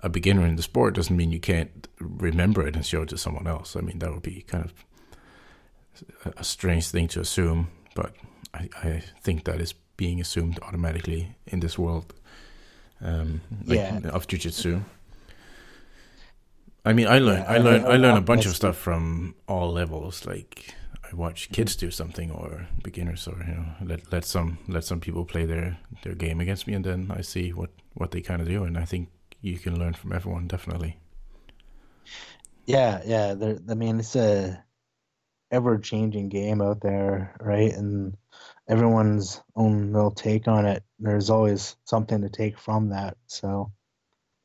a 0.02 0.08
beginner 0.08 0.46
in 0.46 0.56
the 0.56 0.62
sport 0.62 0.94
doesn't 0.94 1.16
mean 1.16 1.32
you 1.32 1.40
can't 1.40 1.88
remember 1.98 2.66
it 2.66 2.76
and 2.76 2.84
show 2.84 3.02
it 3.02 3.08
to 3.08 3.18
someone 3.18 3.46
else. 3.46 3.76
I 3.76 3.80
mean, 3.80 3.98
that 4.00 4.12
would 4.12 4.22
be 4.22 4.42
kind 4.42 4.64
of 4.64 4.74
a 6.36 6.44
strange 6.44 6.88
thing 6.88 7.08
to 7.08 7.20
assume, 7.20 7.68
but 7.94 8.14
I, 8.52 8.68
I 8.82 9.02
think 9.22 9.44
that 9.44 9.60
is 9.60 9.74
being 9.96 10.20
assumed 10.20 10.58
automatically 10.62 11.36
in 11.46 11.60
this 11.60 11.78
world 11.78 12.12
um, 13.00 13.40
like 13.64 13.78
yeah. 13.78 14.00
of 14.10 14.26
jujitsu. 14.26 14.82
I 16.84 16.92
mean, 16.92 17.08
I 17.08 17.18
learn, 17.18 17.38
yeah, 17.38 17.52
I 17.52 17.58
learn, 17.58 17.84
I, 17.84 17.88
I, 17.88 17.92
I 17.94 17.96
learn 17.96 18.16
a 18.16 18.20
bunch 18.20 18.46
of 18.46 18.54
stuff 18.54 18.76
from 18.76 19.34
all 19.48 19.72
levels. 19.72 20.24
Like 20.24 20.74
I 21.10 21.14
watch 21.14 21.50
kids 21.50 21.74
do 21.76 21.90
something, 21.90 22.30
or 22.30 22.68
beginners, 22.82 23.26
or 23.26 23.38
you 23.46 23.54
know, 23.54 23.66
let 23.82 24.12
let 24.12 24.24
some 24.24 24.58
let 24.68 24.84
some 24.84 25.00
people 25.00 25.24
play 25.24 25.44
their 25.44 25.78
their 26.02 26.14
game 26.14 26.40
against 26.40 26.66
me, 26.66 26.74
and 26.74 26.84
then 26.84 27.10
I 27.10 27.22
see 27.22 27.52
what 27.52 27.70
what 27.94 28.12
they 28.12 28.20
kind 28.20 28.40
of 28.40 28.48
do, 28.48 28.64
and 28.64 28.78
I 28.78 28.84
think 28.84 29.08
you 29.40 29.58
can 29.58 29.78
learn 29.78 29.94
from 29.94 30.12
everyone 30.12 30.46
definitely. 30.46 30.96
Yeah, 32.66 33.00
yeah. 33.04 33.34
There, 33.34 33.58
I 33.68 33.74
mean, 33.74 33.98
it's 33.98 34.16
a 34.16 34.64
ever 35.50 35.78
changing 35.78 36.28
game 36.28 36.60
out 36.60 36.80
there, 36.80 37.34
right? 37.40 37.72
And 37.72 38.16
everyone's 38.68 39.40
own 39.54 39.92
little 39.92 40.10
take 40.10 40.48
on 40.48 40.66
it. 40.66 40.82
There's 40.98 41.30
always 41.30 41.76
something 41.84 42.22
to 42.22 42.28
take 42.28 42.58
from 42.58 42.90
that. 42.90 43.16
So, 43.26 43.72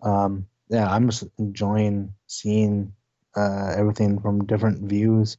um, 0.01 0.47
yeah, 0.69 0.89
I'm 0.89 1.09
just 1.09 1.25
enjoying 1.37 2.13
seeing 2.27 2.93
uh, 3.35 3.73
everything 3.75 4.19
from 4.19 4.45
different 4.45 4.89
views, 4.89 5.37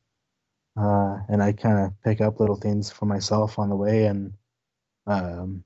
uh, 0.76 1.18
and 1.28 1.42
I 1.42 1.52
kind 1.52 1.86
of 1.86 1.92
pick 2.02 2.20
up 2.20 2.40
little 2.40 2.56
things 2.56 2.90
for 2.90 3.06
myself 3.06 3.58
on 3.58 3.68
the 3.68 3.76
way. 3.76 4.06
And 4.06 4.34
um, 5.06 5.64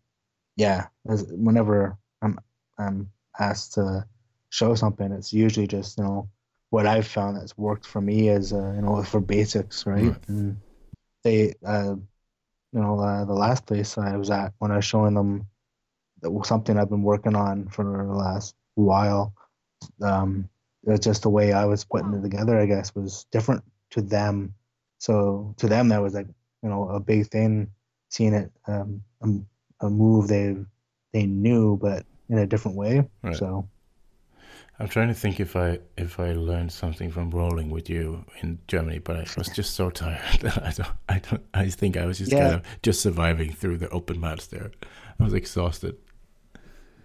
yeah, 0.57 0.87
as, 1.09 1.25
whenever 1.29 1.97
I'm 2.23 2.39
I'm 2.79 3.11
asked 3.39 3.75
to 3.75 4.07
show 4.51 4.75
something, 4.75 5.13
it's 5.13 5.33
usually 5.33 5.67
just 5.67 5.99
you 5.99 6.05
know 6.05 6.29
what 6.71 6.87
I've 6.87 7.07
found 7.07 7.37
that's 7.37 7.57
worked 7.57 7.87
for 7.87 8.01
me 8.01 8.29
as 8.29 8.53
uh, 8.53 8.73
you 8.75 8.83
know 8.83 9.03
for 9.03 9.21
basics, 9.21 9.87
right? 9.87 10.05
right. 10.05 10.29
And 10.29 10.57
they 11.23 11.55
uh, 11.65 11.97
you 12.73 12.81
know, 12.81 12.99
uh, 12.99 13.25
the 13.25 13.35
last 13.35 13.67
place 13.67 13.97
I 13.97 14.17
was 14.17 14.31
at 14.31 14.53
when 14.59 14.71
I 14.71 14.77
was 14.77 14.85
showing 14.85 15.15
them 15.15 15.47
something 16.45 16.79
I've 16.79 16.91
been 16.91 17.03
working 17.03 17.37
on 17.37 17.69
for 17.69 17.85
the 17.85 18.13
last 18.13 18.55
while. 18.75 19.35
Um, 20.03 20.49
it 20.87 20.91
was 20.91 21.01
just 21.01 21.23
the 21.23 21.31
way 21.31 21.53
I 21.53 21.65
was 21.65 21.85
putting 21.85 22.15
it 22.15 22.23
together, 22.23 22.59
I 22.59 22.67
guess, 22.67 22.95
was 22.95 23.27
different 23.31 23.65
to 23.91 24.03
them. 24.03 24.55
So 24.99 25.55
to 25.59 25.69
them, 25.69 25.89
that 25.89 26.03
was 26.03 26.15
like, 26.15 26.29
you 26.63 26.69
know, 26.69 26.89
a 26.89 27.01
big 27.01 27.29
thing, 27.29 27.71
seeing 28.09 28.35
it, 28.35 28.51
um, 28.67 29.03
a, 29.23 29.87
a 29.87 29.91
move 29.91 30.29
they 30.29 30.57
they 31.13 31.27
knew, 31.27 31.77
but 31.77 32.05
in 32.29 32.39
a 32.39 32.47
different 32.47 32.77
way. 32.77 33.09
Right. 33.23 33.37
So 33.37 33.69
I'm 34.79 34.89
trying 34.89 35.09
to 35.09 35.15
think 35.15 35.41
if 35.41 35.57
I 35.57 35.79
if 35.97 36.21
I 36.21 36.33
learned 36.33 36.71
something 36.71 37.11
from 37.11 37.31
rolling 37.31 37.71
with 37.71 37.89
you 37.89 38.25
in 38.43 38.59
Germany, 38.69 38.99
but 38.99 39.17
I 39.17 39.27
was 39.37 39.49
just 39.49 39.75
so 39.75 39.89
tired 39.89 40.21
that 40.41 40.63
I 40.63 40.73
don't 40.73 40.97
I 41.09 41.19
don't 41.19 41.45
I 41.55 41.71
think 41.71 41.97
I 41.97 42.05
was 42.05 42.19
just 42.19 42.33
yeah. 42.33 42.41
kind 42.41 42.55
of 42.57 42.63
just 42.83 43.01
surviving 43.01 43.53
through 43.53 43.79
the 43.79 43.89
open 43.89 44.21
mats 44.21 44.49
there. 44.49 44.71
I 45.19 45.25
was 45.25 45.33
exhausted. 45.33 45.97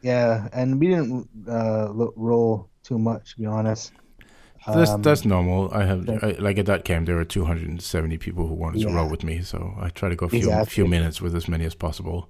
Yeah, 0.02 0.50
and 0.52 0.80
we 0.80 0.88
didn't 0.88 1.30
uh, 1.48 1.94
roll 1.94 2.68
too 2.84 2.98
much, 2.98 3.36
to 3.36 3.40
be 3.40 3.46
honest. 3.46 3.94
That's 4.68 4.92
um, 4.92 5.02
that's 5.02 5.26
normal. 5.26 5.72
I 5.74 5.86
have 5.86 6.10
I, 6.10 6.36
like 6.40 6.58
at 6.58 6.66
that 6.66 6.86
camp 6.86 7.06
there 7.06 7.16
were 7.16 7.26
270 7.26 8.18
people 8.18 8.48
who 8.48 8.54
wanted 8.54 8.82
yeah. 8.82 8.90
to 8.90 8.96
roll 8.96 9.10
with 9.10 9.24
me, 9.24 9.42
so 9.42 9.74
I 9.80 9.90
try 9.90 10.10
to 10.10 10.16
go 10.16 10.26
a 10.26 10.30
few 10.30 10.40
exactly. 10.40 10.72
few 10.72 10.88
minutes 10.88 11.22
with 11.22 11.36
as 11.36 11.48
many 11.48 11.66
as 11.66 11.74
possible. 11.74 12.30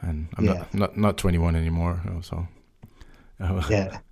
And 0.00 0.28
I'm 0.36 0.44
yeah. 0.44 0.52
not, 0.52 0.74
not 0.74 0.96
not 0.96 1.18
21 1.18 1.54
anymore, 1.54 2.02
so. 2.22 2.48
yeah. 3.70 3.98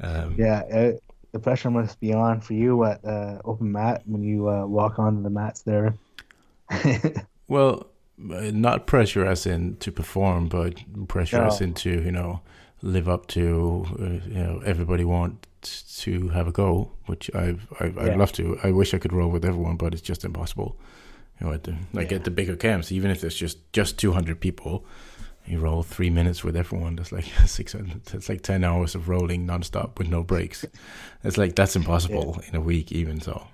Um, 0.00 0.34
yeah, 0.38 0.60
it, 0.62 1.02
the 1.32 1.38
pressure 1.38 1.70
must 1.70 2.00
be 2.00 2.12
on 2.12 2.40
for 2.40 2.54
you 2.54 2.84
at 2.84 3.04
uh, 3.04 3.40
open 3.44 3.72
mat 3.72 4.02
when 4.06 4.22
you 4.22 4.48
uh, 4.48 4.66
walk 4.66 4.98
onto 4.98 5.22
the 5.22 5.30
mats 5.30 5.62
there. 5.62 5.94
well, 7.48 7.86
uh, 8.30 8.50
not 8.52 8.86
pressure 8.86 9.24
as 9.24 9.46
in 9.46 9.76
to 9.76 9.92
perform, 9.92 10.48
but 10.48 10.82
pressure 11.08 11.38
no. 11.38 11.46
as 11.46 11.60
in 11.60 11.74
to 11.74 11.90
you 11.90 12.12
know 12.12 12.40
live 12.82 13.08
up 13.08 13.26
to 13.28 13.86
uh, 13.98 14.28
you 14.28 14.42
know 14.42 14.62
everybody 14.64 15.04
wants 15.04 16.00
to 16.02 16.28
have 16.28 16.48
a 16.48 16.52
go, 16.52 16.90
which 17.06 17.30
I've, 17.34 17.66
I've 17.78 17.96
yeah. 17.96 18.02
I'd 18.02 18.16
love 18.16 18.32
to. 18.32 18.58
I 18.62 18.70
wish 18.70 18.94
I 18.94 18.98
could 18.98 19.12
roll 19.12 19.30
with 19.30 19.44
everyone, 19.44 19.76
but 19.76 19.92
it's 19.92 20.02
just 20.02 20.24
impossible. 20.24 20.76
You 21.40 21.46
know, 21.46 21.52
at 21.52 21.64
the, 21.64 21.76
like 21.92 22.10
yeah. 22.10 22.18
at 22.18 22.24
the 22.24 22.30
bigger 22.30 22.56
camps, 22.56 22.92
even 22.92 23.10
if 23.10 23.20
there's 23.20 23.36
just 23.36 23.72
just 23.72 23.98
200 23.98 24.40
people, 24.40 24.84
you 25.50 25.58
roll 25.58 25.82
three 25.82 26.10
minutes 26.10 26.44
with 26.44 26.56
everyone. 26.56 26.96
That's 26.96 27.12
like 27.12 27.24
six. 27.46 27.74
That's 28.10 28.28
like 28.28 28.42
ten 28.42 28.64
hours 28.64 28.94
of 28.94 29.08
rolling 29.08 29.46
nonstop 29.46 29.98
with 29.98 30.08
no 30.08 30.22
breaks. 30.22 30.64
It's 31.24 31.38
like 31.38 31.54
that's 31.54 31.76
impossible 31.76 32.38
yeah. 32.40 32.48
in 32.48 32.56
a 32.56 32.60
week, 32.60 32.92
even 32.92 33.20
so. 33.20 33.46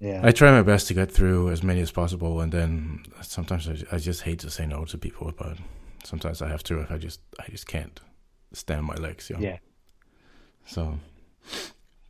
Yeah. 0.00 0.20
I 0.24 0.30
try 0.30 0.50
my 0.50 0.62
best 0.62 0.88
to 0.88 0.94
get 0.94 1.12
through 1.12 1.50
as 1.50 1.62
many 1.62 1.80
as 1.80 1.90
possible, 1.90 2.40
and 2.40 2.50
then 2.50 3.04
sometimes 3.20 3.68
I, 3.68 3.96
I 3.96 3.98
just 3.98 4.22
hate 4.22 4.38
to 4.40 4.50
say 4.50 4.66
no 4.66 4.84
to 4.86 4.96
people, 4.96 5.32
but 5.36 5.58
sometimes 6.04 6.40
I 6.40 6.48
have 6.48 6.62
to 6.64 6.80
if 6.80 6.90
I 6.90 6.96
just 6.96 7.20
I 7.38 7.48
just 7.50 7.66
can't 7.66 8.00
stand 8.52 8.86
my 8.86 8.94
legs. 8.94 9.28
You 9.28 9.36
know? 9.36 9.42
Yeah. 9.42 9.58
So 10.66 10.98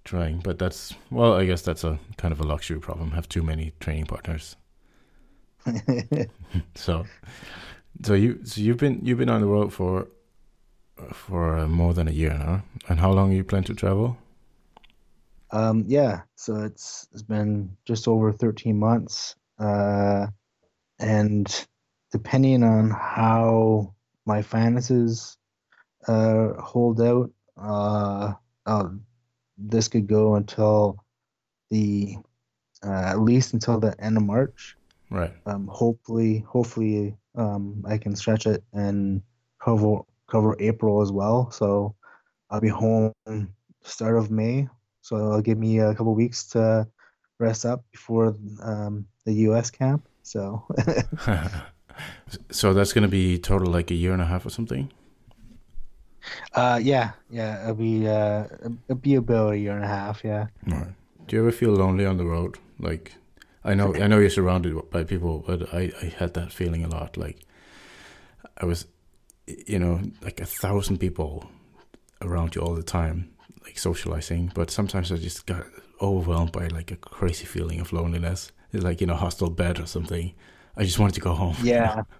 trying, 0.05 0.38
but 0.38 0.59
that's 0.59 0.94
well, 1.11 1.34
I 1.34 1.46
guess 1.46 1.62
that's 1.62 1.84
a 1.84 1.98
kind 2.16 2.32
of 2.32 2.40
a 2.40 2.44
luxury 2.44 2.78
problem. 2.78 3.11
Have 3.12 3.28
too 3.28 3.42
many 3.42 3.72
training 3.80 4.07
partners. 4.07 4.57
so 6.74 7.05
so 8.03 8.14
you 8.14 8.41
so 8.45 8.61
you've 8.61 8.78
been 8.78 9.01
you've 9.03 9.18
been 9.18 9.28
on 9.28 9.41
the 9.41 9.47
road 9.47 9.72
for 9.72 10.09
for 11.12 11.59
uh, 11.59 11.66
more 11.66 11.95
than 11.95 12.09
a 12.09 12.12
year 12.12 12.34
now, 12.34 12.62
and 12.88 13.01
how 13.01 13.11
long 13.11 13.32
you 13.32 13.45
plan 13.45 13.64
to 13.64 13.74
travel? 13.74 14.16
Um, 15.51 15.84
yeah, 15.86 16.22
so 16.36 16.57
it's 16.57 17.09
it's 17.12 17.22
been 17.22 17.76
just 17.84 18.07
over 18.09 18.32
thirteen 18.32 18.78
months, 18.78 19.34
uh, 19.59 20.26
and 20.99 21.66
depending 22.12 22.62
on 22.62 22.91
how 22.91 23.95
my 24.26 24.43
finances 24.43 25.36
uh, 26.07 26.53
hold 26.61 27.01
out, 27.01 27.30
uh, 27.57 28.34
this 29.59 29.88
could 29.88 30.07
go 30.07 30.36
until 30.36 31.05
the 31.70 32.16
uh, 32.82 33.03
at 33.07 33.20
least 33.20 33.53
until 33.53 33.78
the 33.78 33.95
end 34.03 34.16
of 34.16 34.22
March. 34.22 34.76
Right. 35.11 35.32
Um, 35.47 35.66
hopefully, 35.66 36.45
hopefully 36.49 37.16
um, 37.37 37.85
I 37.87 37.99
can 37.99 38.16
stretch 38.16 38.47
it 38.47 38.62
and 38.72 39.22
cover 39.62 40.01
cover 40.28 40.57
April 40.61 41.03
as 41.03 41.12
well. 41.12 41.51
So 41.51 41.95
I'll 42.51 42.61
be 42.61 42.68
home 42.68 43.12
start 43.83 44.16
of 44.16 44.31
May. 44.31 44.68
So 45.03 45.16
it'll 45.16 45.41
give 45.41 45.59
me 45.59 45.78
a 45.78 45.95
couple 45.95 46.14
weeks 46.14 46.45
to 46.49 46.87
rest 47.39 47.64
up 47.64 47.85
before 47.91 48.37
um, 48.62 49.07
the 49.24 49.33
U.S. 49.49 49.70
camp. 49.70 50.07
So, 50.22 50.64
so 52.51 52.72
that's 52.74 52.93
gonna 52.93 53.09
be 53.09 53.39
total 53.39 53.68
like 53.72 53.91
a 53.91 53.95
year 53.95 54.12
and 54.12 54.22
a 54.22 54.26
half 54.26 54.47
or 54.47 54.51
something. 54.51 54.93
uh, 56.55 56.78
yeah, 56.83 57.12
yeah, 57.31 57.62
it'll 57.62 57.74
be 57.74 58.07
uh, 58.07 58.45
it'll 58.89 59.01
be 59.01 59.14
about 59.14 59.55
a 59.55 59.59
year 59.59 59.72
and 59.72 59.85
a 59.85 59.89
half. 59.89 60.22
Yeah. 60.24 60.49
Right. 60.66 60.95
Do 61.26 61.37
you 61.37 61.43
ever 61.43 61.53
feel 61.53 61.72
lonely 61.72 62.05
on 62.05 62.16
the 62.16 62.24
road? 62.24 62.59
Like, 62.78 63.14
I 63.64 63.74
know, 63.74 63.94
I 63.94 64.06
know 64.06 64.18
you're 64.18 64.30
surrounded 64.30 64.90
by 64.90 65.04
people, 65.04 65.44
but 65.46 65.72
I, 65.74 65.92
I 66.00 66.06
had 66.06 66.34
that 66.34 66.52
feeling 66.52 66.84
a 66.84 66.88
lot. 66.88 67.16
Like, 67.16 67.40
I 68.56 68.64
was, 68.64 68.86
you 69.46 69.78
know, 69.78 70.00
like 70.22 70.40
a 70.40 70.46
thousand 70.46 70.98
people 70.98 71.50
around 72.22 72.54
you 72.54 72.62
all 72.62 72.74
the 72.74 72.82
time, 72.82 73.30
like 73.64 73.78
socializing. 73.78 74.52
But 74.54 74.70
sometimes 74.70 75.12
I 75.12 75.16
just 75.16 75.46
got 75.46 75.66
overwhelmed 76.00 76.52
by 76.52 76.68
like 76.68 76.90
a 76.90 76.96
crazy 76.96 77.44
feeling 77.44 77.80
of 77.80 77.92
loneliness. 77.92 78.52
It's 78.72 78.84
like 78.84 79.02
in 79.02 79.11
a 79.11 79.16
hostel 79.16 79.50
bed 79.50 79.78
or 79.78 79.86
something. 79.86 80.32
I 80.76 80.84
just 80.84 80.98
wanted 80.98 81.14
to 81.14 81.20
go 81.20 81.34
home. 81.34 81.56
Yeah. 81.62 82.02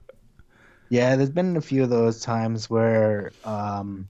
Yeah, 0.91 1.15
there's 1.15 1.31
been 1.31 1.57
a 1.57 1.61
few 1.61 1.85
of 1.85 1.89
those 1.89 2.21
times 2.21 2.69
where 2.69 3.31
um, 3.45 4.09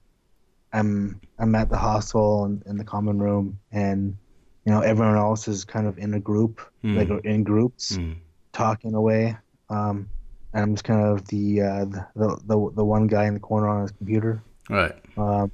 I'm 0.72 1.20
I'm 1.38 1.54
at 1.54 1.68
the 1.68 1.76
hostel 1.76 2.46
in, 2.46 2.62
in 2.64 2.78
the 2.78 2.84
common 2.84 3.18
room, 3.18 3.58
and 3.70 4.16
you 4.64 4.72
know 4.72 4.80
everyone 4.80 5.16
else 5.16 5.48
is 5.48 5.64
kind 5.64 5.86
of 5.86 5.98
in 5.98 6.14
a 6.14 6.20
group, 6.20 6.60
Mm. 6.84 6.96
like 6.96 7.24
in 7.24 7.44
groups, 7.44 7.98
Mm. 7.98 8.16
talking 8.52 8.94
away. 8.94 9.36
Um, 9.68 10.08
and 10.52 10.62
I'm 10.64 10.74
just 10.74 10.84
kind 10.84 11.00
of 11.00 11.26
the, 11.28 11.60
uh, 11.62 11.84
the 11.84 12.06
the 12.16 12.28
the 12.46 12.70
the 12.76 12.84
one 12.84 13.06
guy 13.06 13.26
in 13.26 13.34
the 13.34 13.40
corner 13.40 13.68
on 13.68 13.82
his 13.82 13.92
computer. 13.92 14.42
Right. 14.68 14.94
Um, 15.16 15.52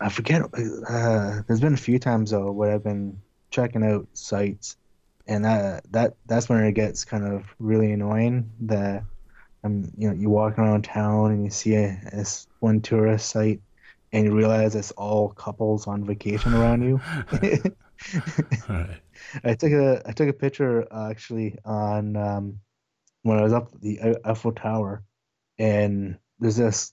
I 0.00 0.08
forget. 0.10 0.42
Uh, 0.42 1.40
there's 1.46 1.60
been 1.60 1.74
a 1.74 1.78
few 1.78 1.98
times 1.98 2.30
though 2.30 2.52
where 2.52 2.74
I've 2.74 2.84
been 2.84 3.18
checking 3.50 3.82
out 3.82 4.06
sites, 4.12 4.76
and 5.26 5.44
that 5.44 5.90
that 5.92 6.14
that's 6.26 6.48
when 6.48 6.62
it 6.64 6.72
gets 6.72 7.04
kind 7.04 7.24
of 7.26 7.44
really 7.58 7.92
annoying. 7.92 8.50
That 8.60 9.04
I'm, 9.64 9.90
you 9.96 10.08
know, 10.08 10.14
you 10.14 10.28
walk 10.28 10.58
around 10.58 10.84
town 10.84 11.32
and 11.32 11.44
you 11.44 11.50
see 11.50 11.74
a, 11.76 11.98
this 12.12 12.46
one 12.60 12.82
tourist 12.82 13.30
site, 13.30 13.62
and 14.12 14.26
you 14.26 14.34
realize 14.36 14.74
it's 14.76 14.92
all 14.92 15.30
couples 15.30 15.86
on 15.86 16.04
vacation 16.04 16.52
around 16.52 16.82
you. 16.82 17.00
Right. 18.68 19.00
I 19.44 19.54
took 19.54 19.72
a 19.72 20.02
I 20.06 20.12
took 20.12 20.28
a 20.28 20.32
picture 20.32 20.86
uh, 20.92 21.10
actually 21.10 21.58
on 21.64 22.16
um, 22.16 22.60
when 23.22 23.38
I 23.38 23.42
was 23.42 23.52
up 23.52 23.70
the 23.80 23.98
E- 23.98 24.14
Eiffel 24.24 24.52
Tower, 24.52 25.04
and 25.58 26.18
there's 26.38 26.56
this 26.56 26.92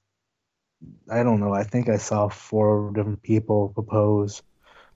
I 1.09 1.23
don't 1.23 1.39
know 1.39 1.53
I 1.53 1.63
think 1.63 1.89
I 1.89 1.97
saw 1.97 2.29
four 2.29 2.91
different 2.93 3.21
people 3.21 3.69
propose, 3.69 4.41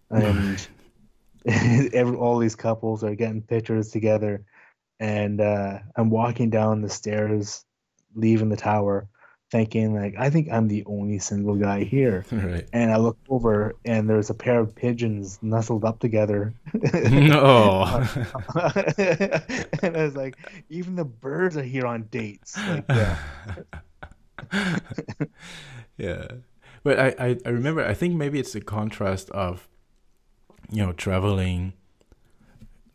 and 0.10 0.66
every, 1.46 2.16
all 2.16 2.40
these 2.40 2.56
couples 2.56 3.04
are 3.04 3.16
getting 3.16 3.42
pictures 3.42 3.92
together, 3.92 4.46
and 5.00 5.42
uh, 5.42 5.80
I'm 5.96 6.10
walking 6.10 6.50
down 6.50 6.82
the 6.82 6.90
stairs, 6.90 7.66
leaving 8.16 8.50
the 8.50 8.58
tower, 8.58 9.10
thinking 9.50 9.94
like 9.94 10.16
I 10.18 10.30
think 10.30 10.50
I'm 10.52 10.68
the 10.68 10.84
only 10.86 11.20
single 11.20 11.56
guy 11.56 11.84
here. 11.84 12.26
Right. 12.32 12.68
And 12.72 12.92
I 12.92 12.98
look 12.98 13.18
over, 13.30 13.76
and 13.84 14.10
there's 14.10 14.30
a 14.30 14.34
pair 14.34 14.60
of 14.60 14.74
pigeons 14.74 15.40
nestled 15.42 15.84
up 15.84 16.00
together. 16.00 16.54
No. 16.94 17.84
and 18.56 19.98
I 19.98 20.04
was 20.04 20.16
like, 20.16 20.38
even 20.70 20.96
the 20.96 21.06
birds 21.06 21.58
are 21.58 21.64
here 21.64 21.86
on 21.86 22.04
dates. 22.04 22.58
Like, 22.58 22.86
yeah. 22.90 23.18
yeah. 25.98 26.28
But 26.84 27.00
I, 27.00 27.16
I, 27.20 27.38
I 27.46 27.50
remember 27.50 27.84
I 27.86 27.94
think 27.94 28.16
maybe 28.16 28.40
it's 28.40 28.54
the 28.54 28.62
contrast 28.62 29.30
of 29.32 29.68
you 30.70 30.86
know, 30.86 30.94
traveling 30.94 31.74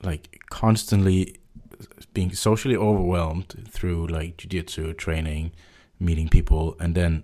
like 0.03 0.41
constantly 0.51 1.37
being 2.13 2.33
socially 2.33 2.77
overwhelmed 2.77 3.67
through 3.71 4.07
like 4.07 4.37
jiu-jitsu 4.37 4.93
training, 4.95 5.53
meeting 6.03 6.29
people 6.29 6.77
and 6.81 6.95
then 6.95 7.23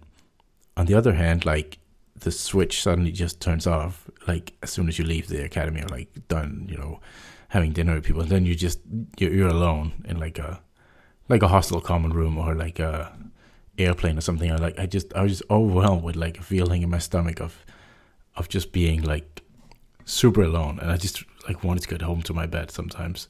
on 0.76 0.86
the 0.86 0.94
other 0.94 1.14
hand 1.14 1.44
like 1.44 1.78
the 2.20 2.32
switch 2.32 2.82
suddenly 2.82 3.12
just 3.12 3.40
turns 3.40 3.66
off 3.66 4.08
like 4.26 4.54
as 4.62 4.70
soon 4.70 4.88
as 4.88 4.98
you 4.98 5.04
leave 5.04 5.28
the 5.28 5.44
academy 5.44 5.80
or 5.80 5.88
like 5.88 6.08
done, 6.28 6.66
you 6.68 6.76
know, 6.76 7.00
having 7.48 7.72
dinner 7.72 7.94
with 7.94 8.04
people 8.04 8.20
and 8.20 8.30
then 8.30 8.44
you 8.44 8.54
just 8.54 8.80
you're, 9.18 9.32
you're 9.32 9.48
alone 9.48 10.04
in 10.06 10.18
like 10.18 10.38
a 10.38 10.60
like 11.28 11.42
a 11.42 11.48
hostel 11.48 11.80
common 11.80 12.12
room 12.12 12.38
or 12.38 12.54
like 12.54 12.78
a 12.78 13.16
airplane 13.78 14.18
or 14.18 14.20
something. 14.20 14.50
I 14.50 14.56
like 14.56 14.78
I 14.78 14.86
just 14.86 15.14
I 15.14 15.22
was 15.22 15.32
just 15.32 15.50
overwhelmed 15.50 16.02
with 16.02 16.16
like 16.16 16.38
a 16.38 16.42
feeling 16.42 16.82
in 16.82 16.90
my 16.90 16.98
stomach 16.98 17.40
of 17.40 17.64
of 18.36 18.48
just 18.48 18.72
being 18.72 19.02
like 19.02 19.42
super 20.04 20.42
alone, 20.42 20.78
and 20.80 20.90
I 20.90 20.96
just 20.96 21.24
like 21.46 21.64
wanted 21.64 21.82
to 21.82 21.88
get 21.88 22.02
home 22.02 22.22
to 22.22 22.34
my 22.34 22.46
bed 22.46 22.70
sometimes. 22.70 23.28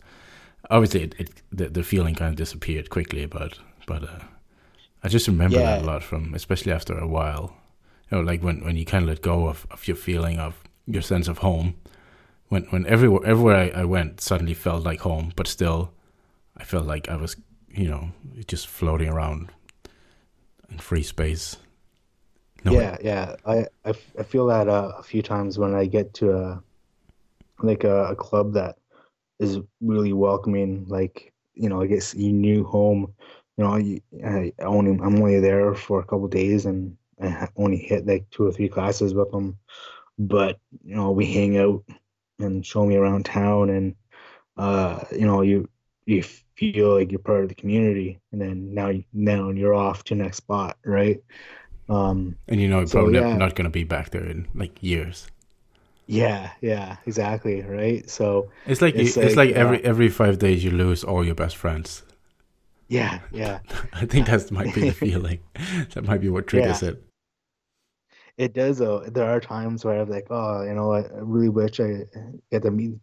Obviously, 0.71 1.03
it, 1.05 1.15
it 1.19 1.43
the 1.53 1.69
the 1.69 1.83
feeling 1.83 2.15
kind 2.15 2.31
of 2.31 2.37
disappeared 2.37 2.91
quickly, 2.91 3.27
but 3.27 3.59
but 3.87 4.05
uh, 4.05 4.25
I 5.03 5.09
just 5.09 5.29
remember 5.29 5.59
that 5.59 5.83
a 5.83 5.85
lot 5.85 6.03
from 6.03 6.35
especially 6.35 6.73
after 6.73 6.97
a 6.99 7.07
while. 7.07 7.57
You 8.11 8.19
know, 8.19 8.25
like 8.25 8.43
when 8.43 8.65
when 8.65 8.77
you 8.77 8.85
kind 8.85 9.05
of 9.05 9.09
let 9.09 9.23
go 9.23 9.47
of 9.49 9.67
of 9.71 9.87
your 9.87 9.97
feeling 9.97 10.39
of 10.39 10.63
your 10.87 11.03
sense 11.03 11.29
of 11.29 11.39
home. 11.39 11.75
When 12.49 12.65
when 12.65 12.87
everywhere 12.87 13.25
everywhere 13.27 13.57
I, 13.57 13.83
I 13.83 13.85
went 13.85 14.21
suddenly 14.21 14.55
felt 14.55 14.85
like 14.85 15.01
home, 15.01 15.33
but 15.37 15.47
still, 15.47 15.93
I 16.57 16.65
felt 16.65 16.87
like 16.87 17.09
I 17.09 17.17
was 17.17 17.37
you 17.69 17.89
know 17.89 18.11
just 18.47 18.67
floating 18.67 19.09
around 19.09 19.51
in 20.71 20.79
free 20.79 21.03
space. 21.03 21.57
No, 22.65 22.73
Yeah, 22.73 22.97
yeah. 23.03 23.37
I, 23.47 23.59
I, 23.85 23.91
f- 23.91 24.13
I 24.19 24.23
feel 24.25 24.47
that 24.47 24.69
uh, 24.69 24.93
a 24.99 25.03
few 25.03 25.23
times 25.23 25.59
when 25.59 25.75
I 25.75 25.87
get 25.87 26.13
to 26.15 26.33
a 26.33 26.63
like 27.63 27.85
a, 27.85 28.07
a 28.07 28.17
club 28.17 28.53
that 28.55 28.77
is 29.39 29.59
really 29.81 30.13
welcoming. 30.13 30.85
Like, 30.89 31.33
you 31.55 31.69
know, 31.69 31.81
I 31.83 31.87
guess 31.87 32.15
you 32.15 32.33
new 32.33 32.65
home. 32.65 33.15
You 33.59 33.65
know, 33.65 33.75
I, 33.75 34.55
I 34.61 34.65
only 34.65 34.93
I'm 34.93 35.17
only 35.23 35.41
there 35.41 35.75
for 35.75 36.01
a 36.01 36.07
couple 36.07 36.29
days 36.29 36.67
and 36.67 36.97
I 37.23 37.49
only 37.57 37.79
hit 37.79 38.07
like 38.07 38.31
two 38.31 38.47
or 38.47 38.53
three 38.53 38.71
classes 38.71 39.15
with 39.15 39.33
them. 39.33 39.59
But, 40.19 40.61
you 40.85 40.97
know, 40.97 41.13
we 41.13 41.27
hang 41.33 41.59
out 41.59 41.85
and 42.41 42.67
show 42.67 42.87
me 42.87 42.97
around 42.97 43.27
town 43.27 43.71
and 43.71 43.97
uh, 44.57 45.05
you 45.13 45.27
know, 45.27 45.43
you 45.43 45.69
you 46.07 46.23
feel 46.57 46.97
like 46.97 47.13
you're 47.13 47.21
part 47.21 47.45
of 47.45 47.51
the 47.51 47.57
community 47.57 48.21
and 48.33 48.41
then 48.41 48.75
now 48.75 48.89
you 48.91 49.05
now 49.15 49.51
you're 49.51 49.75
off 49.75 50.05
to 50.07 50.17
next 50.17 50.39
spot, 50.39 50.79
right? 50.87 51.23
Um 51.89 52.37
and 52.49 52.61
you 52.61 52.69
know, 52.69 52.81
you're 52.81 52.87
So, 52.87 53.01
probably 53.01 53.15
yeah. 53.21 53.37
not 53.37 53.55
going 53.55 53.65
to 53.67 53.71
be 53.71 53.85
back 53.85 54.11
there 54.11 54.25
in 54.27 54.49
like 54.55 54.83
years. 54.83 55.29
Yeah, 56.07 56.53
yeah, 56.61 56.97
exactly, 57.07 57.63
right? 57.63 58.09
So, 58.09 58.51
It's 58.67 58.81
like 58.83 58.95
It's 58.95 59.17
it's, 59.17 59.37
like, 59.37 59.37
like 59.37 59.51
every 59.51 59.83
uh, 59.83 59.83
every 59.85 60.09
five 60.09 60.39
days 60.39 60.63
you 60.65 60.71
lose 60.71 61.03
all 61.05 61.25
your 61.25 61.35
best 61.35 61.57
friends. 61.57 62.05
Yeah, 62.89 63.21
yeah. 63.33 63.61
I 63.93 64.07
think 64.07 64.27
that 64.27 64.51
might 64.51 64.75
be 64.75 64.83
the 64.83 64.93
feeling. 64.93 65.41
that 65.95 66.05
might 66.05 66.21
be 66.21 66.29
what 66.29 66.47
triggers 66.47 66.83
it. 66.83 67.03
It 68.37 68.55
does 68.55 68.79
though. 68.79 69.01
There 69.01 69.29
are 69.29 69.41
times 69.41 69.85
where 69.85 70.01
I'm 70.01 70.09
like, 70.09 70.29
oh, 70.31 70.63
you 70.63 70.75
know, 70.75 70.93
I 70.93 71.01
I 71.01 71.21
really 71.21 71.49
wish 71.49 71.81
I 71.81 72.05
get 72.51 72.63
to 72.63 72.71
meet, 72.71 72.95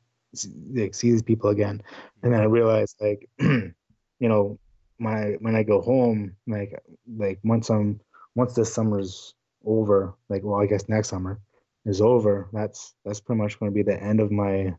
like, 0.73 0.95
see 0.95 1.11
these 1.11 1.21
people 1.21 1.49
again. 1.49 1.81
And 2.23 2.33
then 2.33 2.41
I 2.41 2.45
realize, 2.45 2.95
like, 2.99 3.29
you 3.39 3.73
know, 4.19 4.59
my 4.97 5.35
when 5.39 5.55
I 5.55 5.63
go 5.63 5.81
home, 5.81 6.35
like, 6.47 6.81
like 7.17 7.39
once 7.43 7.69
I'm 7.69 7.99
once 8.35 8.53
this 8.53 8.73
summer's 8.73 9.33
over, 9.65 10.15
like, 10.29 10.43
well, 10.43 10.61
I 10.61 10.67
guess 10.67 10.87
next 10.87 11.09
summer 11.09 11.39
is 11.85 12.01
over. 12.01 12.49
That's 12.53 12.95
that's 13.03 13.19
pretty 13.19 13.41
much 13.41 13.59
going 13.59 13.71
to 13.71 13.75
be 13.75 13.83
the 13.83 14.01
end 14.01 14.19
of 14.21 14.31
my 14.31 14.73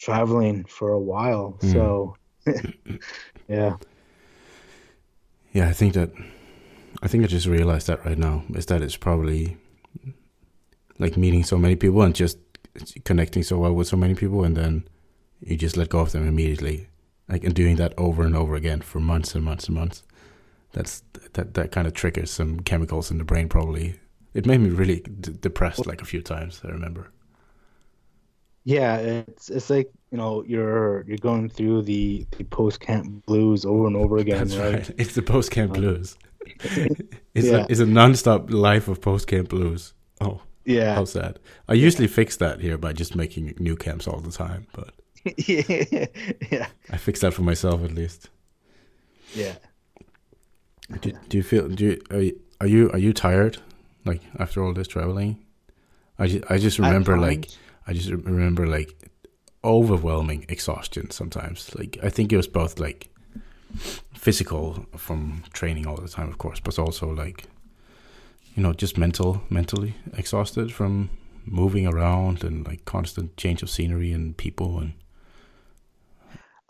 traveling 0.00 0.64
for 0.64 0.90
a 0.92 1.00
while. 1.00 1.58
Mm. 1.62 1.72
So, 1.72 2.16
yeah. 3.48 3.76
Yeah, 5.56 5.70
I 5.70 5.72
think 5.72 5.94
that 5.94 6.10
I 7.02 7.08
think 7.08 7.24
I 7.24 7.28
just 7.28 7.46
realized 7.46 7.86
that 7.86 8.04
right 8.04 8.18
now 8.18 8.44
is 8.54 8.66
that 8.66 8.82
it's 8.82 8.98
probably 8.98 9.56
like 10.98 11.16
meeting 11.16 11.44
so 11.44 11.56
many 11.56 11.76
people 11.76 12.02
and 12.02 12.14
just 12.14 12.36
connecting 13.04 13.42
so 13.42 13.56
well 13.56 13.72
with 13.72 13.88
so 13.88 13.96
many 13.96 14.14
people, 14.14 14.44
and 14.44 14.54
then 14.54 14.86
you 15.40 15.56
just 15.56 15.78
let 15.78 15.88
go 15.88 16.00
of 16.00 16.12
them 16.12 16.28
immediately, 16.28 16.88
like 17.26 17.42
and 17.42 17.54
doing 17.54 17.76
that 17.76 17.94
over 17.96 18.22
and 18.22 18.36
over 18.36 18.54
again 18.54 18.82
for 18.82 19.00
months 19.00 19.34
and 19.34 19.46
months 19.46 19.64
and 19.68 19.76
months. 19.76 20.02
That's 20.72 21.02
that 21.32 21.54
that 21.54 21.72
kind 21.72 21.86
of 21.86 21.94
triggers 21.94 22.30
some 22.30 22.60
chemicals 22.60 23.10
in 23.10 23.16
the 23.16 23.24
brain. 23.24 23.48
Probably 23.48 23.98
it 24.34 24.44
made 24.44 24.60
me 24.60 24.68
really 24.68 25.00
d- 25.00 25.38
depressed 25.40 25.86
like 25.86 26.02
a 26.02 26.10
few 26.12 26.20
times. 26.20 26.60
I 26.64 26.68
remember. 26.68 27.10
Yeah, 28.66 28.96
it's 28.98 29.48
it's 29.48 29.70
like, 29.70 29.88
you 30.10 30.18
know, 30.18 30.42
you're 30.44 31.04
you're 31.06 31.18
going 31.18 31.48
through 31.48 31.82
the 31.82 32.26
the 32.36 32.42
post-camp 32.44 33.24
blues 33.26 33.64
over 33.64 33.86
and 33.86 33.94
over 33.96 34.16
again, 34.18 34.48
That's 34.48 34.56
right? 34.56 34.74
right. 34.74 34.90
It's 34.98 35.14
the 35.14 35.22
post 35.22 35.52
camp 35.52 35.76
Um, 35.76 35.80
blues. 35.82 36.16
it's 37.34 37.46
Yeah. 37.46 37.58
a 37.62 37.66
it's 37.70 37.78
a 37.80 37.86
non-stop 37.86 38.50
life 38.50 38.88
of 38.88 39.00
post 39.00 39.28
camp 39.28 39.48
blues. 39.50 39.94
Oh, 40.20 40.40
Yeah. 40.64 40.94
how 40.96 41.04
sad. 41.04 41.38
I 41.68 41.74
usually 41.86 42.08
fix 42.08 42.36
that 42.38 42.60
here 42.60 42.76
by 42.76 42.92
just 42.92 43.14
making 43.14 43.54
new 43.60 43.76
camps 43.76 44.08
all 44.08 44.20
the 44.20 44.32
time, 44.32 44.66
but 44.72 44.90
Yeah. 45.48 46.66
I 46.90 46.96
fix 46.96 47.20
that 47.20 47.34
for 47.34 47.42
myself 47.42 47.84
at 47.84 47.92
least. 47.94 48.30
Yeah. 49.32 49.54
Do, 51.02 51.12
do 51.28 51.36
you 51.36 51.42
feel 51.44 51.68
do 51.68 51.84
you, 51.84 52.00
are 52.10 52.20
you 52.22 52.40
are 52.60 52.66
you 52.68 52.90
are 52.90 52.98
you 52.98 53.12
tired 53.12 53.58
like 54.04 54.22
after 54.38 54.62
all 54.64 54.72
this 54.74 54.88
traveling? 54.88 55.38
I 56.18 56.26
just, 56.28 56.50
I 56.50 56.58
just 56.58 56.78
remember 56.78 57.16
like 57.18 57.48
I 57.86 57.92
just 57.92 58.10
remember 58.10 58.66
like 58.66 59.10
overwhelming 59.64 60.46
exhaustion 60.48 61.10
sometimes. 61.10 61.74
Like 61.74 61.98
I 62.02 62.08
think 62.08 62.32
it 62.32 62.36
was 62.36 62.48
both 62.48 62.78
like 62.78 63.08
physical 64.14 64.86
from 64.96 65.44
training 65.52 65.86
all 65.86 65.96
the 65.96 66.08
time, 66.08 66.28
of 66.28 66.38
course, 66.38 66.60
but 66.60 66.78
also 66.78 67.08
like 67.12 67.44
you 68.54 68.62
know 68.62 68.72
just 68.72 68.96
mental 68.98 69.42
mentally 69.50 69.94
exhausted 70.14 70.72
from 70.72 71.10
moving 71.44 71.86
around 71.86 72.42
and 72.42 72.66
like 72.66 72.84
constant 72.84 73.36
change 73.36 73.62
of 73.62 73.70
scenery 73.70 74.12
and 74.12 74.36
people 74.36 74.78
and 74.78 74.92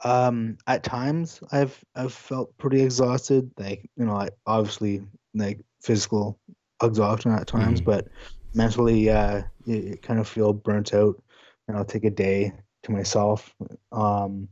Um, 0.04 0.58
at 0.66 0.84
times 0.84 1.40
I've 1.52 1.82
I've 1.94 2.12
felt 2.12 2.56
pretty 2.58 2.82
exhausted, 2.82 3.50
like, 3.58 3.88
you 3.96 4.04
know, 4.04 4.14
I 4.14 4.28
obviously 4.46 5.02
like 5.34 5.64
physical 5.82 6.38
exhaustion 6.82 7.32
at 7.32 7.46
times, 7.46 7.80
mm, 7.80 7.84
but 7.84 8.08
mentally, 8.56 9.10
uh, 9.10 9.42
you, 9.64 9.96
kind 10.02 10.18
of 10.18 10.28
feel 10.28 10.52
burnt 10.52 10.94
out, 10.94 11.22
and 11.68 11.76
I'll 11.76 11.84
take 11.84 12.04
a 12.04 12.10
day 12.10 12.52
to 12.84 12.92
myself. 12.92 13.54
Um, 13.92 14.48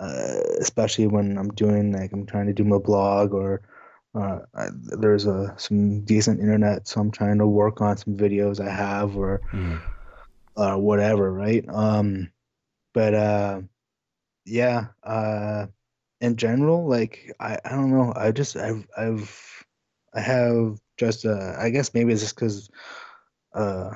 uh, 0.00 0.40
especially 0.60 1.06
when 1.06 1.38
I'm 1.38 1.50
doing 1.50 1.92
like 1.92 2.12
I'm 2.12 2.26
trying 2.26 2.46
to 2.46 2.52
do 2.52 2.64
my 2.64 2.78
blog 2.78 3.32
or 3.32 3.62
uh, 4.14 4.40
I, 4.54 4.66
there's 4.98 5.26
a 5.26 5.54
some 5.56 6.00
decent 6.04 6.40
internet, 6.40 6.88
so 6.88 7.00
I'm 7.00 7.10
trying 7.10 7.38
to 7.38 7.46
work 7.46 7.80
on 7.80 7.96
some 7.96 8.16
videos 8.16 8.60
I 8.60 8.70
have 8.70 9.16
or 9.16 9.42
mm, 9.54 9.80
uh, 10.56 10.76
whatever, 10.76 11.32
right? 11.32 11.64
Um, 11.68 12.30
but 12.92 13.14
uh, 13.14 13.60
yeah, 14.44 14.86
uh, 15.04 15.66
in 16.20 16.36
general, 16.36 16.88
like 16.88 17.32
I, 17.40 17.58
I 17.64 17.70
don't 17.70 17.90
know, 17.90 18.12
I 18.16 18.32
just 18.32 18.56
I've 18.56 18.86
I've 18.98 19.64
I 20.14 20.20
have 20.20 20.78
just 20.98 21.24
uh, 21.24 21.54
I 21.58 21.70
guess 21.70 21.94
maybe 21.94 22.12
it's 22.12 22.22
just 22.22 22.34
because 22.34 22.68
uh, 23.54 23.90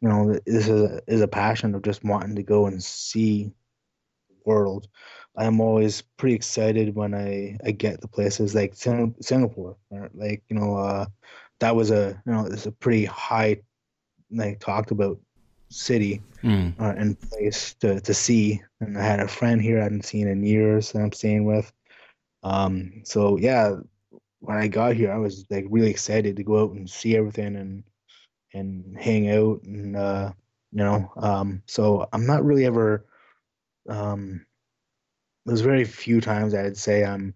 you 0.00 0.08
know 0.08 0.38
this 0.46 0.68
is 0.68 0.82
a, 0.82 1.00
is 1.06 1.20
a 1.20 1.28
passion 1.28 1.74
of 1.74 1.82
just 1.82 2.04
wanting 2.04 2.36
to 2.36 2.42
go 2.42 2.66
and 2.66 2.82
see 2.82 3.52
the 4.28 4.36
world. 4.44 4.88
I'm 5.36 5.60
always 5.60 6.02
pretty 6.16 6.34
excited 6.34 6.94
when 6.94 7.14
I 7.14 7.58
I 7.64 7.70
get 7.72 8.00
the 8.00 8.08
places 8.08 8.54
like 8.54 8.74
Sing 8.74 9.14
Singapore, 9.20 9.76
or 9.90 10.10
like 10.14 10.42
you 10.48 10.58
know, 10.58 10.76
uh, 10.76 11.06
that 11.60 11.76
was 11.76 11.90
a 11.90 12.20
you 12.26 12.32
know 12.32 12.46
it's 12.46 12.66
a 12.66 12.72
pretty 12.72 13.04
high 13.04 13.58
like 14.30 14.58
talked 14.60 14.90
about 14.90 15.18
city 15.68 16.22
mm, 16.42 16.72
uh, 16.80 16.94
and 16.96 17.20
place 17.20 17.74
to 17.80 18.00
to 18.00 18.14
see. 18.14 18.62
And 18.80 18.98
I 18.98 19.02
had 19.02 19.20
a 19.20 19.28
friend 19.28 19.60
here 19.60 19.80
I 19.80 19.84
hadn't 19.84 20.04
seen 20.04 20.28
in 20.28 20.42
years 20.42 20.92
that 20.92 21.02
I'm 21.02 21.12
staying 21.12 21.44
with. 21.44 21.72
Um, 22.42 23.02
so 23.04 23.38
yeah, 23.38 23.76
when 24.40 24.56
I 24.56 24.68
got 24.68 24.96
here, 24.96 25.12
I 25.12 25.18
was 25.18 25.44
like 25.50 25.66
really 25.68 25.90
excited 25.90 26.36
to 26.36 26.44
go 26.44 26.62
out 26.62 26.72
and 26.72 26.88
see 26.88 27.16
everything 27.16 27.56
and 27.56 27.82
and 28.56 28.96
hang 28.98 29.30
out 29.30 29.62
and 29.64 29.96
uh, 29.96 30.32
you 30.72 30.78
know, 30.78 31.12
um, 31.16 31.62
so 31.66 32.08
I'm 32.12 32.26
not 32.26 32.44
really 32.44 32.66
ever 32.66 33.04
um 33.88 34.44
there's 35.44 35.60
very 35.60 35.84
few 35.84 36.20
times 36.20 36.54
I'd 36.54 36.76
say 36.76 37.04
I'm 37.04 37.34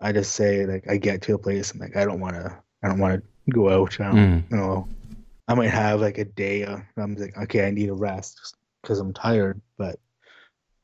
I 0.00 0.12
just 0.12 0.32
say 0.32 0.66
like 0.66 0.88
I 0.88 0.96
get 0.96 1.22
to 1.22 1.34
a 1.34 1.38
place 1.38 1.72
and 1.72 1.80
like 1.80 1.96
I 1.96 2.04
don't 2.04 2.20
want 2.20 2.36
to 2.36 2.56
I 2.82 2.88
don't 2.88 3.00
want 3.00 3.22
to 3.22 3.52
go 3.52 3.68
out. 3.68 4.00
I 4.00 4.04
don't 4.04 4.16
mm, 4.16 4.50
you 4.50 4.56
know 4.56 4.88
I 5.48 5.54
might 5.54 5.70
have 5.70 6.00
like 6.00 6.18
a 6.18 6.24
day 6.24 6.64
uh, 6.64 6.78
I'm 6.96 7.16
like 7.16 7.36
okay 7.36 7.66
I 7.66 7.70
need 7.70 7.88
a 7.88 7.94
rest 7.94 8.56
because 8.82 9.00
I'm 9.00 9.12
tired. 9.12 9.60
But 9.78 9.98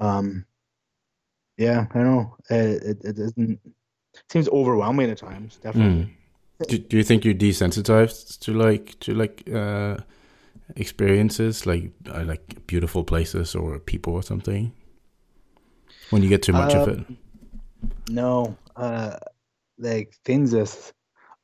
um 0.01 0.45
yeah 1.57 1.87
I 1.91 1.95
don't 1.95 2.05
know 2.05 2.37
it 2.51 2.83
it, 2.83 3.05
it 3.05 3.16
doesn't 3.16 3.61
seems 4.31 4.49
overwhelming 4.49 5.11
at 5.11 5.18
times 5.18 5.59
mm. 5.62 6.11
Do, 6.68 6.78
do 6.78 6.96
you 6.96 7.04
think 7.04 7.24
you're 7.24 7.34
desensitized 7.34 8.40
to 8.40 8.52
like 8.54 8.98
to 9.00 9.14
like 9.14 9.48
uh 9.52 9.98
experiences 10.76 11.66
like 11.66 11.92
uh, 12.11 12.24
like 12.24 12.66
beautiful 12.66 13.04
places 13.04 13.54
or 13.54 13.78
people 13.80 14.14
or 14.14 14.22
something 14.22 14.72
when 16.11 16.22
you 16.22 16.28
get 16.28 16.42
too 16.42 16.52
much 16.52 16.74
of 16.74 16.86
Uh 16.86 16.86
it? 16.86 17.00
no 18.09 18.57
uh 18.76 19.16
like 19.78 20.14
things 20.24 20.52
just 20.52 20.92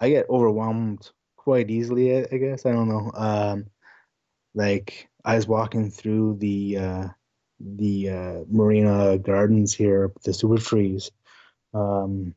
I 0.01 0.11
get 0.11 0.31
overwhelmed 0.31 1.11
quite 1.37 1.71
easily 1.71 2.17
I, 2.19 2.29
I 2.33 2.39
guess 2.39 2.67
I 2.67 2.73
don't 2.73 2.89
know 2.89 3.11
um 3.15 3.67
like 4.55 5.09
I 5.25 5.37
was 5.37 5.49
walking 5.49 5.91
through 5.91 6.39
the 6.39 6.79
uh 6.79 7.09
the 7.61 8.11
uh 8.11 8.41
Marina 8.49 9.19
Gardens 9.19 9.75
here 9.75 10.13
the 10.25 10.35
super 10.35 10.59
trees 10.59 11.11
um 11.75 12.35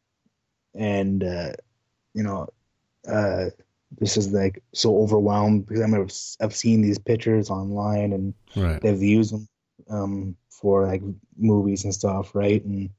and 0.75 1.23
uh 1.23 1.53
you 2.13 2.23
know 2.23 2.47
uh 3.07 3.49
this 3.99 4.17
is 4.17 4.31
like 4.31 4.61
so 4.73 4.97
overwhelmed 4.97 5.65
because 5.65 5.81
I 5.81 5.87
mean, 5.87 6.07
I've, 6.41 6.55
seen 6.55 6.81
these 6.81 6.99
pictures 6.99 7.49
online 7.49 8.13
and 8.13 8.33
Right. 8.55 8.81
they've 8.81 9.01
used 9.01 9.33
them 9.33 9.47
um 9.89 10.35
for 10.49 10.85
like 10.87 11.01
movies 11.37 11.83
and 11.85 11.93
stuff 11.93 12.33
right? 12.35 12.63
And 12.65 12.89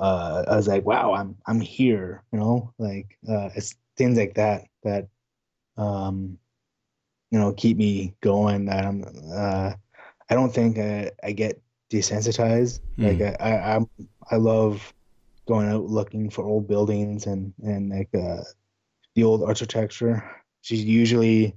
uh 0.00 0.44
I 0.48 0.56
was 0.56 0.68
like 0.68 0.84
wow 0.84 1.14
I'm 1.14 1.36
I'm 1.46 1.60
here 1.60 2.22
you 2.32 2.38
know? 2.38 2.72
Like 2.78 3.18
uh 3.28 3.50
it's 3.54 3.74
things 3.96 4.18
like 4.18 4.34
that 4.34 4.66
that 4.84 5.08
um 5.76 6.38
you 7.30 7.38
know 7.38 7.52
keep 7.52 7.76
me 7.76 8.14
going 8.20 8.66
that 8.66 8.84
I'm 8.84 9.04
uh 9.32 9.72
I 10.30 10.34
don't 10.34 10.52
think 10.52 10.78
I, 10.78 11.10
I 11.22 11.32
get 11.32 11.60
desensitized. 11.90 12.80
Like 13.00 13.20
Mm, 13.20 13.22
I, 13.22 13.36
I 13.40 13.76
I'm 13.76 13.88
I 14.30 14.36
love 14.36 14.92
going 15.46 15.68
out 15.68 15.84
looking 15.84 16.30
for 16.30 16.44
old 16.44 16.68
buildings 16.68 17.26
and 17.26 17.52
and 17.62 17.90
like 17.90 18.10
uh 18.14 18.42
the 19.14 19.24
old 19.24 19.42
architecture. 19.42 20.22
She's 20.62 20.84
usually 20.84 21.56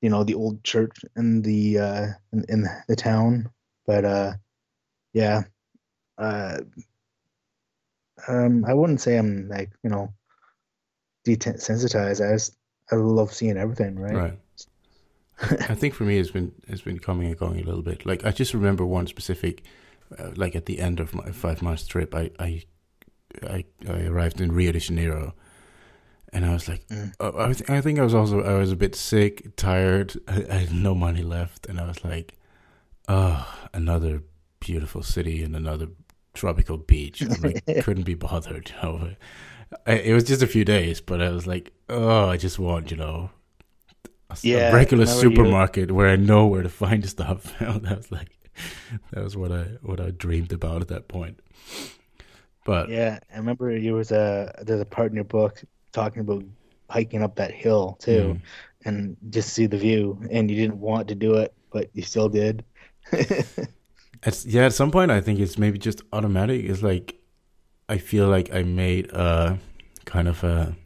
you 0.00 0.10
know 0.10 0.24
the 0.24 0.34
old 0.34 0.62
church 0.64 0.96
in 1.16 1.42
the 1.42 1.78
uh 1.78 2.06
in, 2.32 2.44
in 2.48 2.66
the 2.88 2.96
town. 2.96 3.50
But 3.86 4.04
uh 4.04 4.32
yeah 5.12 5.42
uh 6.18 6.58
um 8.28 8.64
I 8.64 8.74
wouldn't 8.74 9.00
say 9.00 9.16
I'm 9.16 9.48
like 9.48 9.70
you 9.82 9.90
know 9.90 10.12
desensitized. 11.26 12.26
I 12.26 12.34
just 12.34 12.56
I 12.90 12.96
love 12.96 13.32
seeing 13.32 13.56
everything 13.56 13.98
right? 13.98 14.14
Right. 14.14 14.38
I, 15.70 15.74
think 15.74 15.94
for 15.94 16.04
me 16.04 16.18
it's 16.18 16.30
been 16.30 16.52
it's 16.68 16.82
been 16.82 16.98
coming 16.98 17.28
and 17.28 17.38
going 17.38 17.60
a 17.60 17.64
little 17.64 17.82
bit. 17.82 18.06
Like 18.06 18.24
I 18.24 18.30
just 18.30 18.54
remember 18.54 18.84
one 18.84 19.06
specific, 19.06 19.64
uh, 20.16 20.30
like 20.36 20.54
at 20.54 20.66
the 20.66 20.78
end 20.78 21.00
of 21.00 21.14
my 21.14 21.30
five 21.32 21.62
months 21.62 21.86
trip, 21.86 22.14
I 22.14 22.30
I 22.38 22.62
I, 23.42 23.64
I 23.88 24.02
arrived 24.04 24.40
in 24.40 24.52
Rio 24.52 24.72
de 24.72 24.78
Janeiro, 24.78 25.34
and 26.32 26.44
I 26.46 26.52
was 26.52 26.68
like, 26.68 26.86
Mm. 26.88 27.12
uh, 27.20 27.32
I, 27.36 27.52
th- 27.52 27.70
I 27.70 27.80
think 27.80 27.98
I 27.98 28.02
was 28.02 28.14
also 28.14 28.42
I 28.42 28.54
was 28.58 28.72
a 28.72 28.76
bit 28.76 28.94
sick, 28.94 29.54
tired. 29.56 30.14
I, 30.28 30.44
I 30.50 30.54
had 30.54 30.72
no 30.72 30.94
money 30.94 31.22
left, 31.22 31.66
and 31.66 31.80
I 31.80 31.86
was 31.86 32.04
like, 32.04 32.34
oh, 33.08 33.46
another 33.74 34.22
beautiful 34.60 35.02
city 35.02 35.42
and 35.42 35.56
another 35.56 35.88
tropical 36.34 36.78
beach. 36.78 37.22
I'm 37.22 37.40
like, 37.42 37.62
couldn't 37.82 38.04
be 38.04 38.14
bothered. 38.14 38.70
You 38.70 38.76
know? 38.82 39.10
I, 39.86 39.92
it 39.94 40.14
was 40.14 40.24
just 40.24 40.42
a 40.42 40.46
few 40.46 40.64
days, 40.64 41.00
but 41.00 41.20
I 41.22 41.30
was 41.30 41.46
like, 41.46 41.72
oh, 41.88 42.28
I 42.28 42.36
just 42.36 42.58
want 42.58 42.90
you 42.90 42.96
know 42.96 43.30
a, 44.30 44.32
s- 44.32 44.52
a 44.54 44.60
yeah 44.60 44.72
regular 44.72 45.04
whenever 45.04 45.28
you 45.28 45.36
supermarket 45.36 45.90
where 45.92 46.08
I 46.08 46.16
know 46.16 46.46
where 46.46 46.62
to 46.62 46.68
find 46.84 47.08
stuff. 47.08 47.58
That 47.58 47.82
was 47.96 48.10
like 48.12 48.38
that 49.12 49.22
was 49.24 49.36
what 49.36 49.52
I 49.52 49.64
what 49.82 50.00
I 50.00 50.10
dreamed 50.10 50.52
about 50.52 50.82
at 50.82 50.88
that 50.88 51.08
point. 51.08 51.40
But 52.64 52.88
yeah 52.88 53.18
I 53.32 53.36
remember 53.38 53.76
you 53.76 53.94
was 53.94 54.12
a 54.12 54.52
there's 54.62 54.80
a 54.80 54.84
part 54.86 55.10
in 55.10 55.16
your 55.16 55.24
book 55.24 55.62
talking 55.92 56.20
about 56.20 56.44
hiking 56.90 57.22
up 57.22 57.36
that 57.36 57.50
hill 57.50 57.96
too 58.00 58.38
mm, 58.38 58.40
and 58.86 59.16
just 59.30 59.50
see 59.50 59.66
the 59.66 59.76
view 59.76 60.18
and 60.30 60.50
you 60.50 60.56
didn't 60.56 60.78
want 60.78 61.08
to 61.08 61.14
do 61.14 61.34
it 61.34 61.54
but 61.70 61.88
you 61.94 62.02
still 62.02 62.28
did 62.28 62.64
it's 64.22 64.46
yeah. 64.46 64.64
At 64.66 64.72
some 64.72 64.90
point, 64.90 65.10
I 65.10 65.20
think 65.20 65.40
it's 65.40 65.58
maybe 65.58 65.78
just 65.78 66.02
automatic. 66.12 66.64
It's 66.64 66.82
like 66.82 67.16
I 67.88 67.98
feel 67.98 68.28
like 68.28 68.52
I 68.54 68.62
made 68.62 69.10
a 69.12 69.58
kind 70.04 70.28
of 70.28 70.44
a 70.44 70.76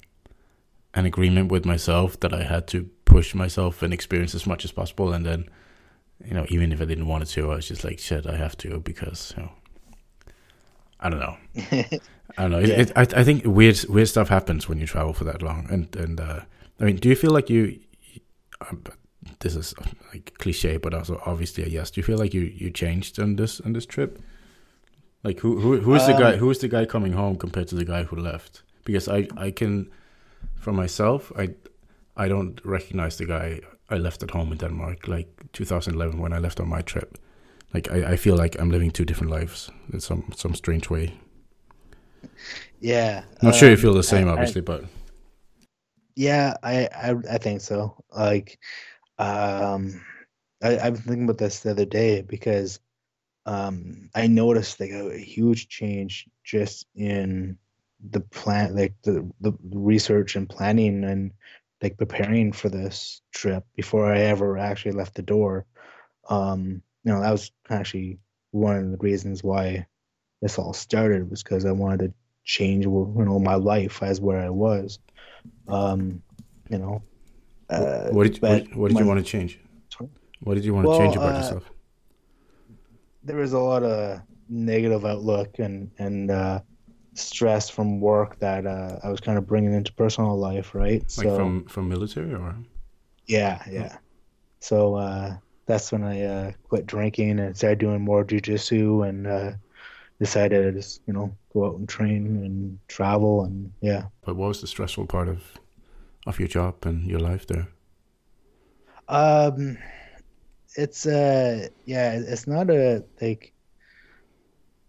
an 0.95 1.07
agreement 1.07 1.53
with 1.53 1.65
myself 1.65 2.19
that 2.21 2.33
I 2.33 2.43
had 2.43 2.67
to 2.69 2.89
push 3.05 3.35
myself 3.35 3.83
and 3.83 3.93
experience 3.93 4.35
as 4.35 4.47
much 4.47 4.65
as 4.65 4.73
possible, 4.73 5.13
and 5.13 5.25
then 5.27 5.49
you 6.25 6.35
know 6.35 6.47
even 6.49 6.73
if 6.73 6.81
I 6.81 6.85
didn't 6.85 7.07
want 7.07 7.27
to, 7.27 7.53
I 7.53 7.57
was 7.57 7.69
just 7.69 7.85
like 7.85 7.99
shit, 7.99 8.27
I 8.27 8.37
have 8.37 8.57
to 8.59 8.81
because 8.81 9.35
you 9.37 9.43
know 9.43 9.53
I 10.99 11.11
don't 11.11 11.21
know. 11.21 11.37
I 12.39 12.43
don't 12.43 12.51
know. 12.53 12.59
It, 12.59 12.69
yeah 12.69 12.81
it, 12.81 12.93
I 12.97 13.21
I 13.21 13.25
think 13.25 13.45
weird 13.45 13.85
weird 13.89 14.09
stuff 14.09 14.29
happens 14.29 14.69
when 14.69 14.79
you 14.79 14.87
travel 14.87 15.13
for 15.13 15.25
that 15.25 15.43
long. 15.43 15.67
And 15.71 15.97
and 15.97 16.21
uh, 16.21 16.41
I 16.81 16.85
mean, 16.85 16.97
do 16.97 17.09
you 17.09 17.17
feel 17.17 17.31
like 17.31 17.51
you? 17.51 17.79
Um, 18.71 18.83
this 19.41 19.57
is 19.57 19.75
like 20.13 20.35
cliche, 20.39 20.77
but 20.79 20.95
also 20.95 21.21
obviously 21.27 21.65
a 21.65 21.69
yes. 21.69 21.91
Do 21.91 22.01
you 22.01 22.05
feel 22.05 22.19
like 22.19 22.35
you 22.35 22.43
you 22.43 22.71
changed 22.71 23.19
on 23.21 23.37
this 23.37 23.61
on 23.61 23.73
this 23.73 23.87
trip? 23.87 24.19
Like 25.23 25.41
who 25.41 25.59
who 25.61 25.81
who 25.81 25.95
is 25.95 26.07
the 26.07 26.13
guy 26.13 26.33
um 26.33 26.39
who 26.39 26.51
is 26.51 26.59
the 26.59 26.69
guy 26.69 26.87
coming 26.87 27.13
home 27.13 27.37
compared 27.37 27.69
to 27.69 27.75
the 27.75 27.85
guy 27.85 28.05
who 28.05 28.17
left? 28.17 28.63
Because 28.85 29.09
I 29.09 29.29
I 29.37 29.51
can, 29.51 29.91
for 30.55 30.73
myself, 30.73 31.33
I 31.37 31.55
I 32.17 32.29
don't 32.29 32.61
recognize 32.65 33.17
the 33.17 33.27
guy 33.27 33.61
I 33.91 33.99
left 33.99 34.23
at 34.23 34.31
home 34.31 34.53
in 34.53 34.59
Denmark, 34.59 35.09
like 35.09 35.29
2011 35.53 36.21
when 36.21 36.33
I 36.33 36.39
left 36.39 36.61
on 36.61 36.69
my 36.69 36.83
trip. 36.83 37.19
Like 37.75 37.91
I, 37.91 38.13
I 38.13 38.17
feel 38.17 38.37
like 38.37 38.61
I'm 38.61 38.71
living 38.71 38.91
two 38.91 39.05
different 39.05 39.33
lives 39.33 39.71
in 39.93 40.01
some 40.01 40.23
some 40.37 40.55
strange 40.55 40.91
way. 40.91 41.13
Yeah 42.81 43.25
I'm 43.43 43.49
Not 43.49 43.55
sure 43.57 43.71
you 43.71 43.77
feel 43.77 43.91
um 43.91 43.97
the 43.97 44.03
same, 44.03 44.29
I 44.29 44.33
obviously, 44.33 44.61
but 44.61 44.85
yeah 46.17 46.55
I, 46.63 46.89
I 46.95 47.15
I 47.33 47.39
think 47.39 47.61
so 47.61 48.03
like 48.11 48.59
um 49.19 50.05
I, 50.63 50.79
I've 50.79 50.95
been 50.95 51.03
thinking 51.03 51.25
about 51.25 51.39
this 51.39 51.61
the 51.61 51.71
other 51.71 51.85
day 51.85 52.23
because 52.23 52.81
um 53.47 54.11
I 54.15 54.27
noticed 54.27 54.81
like 54.81 54.91
a, 54.91 55.11
a 55.11 55.19
huge 55.19 55.69
change 55.69 56.27
just 56.45 56.87
in 56.95 57.59
the 58.11 58.21
plan 58.21 58.75
like 58.75 58.95
the, 59.03 59.29
the 59.41 59.53
research 59.73 60.37
and 60.37 60.49
planning 60.49 61.05
and 61.05 61.33
like 61.83 61.97
preparing 61.99 62.53
for 62.53 62.69
this 62.69 63.23
trip 63.33 63.65
before 63.75 64.13
I 64.13 64.21
ever 64.21 64.59
actually 64.59 64.93
left 64.93 65.15
the 65.15 65.23
door. 65.23 65.67
Um, 66.29 66.83
you 67.05 67.13
know, 67.13 67.21
that 67.21 67.31
was 67.31 67.53
actually 67.71 68.19
one 68.51 68.77
of 68.77 68.91
the 68.93 68.97
reasons 68.99 69.45
why 69.45 69.87
this 70.43 70.59
all 70.59 70.73
started 70.73 71.31
was 71.31 71.43
because 71.43 71.65
I 71.65 71.73
wanted 71.73 71.99
to 71.99 72.15
change 72.45 72.85
you 72.85 73.13
know 73.17 73.39
my 73.39 73.55
life 73.55 74.03
as 74.03 74.21
where 74.21 74.41
I 74.41 74.51
was. 74.51 74.99
Um, 75.69 76.23
you 76.69 76.79
know. 76.79 77.03
Uh, 77.69 78.09
what 78.11 78.33
did 78.33 78.43
what, 78.43 78.77
what, 78.77 78.89
did 78.89 78.95
my, 78.95 79.01
you 79.01 79.07
want 79.07 79.25
to 79.25 79.25
change? 79.25 79.59
What 80.41 80.55
did 80.55 80.65
you 80.65 80.75
want 80.75 80.87
well, 80.87 80.99
to 80.99 81.05
change 81.05 81.17
about 81.17 81.35
uh, 81.35 81.39
yourself? 81.39 81.71
There 83.25 83.37
was 83.37 83.53
a 83.53 83.59
lot 83.59 83.83
of 83.83 84.21
negative 84.49 85.05
outlook 85.05 85.59
and 85.59 85.91
and 85.99 86.31
uh, 86.31 86.61
stress 87.15 87.69
from 87.69 88.01
work 88.01 88.39
that 88.39 88.67
uh, 88.67 88.99
I 89.03 89.09
was 89.09 89.21
kind 89.21 89.39
of 89.39 89.47
bringing 89.47 89.73
into 89.73 89.93
personal 89.93 90.37
life, 90.37 90.75
right? 90.75 91.03
Like 91.17 91.27
so, 91.27 91.37
from 91.37 91.65
from 91.65 91.89
military 91.89 92.35
or? 92.35 92.55
Yeah, 93.27 93.63
yeah. 93.71 93.97
So 94.61 94.95
uh, 94.95 95.37
that's 95.67 95.91
when 95.91 96.05
I 96.05 96.23
uh, 96.23 96.53
quit 96.69 96.87
drinking 96.87 97.41
and 97.41 97.57
started 97.57 97.79
doing 97.79 98.01
more 98.01 98.25
jujitsu 98.25 99.09
and 99.09 99.27
uh, 99.27 99.53
decided 100.19 100.63
to 100.63 100.73
just 100.73 101.03
you 101.07 101.13
know 101.13 101.37
go 101.53 101.67
out 101.67 101.77
and 101.77 101.89
train 101.89 102.27
and 102.45 102.79
travel 102.89 103.45
and 103.45 103.73
yeah. 103.81 104.05
But 104.25 104.37
what 104.37 104.49
was 104.49 104.61
the 104.61 104.67
stressful 104.67 105.07
part 105.07 105.29
of 105.29 105.43
of 106.27 106.39
your 106.39 106.49
job 106.49 106.87
and 106.87 107.07
your 107.07 107.21
life 107.21 107.47
there? 107.47 107.69
Um, 109.09 109.79
it's 110.75 111.07
uh 111.07 111.69
yeah, 111.85 112.13
it's 112.13 112.47
not 112.47 112.71
a 112.71 113.05
like. 113.21 113.53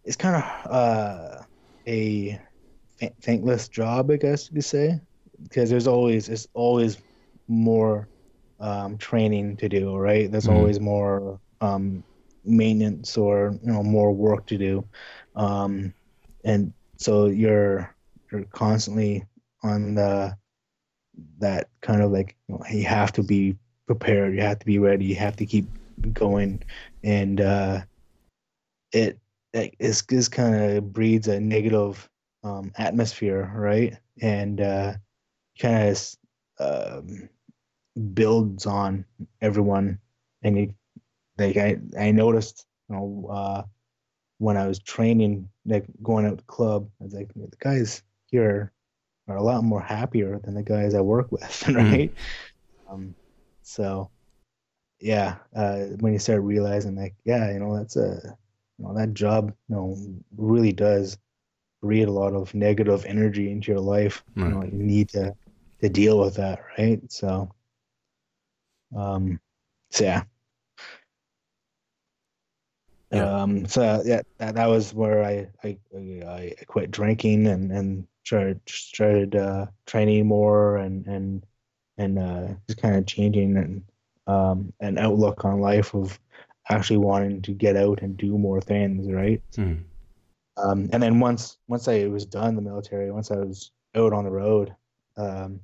It's 0.04 0.16
kind 0.16 0.38
of 0.38 0.72
uh 0.72 1.44
a 1.88 2.40
thankless 3.22 3.68
job, 3.68 4.12
I 4.12 4.18
guess 4.18 4.50
you 4.50 4.56
could 4.56 4.66
say, 4.66 5.00
because 5.44 5.70
there's 5.70 5.88
always 5.88 6.30
it's 6.30 6.48
always 6.54 6.98
more 7.48 8.08
um, 8.60 8.98
training 8.98 9.58
to 9.58 9.70
do, 9.70 9.96
right? 9.96 10.32
There's 10.32 10.46
mm-hmm. 10.46 10.58
always 10.58 10.80
more 10.80 11.40
um, 11.62 12.04
maintenance 12.44 13.18
or 13.18 13.58
you 13.64 13.72
know 13.72 13.84
more 13.84 14.12
work 14.12 14.46
to 14.48 14.58
do, 14.58 14.86
um, 15.38 15.94
and 16.44 16.74
so 16.98 17.28
you're 17.28 17.96
you're 18.32 18.44
constantly 18.46 19.26
on 19.64 19.96
the 19.96 20.36
that 21.40 21.70
kind 21.82 22.02
of 22.02 22.12
like 22.12 22.36
you, 22.48 22.56
know, 22.56 22.64
you 22.70 22.84
have 22.84 23.12
to 23.14 23.24
be 23.24 23.56
prepared, 23.86 24.36
you 24.36 24.42
have 24.42 24.60
to 24.60 24.66
be 24.66 24.80
ready, 24.80 25.06
you 25.06 25.16
have 25.16 25.38
to 25.38 25.46
keep 25.46 25.66
going, 26.14 26.62
and 27.04 27.40
uh, 27.40 27.82
it 28.92 29.18
it's 29.54 30.02
this 30.04 30.28
kind 30.28 30.56
of 30.56 30.94
breeds 30.94 31.28
a 31.28 31.40
negative 31.40 32.10
um, 32.44 32.72
atmosphere, 32.78 33.52
right? 33.56 33.98
And 34.22 34.62
uh, 34.62 34.94
kind 35.60 35.90
of 35.90 36.16
um, 36.60 37.30
builds 38.14 38.66
on 38.66 39.06
everyone. 39.42 40.00
And 40.44 40.74
like 41.38 41.58
I, 41.58 41.78
I 42.00 42.12
noticed, 42.12 42.66
you 42.90 42.96
know, 42.96 43.28
uh, 43.32 43.64
when 44.40 44.58
I 44.58 44.68
was 44.68 44.80
training, 44.80 45.50
like 45.66 45.86
going 46.04 46.26
out 46.26 46.32
to 46.32 46.36
the 46.38 46.44
club, 46.44 46.90
I 47.02 47.04
was 47.04 47.14
like, 47.14 47.34
the 47.34 47.50
guys 47.60 48.04
here 48.28 48.72
are 49.28 49.38
a 49.38 49.44
lot 49.44 49.64
more 49.64 49.82
happier 49.82 50.40
than 50.40 50.54
the 50.54 50.64
guys 50.64 50.94
I 50.94 51.02
work 51.02 51.32
with, 51.32 51.42
mm-hmm. 51.42 51.76
right? 51.92 52.14
Mm. 52.90 52.94
Um, 52.94 53.16
so, 53.62 54.10
yeah, 55.00 55.36
uh, 55.56 55.80
when 56.00 56.14
you 56.14 56.20
start 56.20 56.42
realizing, 56.42 56.96
like, 56.96 57.16
yeah, 57.26 57.52
you 57.52 57.60
know, 57.60 57.76
that's 57.78 57.96
a 57.98 58.38
you 58.78 58.86
know, 58.86 58.94
that 58.94 59.14
job, 59.14 59.54
you 59.70 59.76
know, 59.76 59.98
really 60.38 60.72
does 60.72 61.18
breed 61.82 62.08
a 62.08 62.12
lot 62.12 62.34
of 62.34 62.54
negative 62.54 63.06
energy 63.06 63.52
into 63.52 63.72
your 63.72 63.82
life. 63.82 64.24
Right. 64.36 64.48
You 64.48 64.54
know, 64.54 64.64
you 64.64 64.72
need 64.72 65.10
to 65.10 65.36
to 65.82 65.90
deal 65.90 66.20
with 66.20 66.36
that, 66.36 66.60
right? 66.78 67.00
So, 67.12 67.52
um, 68.96 69.40
so 69.92 70.04
yeah. 70.06 70.24
Yeah. 73.12 73.42
Um, 73.42 73.66
so 73.68 74.02
yeah, 74.06 74.22
that, 74.38 74.56
that 74.56 74.68
was 74.68 74.94
where 74.94 75.24
I, 75.24 75.48
I, 75.64 75.78
I 75.96 76.54
quit 76.68 76.92
drinking 76.92 77.48
and, 77.48 77.72
and 77.72 78.08
started, 78.26 78.60
started, 78.68 79.36
uh, 79.36 79.68
training 79.86 80.28
more 80.28 80.78
and, 80.78 81.06
and, 81.08 81.46
and, 81.98 82.20
uh, 82.20 82.48
just 82.68 82.82
kind 82.82 82.96
of 82.96 83.06
changing 83.06 83.58
and, 83.58 83.84
um, 84.28 84.74
an 84.82 84.98
outlook 84.98 85.46
on 85.46 85.62
life 85.62 85.94
of, 85.94 86.20
actually 86.70 86.98
wanting 86.98 87.42
to 87.44 87.52
get 87.54 87.76
out 87.76 88.02
and 88.02 88.18
do 88.18 88.38
more 88.38 88.62
things, 88.62 89.12
right? 89.12 89.42
Mm. 89.56 89.84
Um, 90.58 90.90
and 90.92 91.02
then 91.02 91.20
once 91.20 91.58
once 91.68 91.88
I 91.88 92.08
was 92.08 92.26
done 92.26 92.56
the 92.56 92.62
military, 92.62 93.12
once 93.12 93.32
I 93.32 93.38
was 93.38 93.72
out 93.96 94.14
on 94.14 94.24
the 94.24 94.32
road, 94.32 94.76
um, 95.18 95.62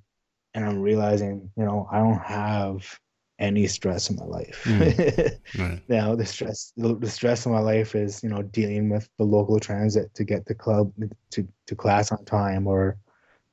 and 0.53 0.65
I'm 0.65 0.79
realizing, 0.81 1.49
you 1.57 1.65
know, 1.65 1.87
I 1.91 1.97
don't 1.97 2.21
have 2.21 2.99
any 3.43 3.67
stress 3.67 4.09
in 4.09 4.15
my 4.15 4.25
life. 4.25 4.61
Mm. 4.63 5.39
right. 5.59 5.81
Now 5.89 6.15
the 6.15 6.25
stress 6.25 6.73
the 6.77 7.09
stress 7.09 7.45
in 7.45 7.51
my 7.51 7.59
life 7.59 7.93
is, 7.95 8.23
you 8.23 8.29
know, 8.29 8.41
dealing 8.41 8.89
with 8.89 9.09
the 9.17 9.25
local 9.25 9.59
transit 9.59 10.13
to 10.15 10.23
get 10.23 10.45
to 10.47 10.55
club 10.55 10.91
to, 11.31 11.47
to 11.67 11.75
class 11.75 12.11
on 12.11 12.23
time 12.25 12.67
or, 12.67 12.97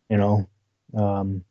you 0.08 0.16
know, 0.16 0.48
um, 0.96 1.44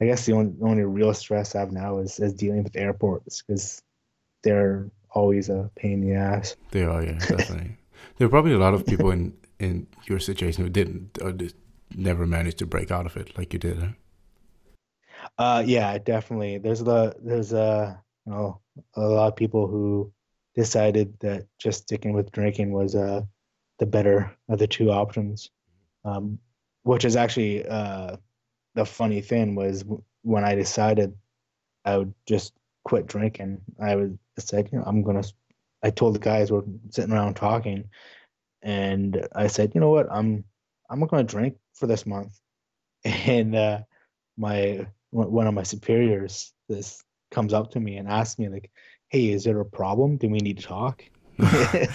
I 0.00 0.06
guess 0.06 0.26
the 0.26 0.32
only, 0.32 0.52
the 0.58 0.66
only 0.66 0.84
real 0.84 1.14
stress 1.14 1.54
I 1.54 1.60
have 1.60 1.72
now 1.72 1.98
is, 1.98 2.20
is 2.20 2.34
dealing 2.34 2.62
with 2.62 2.76
airports 2.76 3.42
because 3.42 3.82
they're 4.42 4.90
always 5.10 5.48
a 5.48 5.70
pain 5.76 6.02
in 6.02 6.08
the 6.08 6.14
ass. 6.14 6.56
They 6.70 6.84
are, 6.84 7.02
yeah, 7.02 7.18
definitely. 7.18 7.76
there 8.18 8.26
are 8.26 8.30
probably 8.30 8.52
a 8.52 8.58
lot 8.58 8.74
of 8.74 8.86
people 8.86 9.10
in 9.10 9.34
in 9.58 9.86
your 10.04 10.18
situation 10.18 10.62
who 10.62 10.70
didn't 10.70 11.18
or 11.22 11.32
just 11.32 11.56
never 11.94 12.26
managed 12.26 12.58
to 12.58 12.66
break 12.66 12.90
out 12.90 13.06
of 13.06 13.16
it 13.16 13.36
like 13.38 13.52
you 13.52 13.58
did. 13.58 13.78
Huh? 13.78 13.88
Uh, 15.38 15.62
yeah, 15.66 15.98
definitely. 15.98 16.58
There's 16.58 16.82
the 16.82 17.14
there's 17.22 17.52
a 17.52 18.02
you 18.26 18.32
know 18.32 18.60
a 18.94 19.00
lot 19.00 19.28
of 19.28 19.36
people 19.36 19.66
who 19.66 20.12
decided 20.54 21.18
that 21.20 21.46
just 21.58 21.82
sticking 21.82 22.12
with 22.12 22.32
drinking 22.32 22.72
was 22.72 22.94
uh 22.94 23.22
the 23.78 23.86
better 23.86 24.36
of 24.48 24.58
the 24.58 24.66
two 24.66 24.90
options. 24.90 25.50
Um, 26.04 26.38
which 26.84 27.04
is 27.04 27.16
actually 27.16 27.66
uh 27.66 28.16
the 28.74 28.84
funny 28.86 29.20
thing 29.20 29.54
was 29.54 29.84
when 30.22 30.44
I 30.44 30.54
decided 30.54 31.16
I 31.84 31.98
would 31.98 32.14
just 32.26 32.54
quit 32.84 33.06
drinking. 33.06 33.60
I 33.80 33.96
was 33.96 34.12
said, 34.38 34.70
you 34.72 34.78
know, 34.78 34.84
I'm 34.86 35.02
gonna. 35.02 35.24
I 35.82 35.90
told 35.90 36.14
the 36.14 36.18
guys 36.20 36.50
we're 36.52 36.64
sitting 36.90 37.12
around 37.12 37.34
talking, 37.34 37.90
and 38.62 39.26
I 39.34 39.48
said, 39.48 39.72
you 39.74 39.80
know 39.80 39.90
what, 39.90 40.08
I'm 40.10 40.44
I'm 40.90 41.00
not 41.00 41.10
gonna 41.10 41.24
drink 41.24 41.56
for 41.74 41.86
this 41.86 42.06
month. 42.06 42.38
And 43.04 43.54
uh, 43.54 43.80
my 44.36 44.86
one 45.24 45.46
of 45.46 45.54
my 45.54 45.62
superiors 45.62 46.52
this 46.68 47.02
comes 47.30 47.52
up 47.52 47.70
to 47.72 47.80
me 47.80 47.96
and 47.96 48.08
asks 48.08 48.38
me 48.38 48.48
like, 48.48 48.70
hey, 49.08 49.30
is 49.30 49.44
there 49.44 49.60
a 49.60 49.64
problem? 49.64 50.16
Do 50.16 50.28
we 50.28 50.38
need 50.38 50.58
to 50.58 50.62
talk? 50.62 51.02
and 51.38 51.90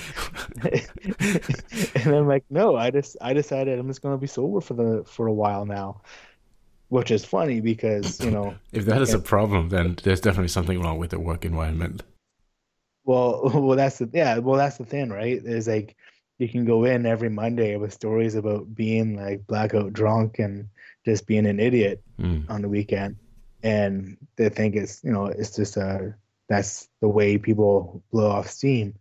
I'm 2.05 2.27
like, 2.27 2.45
no, 2.49 2.75
I 2.75 2.91
just 2.91 3.17
I 3.21 3.33
decided 3.33 3.79
I'm 3.79 3.87
just 3.87 4.01
gonna 4.01 4.17
be 4.17 4.27
sober 4.27 4.61
for 4.61 4.73
the 4.73 5.03
for 5.05 5.27
a 5.27 5.33
while 5.33 5.65
now 5.65 6.01
which 6.91 7.09
is 7.09 7.23
funny 7.23 7.61
because 7.61 8.19
you 8.19 8.29
know 8.29 8.53
if 8.73 8.85
that 8.85 9.01
is 9.01 9.13
a 9.13 9.19
problem 9.19 9.69
then 9.69 9.97
there's 10.03 10.19
definitely 10.19 10.49
something 10.49 10.81
wrong 10.81 10.97
with 10.97 11.09
the 11.09 11.19
work 11.19 11.45
environment 11.45 12.03
well 13.05 13.49
well 13.53 13.77
that's 13.77 13.97
the 13.97 14.09
yeah 14.13 14.37
well 14.37 14.57
that's 14.57 14.77
the 14.77 14.85
thing 14.85 15.09
right 15.09 15.41
is 15.45 15.69
like 15.69 15.95
you 16.37 16.49
can 16.49 16.65
go 16.65 16.83
in 16.83 17.05
every 17.05 17.29
monday 17.29 17.77
with 17.77 17.93
stories 17.93 18.35
about 18.35 18.75
being 18.75 19.15
like 19.15 19.47
blackout 19.47 19.93
drunk 19.93 20.37
and 20.37 20.67
just 21.05 21.27
being 21.27 21.45
an 21.45 21.59
idiot 21.59 22.01
mm. 22.19 22.49
on 22.49 22.61
the 22.61 22.69
weekend 22.69 23.15
and 23.63 24.17
they 24.37 24.49
think 24.49 24.75
it's 24.75 25.03
you 25.03 25.11
know 25.11 25.25
it's 25.25 25.55
just 25.55 25.77
a 25.77 26.13
that's 26.49 26.89
the 26.99 27.07
way 27.07 27.37
people 27.37 28.03
blow 28.11 28.29
off 28.29 28.49
steam 28.49 28.93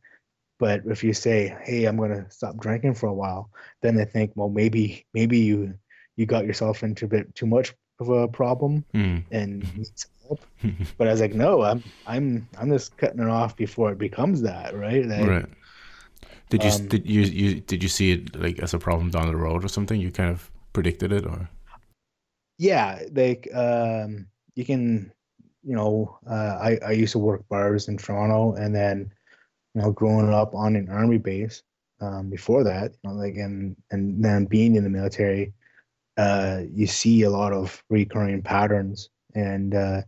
but 0.58 0.82
if 0.86 1.02
you 1.02 1.12
say 1.12 1.56
hey 1.64 1.84
i'm 1.84 1.96
going 1.96 2.10
to 2.10 2.30
stop 2.30 2.56
drinking 2.58 2.94
for 2.94 3.06
a 3.06 3.14
while 3.14 3.50
then 3.82 3.94
they 3.94 4.04
think 4.04 4.32
well 4.34 4.48
maybe 4.48 5.06
maybe 5.14 5.38
you 5.38 5.74
you 6.16 6.26
got 6.26 6.44
yourself 6.44 6.82
into 6.82 7.06
a 7.06 7.08
bit 7.08 7.34
too 7.34 7.46
much 7.46 7.74
of 8.00 8.08
a 8.08 8.28
problem 8.28 8.84
mm. 8.94 9.22
and 9.30 9.76
need 9.76 9.86
some 9.94 10.10
help. 10.26 10.46
but 10.98 11.06
I 11.06 11.12
was 11.12 11.20
like, 11.20 11.34
no, 11.34 11.62
I'm 11.62 11.82
I'm 12.06 12.48
I'm 12.58 12.70
just 12.70 12.96
cutting 12.96 13.20
it 13.20 13.28
off 13.28 13.56
before 13.56 13.92
it 13.92 13.98
becomes 13.98 14.42
that, 14.42 14.74
right? 14.74 15.04
Like, 15.06 15.26
right. 15.26 15.46
Did 16.48 16.64
you 16.64 16.70
um, 16.70 16.88
did 16.88 17.08
you 17.08 17.22
you 17.22 17.60
did 17.60 17.82
you 17.82 17.88
see 17.88 18.12
it 18.12 18.36
like 18.36 18.58
as 18.58 18.74
a 18.74 18.78
problem 18.78 19.10
down 19.10 19.28
the 19.28 19.36
road 19.36 19.64
or 19.64 19.68
something? 19.68 20.00
You 20.00 20.10
kind 20.10 20.30
of 20.30 20.50
predicted 20.72 21.12
it, 21.12 21.24
or? 21.24 21.48
Yeah, 22.60 23.00
like 23.12 23.48
um, 23.54 24.26
you 24.54 24.66
can, 24.66 25.10
you 25.62 25.74
know, 25.74 26.18
uh, 26.28 26.58
I 26.60 26.78
I 26.86 26.90
used 26.92 27.12
to 27.12 27.18
work 27.18 27.48
bars 27.48 27.88
in 27.88 27.96
Toronto, 27.96 28.52
and 28.52 28.74
then, 28.74 29.10
you 29.74 29.80
know, 29.80 29.92
growing 29.92 30.28
up 30.28 30.54
on 30.54 30.76
an 30.76 30.90
army 30.90 31.16
base. 31.16 31.62
Um, 32.02 32.28
before 32.28 32.64
that, 32.64 32.92
you 32.92 33.10
know, 33.10 33.16
like 33.16 33.36
and 33.36 33.76
and 33.90 34.22
then 34.22 34.44
being 34.44 34.76
in 34.76 34.84
the 34.84 34.90
military, 34.90 35.54
uh, 36.18 36.62
you 36.70 36.86
see 36.86 37.22
a 37.22 37.30
lot 37.30 37.54
of 37.54 37.82
recurring 37.88 38.42
patterns 38.42 39.08
and 39.34 39.74
uh, 39.74 40.02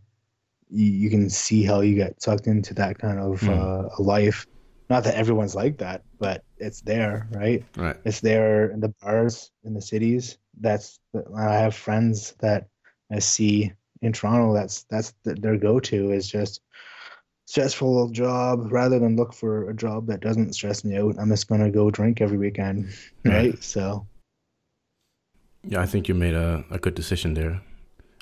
you, 0.69 0.85
you, 0.85 1.09
can 1.09 1.29
see 1.29 1.63
how 1.63 1.81
you 1.81 1.95
get 1.95 2.21
sucked 2.21 2.47
into 2.47 2.73
that 2.75 2.99
kind 2.99 3.19
of 3.19 3.41
mm. 3.41 3.49
uh, 3.49 3.89
life. 4.01 4.45
Not 4.89 5.03
that 5.05 5.15
everyone's 5.15 5.55
like 5.55 5.77
that, 5.79 6.03
but 6.19 6.43
it's 6.57 6.81
there, 6.81 7.27
right? 7.31 7.63
Right. 7.75 7.95
It's 8.05 8.19
there 8.19 8.69
in 8.69 8.79
the 8.79 8.93
bars 9.01 9.49
in 9.63 9.73
the 9.73 9.81
cities. 9.81 10.37
That's 10.59 10.99
I 11.35 11.53
have 11.53 11.75
friends 11.75 12.33
that 12.39 12.67
I 13.11 13.19
see 13.19 13.73
in 14.01 14.13
Toronto. 14.13 14.53
That's 14.53 14.83
that's 14.83 15.13
their 15.23 15.57
go-to 15.57 16.11
is 16.11 16.27
just 16.27 16.61
stressful 17.45 18.09
job 18.09 18.71
rather 18.71 18.99
than 18.99 19.15
look 19.15 19.33
for 19.33 19.69
a 19.69 19.73
job 19.73 20.07
that 20.07 20.21
doesn't 20.21 20.53
stress 20.53 20.83
me 20.83 20.97
out. 20.97 21.15
I'm 21.19 21.29
just 21.29 21.47
gonna 21.47 21.71
go 21.71 21.91
drink 21.91 22.21
every 22.21 22.37
weekend, 22.37 22.89
right? 23.25 23.61
So. 23.63 24.07
Yeah, 25.65 25.81
I 25.81 25.85
think 25.85 26.09
you 26.09 26.13
made 26.13 26.33
a, 26.33 26.65
a 26.69 26.77
good 26.77 26.93
decision 26.93 27.35
there. 27.35 27.61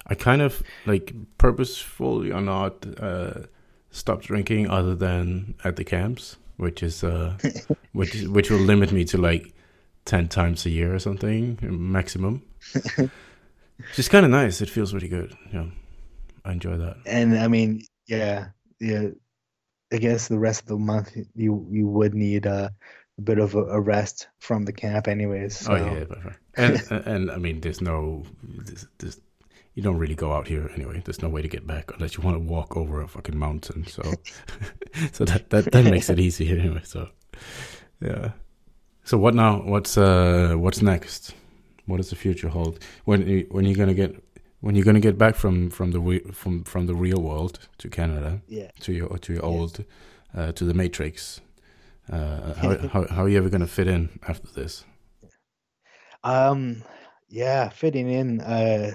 I 0.07 0.15
kind 0.15 0.41
of 0.41 0.61
like 0.85 1.13
purposefully 1.37 2.31
or 2.31 2.41
not 2.41 2.85
uh, 2.99 3.41
stopped 3.89 4.25
drinking 4.25 4.69
other 4.69 4.95
than 4.95 5.55
at 5.63 5.75
the 5.75 5.83
camps, 5.83 6.37
which 6.57 6.83
is 6.83 7.03
uh, 7.03 7.37
which 7.93 8.23
which 8.23 8.49
will 8.49 8.59
limit 8.59 8.91
me 8.91 9.05
to 9.05 9.17
like 9.17 9.53
ten 10.05 10.27
times 10.27 10.65
a 10.65 10.69
year 10.69 10.93
or 10.93 10.99
something 10.99 11.57
maximum. 11.61 12.43
Just 13.95 14.09
kind 14.09 14.25
of 14.25 14.31
nice. 14.31 14.61
It 14.61 14.69
feels 14.69 14.93
really 14.93 15.07
good. 15.07 15.35
Yeah, 15.53 15.65
I 16.45 16.51
enjoy 16.51 16.77
that. 16.77 16.97
And 17.05 17.37
I 17.37 17.47
mean, 17.47 17.83
yeah, 18.07 18.49
yeah. 18.79 19.09
I 19.93 19.97
guess 19.97 20.27
the 20.27 20.39
rest 20.39 20.61
of 20.61 20.67
the 20.67 20.77
month 20.77 21.15
you 21.35 21.67
you 21.69 21.87
would 21.87 22.13
need 22.13 22.45
a, 22.45 22.71
a 23.17 23.21
bit 23.21 23.39
of 23.39 23.55
a, 23.55 23.79
rest 23.79 24.27
from 24.39 24.65
the 24.65 24.71
camp, 24.71 25.07
anyways. 25.07 25.67
Oh, 25.67 25.77
so. 25.77 25.83
Oh 25.83 25.93
yeah, 25.93 26.33
and, 26.55 26.83
and 26.89 27.07
and 27.07 27.31
I 27.31 27.37
mean, 27.37 27.61
there's 27.61 27.81
no, 27.81 28.23
there's, 28.43 28.87
there's 28.99 29.19
you 29.73 29.83
don't 29.83 29.97
really 29.97 30.15
go 30.15 30.33
out 30.33 30.47
here 30.47 30.69
anyway. 30.75 31.01
There's 31.03 31.21
no 31.21 31.29
way 31.29 31.41
to 31.41 31.47
get 31.47 31.65
back 31.65 31.91
unless 31.93 32.17
you 32.17 32.23
want 32.23 32.35
to 32.35 32.39
walk 32.39 32.75
over 32.75 33.01
a 33.01 33.07
fucking 33.07 33.37
mountain. 33.37 33.85
So, 33.87 34.01
so 35.11 35.25
that, 35.25 35.49
that 35.49 35.71
that 35.71 35.85
makes 35.85 36.09
it 36.09 36.19
easy 36.27 36.49
anyway. 36.49 36.81
So, 36.83 37.09
yeah. 38.01 38.31
So 39.03 39.17
what 39.17 39.33
now? 39.33 39.61
What's 39.61 39.97
uh 39.97 40.55
what's 40.57 40.81
next? 40.81 41.33
What 41.85 41.97
does 41.97 42.09
the 42.09 42.15
future 42.15 42.49
hold? 42.49 42.79
When 43.05 43.27
you, 43.27 43.47
when 43.51 43.65
you're 43.65 43.75
gonna 43.75 43.93
get 43.93 44.15
when 44.61 44.75
you're 44.75 44.85
gonna 44.85 44.99
get 44.99 45.17
back 45.17 45.35
from 45.35 45.69
from 45.69 45.91
the 45.91 46.31
from 46.33 46.63
from 46.63 46.85
the 46.85 46.95
real 46.95 47.21
world 47.21 47.59
to 47.79 47.89
Canada? 47.89 48.41
Yeah. 48.47 48.71
To 48.81 48.93
your 48.93 49.17
to 49.17 49.33
your 49.33 49.45
old 49.45 49.83
uh, 50.35 50.51
to 50.53 50.65
the 50.65 50.73
Matrix. 50.73 51.41
Uh, 52.11 52.53
how, 52.53 52.77
how 52.93 53.07
how 53.07 53.23
are 53.23 53.29
you 53.29 53.37
ever 53.37 53.49
gonna 53.49 53.67
fit 53.67 53.87
in 53.87 54.09
after 54.27 54.47
this? 54.53 54.85
Um. 56.23 56.83
Yeah, 57.29 57.69
fitting 57.69 58.09
in. 58.09 58.41
Uh 58.41 58.93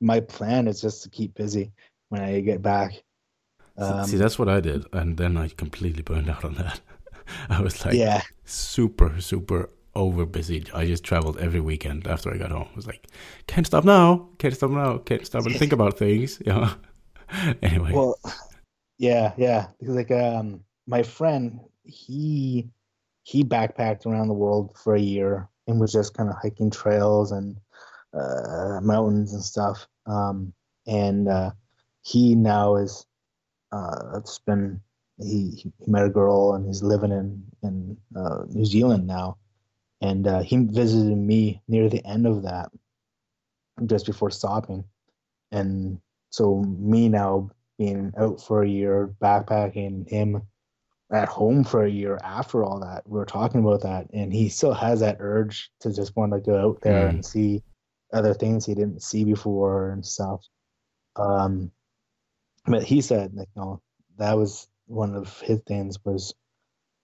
my 0.00 0.20
plan 0.20 0.68
is 0.68 0.80
just 0.80 1.02
to 1.02 1.08
keep 1.08 1.34
busy 1.34 1.72
when 2.08 2.22
I 2.22 2.40
get 2.40 2.62
back. 2.62 3.02
Um, 3.76 4.06
See, 4.06 4.16
that's 4.16 4.38
what 4.38 4.48
I 4.48 4.60
did, 4.60 4.86
and 4.92 5.16
then 5.16 5.36
I 5.36 5.48
completely 5.48 6.02
burned 6.02 6.28
out 6.28 6.44
on 6.44 6.54
that. 6.54 6.80
I 7.48 7.60
was 7.60 7.84
like, 7.84 7.94
yeah, 7.94 8.22
super, 8.48 9.20
super 9.20 9.70
over 9.94 10.24
busy. 10.24 10.64
I 10.72 10.86
just 10.86 11.04
traveled 11.04 11.38
every 11.38 11.60
weekend 11.60 12.06
after 12.06 12.32
I 12.32 12.38
got 12.38 12.50
home. 12.50 12.68
I 12.72 12.76
was 12.76 12.86
like, 12.86 13.08
can't 13.46 13.66
stop 13.66 13.84
now, 13.84 14.28
can't 14.38 14.54
stop 14.54 14.70
now, 14.70 14.98
can't 14.98 15.26
stop 15.26 15.44
and 15.46 15.56
think 15.56 15.72
about 15.72 15.98
things. 15.98 16.40
Yeah. 16.46 16.74
anyway. 17.62 17.92
Well, 17.92 18.18
yeah, 18.96 19.32
yeah, 19.36 19.66
because 19.78 19.96
like 19.96 20.10
um, 20.10 20.64
my 20.86 21.02
friend, 21.02 21.60
he 21.84 22.68
he 23.22 23.44
backpacked 23.44 24.06
around 24.06 24.28
the 24.28 24.34
world 24.34 24.76
for 24.82 24.94
a 24.94 25.00
year 25.00 25.48
and 25.66 25.78
was 25.78 25.92
just 25.92 26.14
kind 26.16 26.30
of 26.30 26.36
hiking 26.40 26.70
trails 26.70 27.32
and 27.32 27.56
uh, 28.14 28.80
mountains 28.82 29.34
and 29.34 29.42
stuff. 29.42 29.86
Um, 30.06 30.54
and 30.86 31.28
uh, 31.28 31.50
he 32.02 32.34
now 32.34 32.76
is 32.76 33.04
uh, 33.72 34.16
it's 34.16 34.38
been 34.38 34.80
he, 35.20 35.50
he 35.56 35.72
met 35.86 36.06
a 36.06 36.10
girl 36.10 36.54
and 36.54 36.66
he's 36.66 36.82
living 36.82 37.12
in 37.12 37.44
in 37.62 37.96
uh, 38.16 38.44
New 38.48 38.64
Zealand 38.64 39.06
now, 39.06 39.38
and 40.00 40.26
uh, 40.26 40.40
he 40.40 40.56
visited 40.56 41.16
me 41.16 41.62
near 41.68 41.88
the 41.88 42.04
end 42.06 42.26
of 42.26 42.42
that, 42.42 42.70
just 43.86 44.06
before 44.06 44.30
stopping, 44.30 44.84
and 45.50 46.00
so 46.30 46.62
me 46.62 47.08
now 47.08 47.50
being 47.78 48.12
out 48.18 48.40
for 48.40 48.62
a 48.62 48.68
year 48.68 49.14
backpacking 49.20 50.08
him 50.08 50.42
at 51.10 51.28
home 51.28 51.64
for 51.64 51.84
a 51.84 51.90
year 51.90 52.18
after 52.22 52.62
all 52.62 52.80
that 52.80 53.08
we 53.08 53.18
are 53.18 53.24
talking 53.24 53.60
about 53.60 53.80
that 53.80 54.06
and 54.12 54.30
he 54.30 54.48
still 54.48 54.74
has 54.74 55.00
that 55.00 55.16
urge 55.20 55.70
to 55.80 55.90
just 55.90 56.14
want 56.16 56.32
to 56.32 56.40
go 56.40 56.58
out 56.58 56.80
there 56.82 57.06
mm. 57.06 57.08
and 57.08 57.24
see 57.24 57.62
other 58.12 58.34
things 58.34 58.66
he 58.66 58.74
didn't 58.74 59.02
see 59.02 59.24
before 59.24 59.90
and 59.90 60.04
stuff. 60.04 60.44
Um, 61.16 61.70
but 62.66 62.82
he 62.82 63.00
said, 63.00 63.34
like, 63.34 63.48
you 63.56 63.62
know, 63.62 63.82
that 64.18 64.36
was 64.36 64.68
one 64.88 65.14
of 65.14 65.40
his 65.40 65.60
things 65.60 65.98
was 66.04 66.34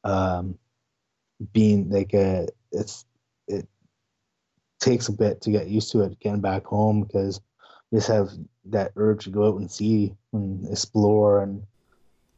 um, 0.03 0.59
being 1.53 1.91
like 1.91 2.12
a 2.14 2.49
it's 2.72 3.05
it 3.47 3.66
takes 4.80 5.09
a 5.09 5.12
bit 5.12 5.41
to 5.41 5.51
get 5.51 5.68
used 5.68 5.93
to 5.93 6.03
it 6.03 6.18
getting 6.20 6.41
back 6.41 6.64
home 6.64 7.03
because 7.03 7.41
you 7.91 7.99
just 7.99 8.09
have 8.09 8.30
that 8.66 8.93
urge 8.97 9.24
to 9.24 9.30
go 9.30 9.49
out 9.49 9.61
and 9.61 9.70
see 9.70 10.14
and 10.32 10.66
explore 10.68 11.43
and 11.43 11.62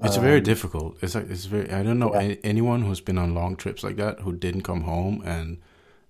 it's 0.03 0.16
um, 0.16 0.22
very 0.22 0.40
difficult 0.40 0.97
it's 1.01 1.14
like 1.14 1.30
it's 1.30 1.47
very 1.47 1.70
i 1.72 1.82
don't 1.82 1.99
know 1.99 2.12
yeah. 2.14 2.34
anyone 2.44 2.82
who's 2.82 3.01
been 3.01 3.16
on 3.16 3.34
long 3.34 3.57
trips 3.57 3.82
like 3.82 3.97
that 3.97 4.20
who 4.20 4.32
didn't 4.32 4.62
come 4.62 4.82
home 4.82 5.22
and 5.24 5.59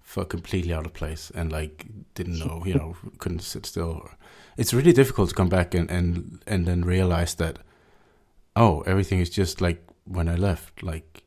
felt 0.07 0.29
completely 0.29 0.73
out 0.73 0.87
of 0.87 0.95
place 0.95 1.33
and 1.35 1.51
like 1.51 1.85
didn't 2.15 2.39
know, 2.39 2.63
you 2.65 2.75
know, 2.75 2.97
couldn't 3.19 3.41
sit 3.41 3.67
still. 3.67 4.09
It's 4.57 4.73
really 4.73 4.93
difficult 4.93 5.31
to 5.31 5.35
come 5.35 5.49
back 5.49 5.75
and 5.75 5.91
and 5.91 6.41
and 6.47 6.65
then 6.65 6.85
realize 6.85 7.35
that 7.35 7.59
oh, 8.57 8.81
everything 8.83 9.21
is 9.21 9.31
just 9.31 9.61
like 9.61 9.87
when 10.05 10.29
I 10.29 10.35
left, 10.35 10.83
like 10.83 11.23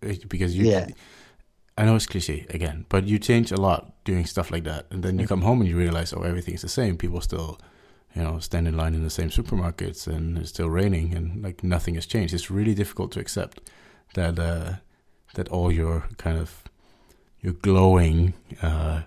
because 0.00 0.56
you. 0.56 0.70
Yeah. 0.70 0.88
I 1.76 1.84
know 1.84 1.96
it's 1.96 2.06
cliche 2.06 2.46
again, 2.50 2.86
but 2.88 3.08
you 3.08 3.18
change 3.18 3.50
a 3.50 3.56
lot 3.56 3.92
doing 4.04 4.26
stuff 4.26 4.52
like 4.52 4.62
that, 4.62 4.86
and 4.90 5.02
then 5.02 5.18
you 5.18 5.26
come 5.26 5.42
home 5.42 5.60
and 5.60 5.68
you 5.68 5.76
realize, 5.76 6.12
oh, 6.12 6.22
everything's 6.22 6.62
the 6.62 6.68
same. 6.68 6.96
People 6.96 7.20
still, 7.20 7.58
you 8.14 8.22
know, 8.22 8.38
stand 8.38 8.68
in 8.68 8.76
line 8.76 8.94
in 8.94 9.02
the 9.02 9.10
same 9.10 9.28
supermarkets, 9.28 10.06
and 10.06 10.38
it's 10.38 10.50
still 10.50 10.70
raining, 10.70 11.14
and 11.14 11.42
like 11.42 11.64
nothing 11.64 11.96
has 11.96 12.06
changed. 12.06 12.32
It's 12.32 12.48
really 12.48 12.74
difficult 12.74 13.10
to 13.12 13.20
accept 13.20 13.60
that 14.14 14.38
uh, 14.38 14.74
that 15.34 15.48
all 15.48 15.72
your 15.72 16.04
kind 16.16 16.38
of 16.38 16.62
your 17.40 17.54
glowing, 17.54 18.34
uh, 18.62 19.02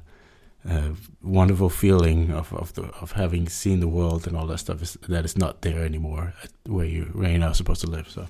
uh, 0.70 0.92
wonderful 1.22 1.70
feeling 1.70 2.32
of 2.32 2.54
of 2.54 2.74
the 2.74 2.84
of 3.02 3.14
having 3.14 3.48
seen 3.50 3.80
the 3.80 3.88
world 3.88 4.28
and 4.28 4.36
all 4.36 4.48
that 4.48 4.58
stuff 4.60 4.82
is 4.82 4.94
that 5.08 5.26
is 5.26 5.38
not 5.38 5.62
there 5.62 5.84
anymore 5.84 6.34
where 6.66 6.86
you 6.86 7.06
where 7.14 7.30
you're 7.30 7.40
now 7.40 7.54
supposed 7.54 7.82
to 7.82 7.90
live. 7.90 8.10
So, 8.10 8.28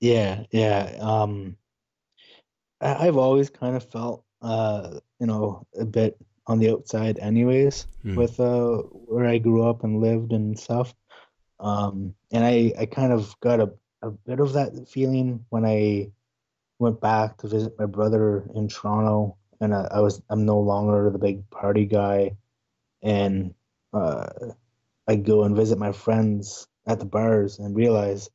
yeah, 0.00 0.44
yeah. 0.50 0.96
Um, 1.00 1.56
I, 2.80 3.06
I've 3.06 3.16
always 3.16 3.50
kind 3.50 3.76
of 3.76 3.84
felt, 3.90 4.24
uh, 4.42 5.00
you 5.18 5.26
know, 5.26 5.66
a 5.78 5.84
bit 5.84 6.16
on 6.46 6.58
the 6.58 6.70
outside, 6.70 7.18
anyways, 7.18 7.86
mm. 8.04 8.16
with 8.16 8.38
uh 8.40 8.78
where 9.08 9.26
I 9.26 9.38
grew 9.38 9.68
up 9.68 9.84
and 9.84 10.00
lived 10.00 10.32
and 10.32 10.58
stuff. 10.58 10.94
Um, 11.60 12.14
and 12.32 12.44
I 12.44 12.72
I 12.78 12.86
kind 12.86 13.12
of 13.12 13.34
got 13.40 13.60
a 13.60 13.72
a 14.02 14.10
bit 14.10 14.40
of 14.40 14.52
that 14.52 14.88
feeling 14.88 15.44
when 15.48 15.64
I 15.64 16.10
went 16.78 17.00
back 17.00 17.38
to 17.38 17.48
visit 17.48 17.78
my 17.78 17.86
brother 17.86 18.44
in 18.54 18.68
Toronto, 18.68 19.36
and 19.60 19.74
I, 19.74 19.88
I 19.90 20.00
was 20.00 20.22
I'm 20.30 20.44
no 20.44 20.58
longer 20.58 21.10
the 21.10 21.18
big 21.18 21.48
party 21.50 21.86
guy, 21.86 22.36
and 23.02 23.54
uh, 23.92 24.26
I 25.06 25.16
go 25.16 25.44
and 25.44 25.56
visit 25.56 25.78
my 25.78 25.92
friends 25.92 26.66
at 26.86 26.98
the 26.98 27.04
bars 27.04 27.58
and 27.58 27.76
realize 27.76 28.30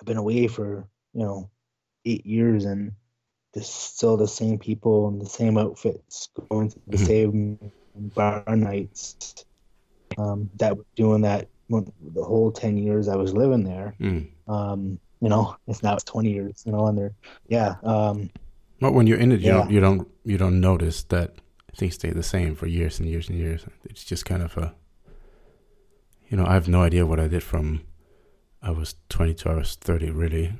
I've 0.00 0.06
been 0.06 0.16
away 0.16 0.46
for 0.46 0.86
you 1.12 1.24
know 1.24 1.50
eight 2.04 2.26
years 2.26 2.64
and 2.64 2.92
there's 3.52 3.68
still 3.68 4.16
the 4.16 4.28
same 4.28 4.58
people 4.58 5.08
and 5.08 5.20
the 5.20 5.28
same 5.28 5.56
outfits 5.56 6.28
going 6.50 6.70
to 6.70 6.78
the 6.86 6.96
mm-hmm. 6.96 7.06
same 7.06 7.72
bar 7.94 8.44
nights 8.54 9.46
um, 10.18 10.50
that 10.56 10.76
were 10.76 10.84
doing 10.94 11.22
that 11.22 11.48
the 11.68 12.24
whole 12.24 12.52
10 12.52 12.76
years 12.76 13.08
I 13.08 13.16
was 13.16 13.32
living 13.32 13.64
there. 13.64 13.94
Mm. 14.00 14.30
Um, 14.48 15.00
you 15.20 15.28
know, 15.28 15.56
it's 15.66 15.82
now 15.82 15.94
it's 15.94 16.04
20 16.04 16.30
years, 16.32 16.62
you 16.66 16.72
know, 16.72 16.86
and 16.86 16.98
they're, 16.98 17.14
yeah. 17.48 17.74
Um, 17.82 18.30
but 18.80 18.92
when 18.92 19.06
you're 19.06 19.18
in 19.18 19.32
it, 19.32 19.40
you 19.40 19.46
yeah. 19.46 19.58
don't, 19.58 19.70
you 19.70 19.80
don't, 19.80 20.08
you 20.24 20.38
don't 20.38 20.60
notice 20.60 21.02
that 21.04 21.34
things 21.74 21.94
stay 21.94 22.10
the 22.10 22.22
same 22.22 22.54
for 22.54 22.66
years 22.66 22.98
and 22.98 23.08
years 23.08 23.28
and 23.28 23.38
years. 23.38 23.64
It's 23.84 24.04
just 24.04 24.24
kind 24.24 24.42
of 24.42 24.56
a, 24.56 24.74
you 26.28 26.36
know, 26.36 26.46
I 26.46 26.54
have 26.54 26.68
no 26.68 26.82
idea 26.82 27.06
what 27.06 27.20
I 27.20 27.28
did 27.28 27.42
from, 27.42 27.82
I 28.62 28.70
was 28.70 28.94
20 29.08 29.34
to 29.34 29.50
I 29.50 29.54
was 29.54 29.74
30, 29.76 30.10
really. 30.10 30.52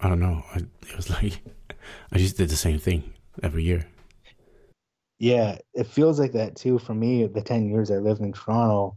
I 0.00 0.08
don't 0.08 0.20
know. 0.20 0.42
I, 0.54 0.58
it 0.58 0.96
was 0.96 1.10
like, 1.22 1.40
I 2.12 2.18
just 2.18 2.36
did 2.36 2.48
the 2.48 2.56
same 2.56 2.78
thing 2.78 3.12
every 3.42 3.64
year. 3.64 3.86
Yeah, 5.18 5.58
it 5.72 5.86
feels 5.86 6.18
like 6.18 6.32
that 6.32 6.56
too 6.56 6.78
for 6.78 6.94
me. 6.94 7.26
The 7.26 7.40
10 7.40 7.68
years 7.68 7.90
I 7.90 7.96
lived 7.96 8.20
in 8.20 8.32
Toronto, 8.32 8.96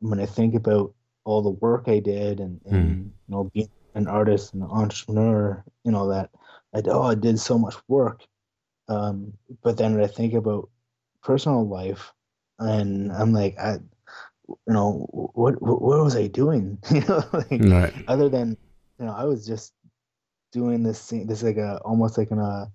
when 0.00 0.20
I 0.20 0.26
think 0.26 0.54
about 0.54 0.94
all 1.24 1.42
the 1.42 1.50
work 1.50 1.88
I 1.88 2.00
did 2.00 2.38
and, 2.38 2.60
and 2.66 2.96
mm. 2.96 3.04
you 3.04 3.12
know, 3.28 3.50
being 3.54 3.70
an 3.94 4.06
artist 4.06 4.52
and 4.52 4.62
an 4.62 4.68
entrepreneur, 4.70 5.64
and 5.84 5.96
all 5.96 6.08
that 6.08 6.30
I 6.74 6.82
oh 6.86 7.02
I 7.02 7.14
did 7.14 7.38
so 7.38 7.58
much 7.58 7.76
work. 7.88 8.22
Um, 8.88 9.32
but 9.62 9.78
then 9.78 10.00
I 10.00 10.06
think 10.06 10.34
about 10.34 10.68
personal 11.22 11.66
life 11.66 12.12
and 12.58 13.10
I'm 13.12 13.32
like, 13.32 13.58
I 13.58 13.78
you 14.48 14.74
know, 14.74 15.06
what 15.34 15.60
what, 15.62 15.80
what 15.80 16.04
was 16.04 16.16
I 16.16 16.26
doing? 16.26 16.78
you 16.90 17.00
know, 17.02 17.24
like, 17.32 17.62
right. 17.62 17.94
other 18.08 18.28
than 18.28 18.56
you 18.98 19.06
know, 19.06 19.12
I 19.12 19.24
was 19.24 19.46
just 19.46 19.72
doing 20.52 20.82
this 20.82 21.04
thing 21.08 21.26
this 21.26 21.42
like 21.42 21.56
a 21.56 21.78
almost 21.78 22.18
like 22.18 22.30
an 22.30 22.38
uh 22.38 22.66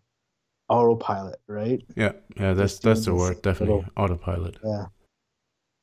autopilot, 0.69 1.39
right? 1.47 1.83
Yeah, 1.95 2.13
yeah, 2.37 2.53
that's 2.53 2.73
Just 2.73 2.83
that's 2.83 3.05
the 3.05 3.15
word. 3.15 3.41
Definitely 3.41 3.75
little- 3.77 3.91
autopilot. 3.97 4.57
Yeah. 4.63 4.85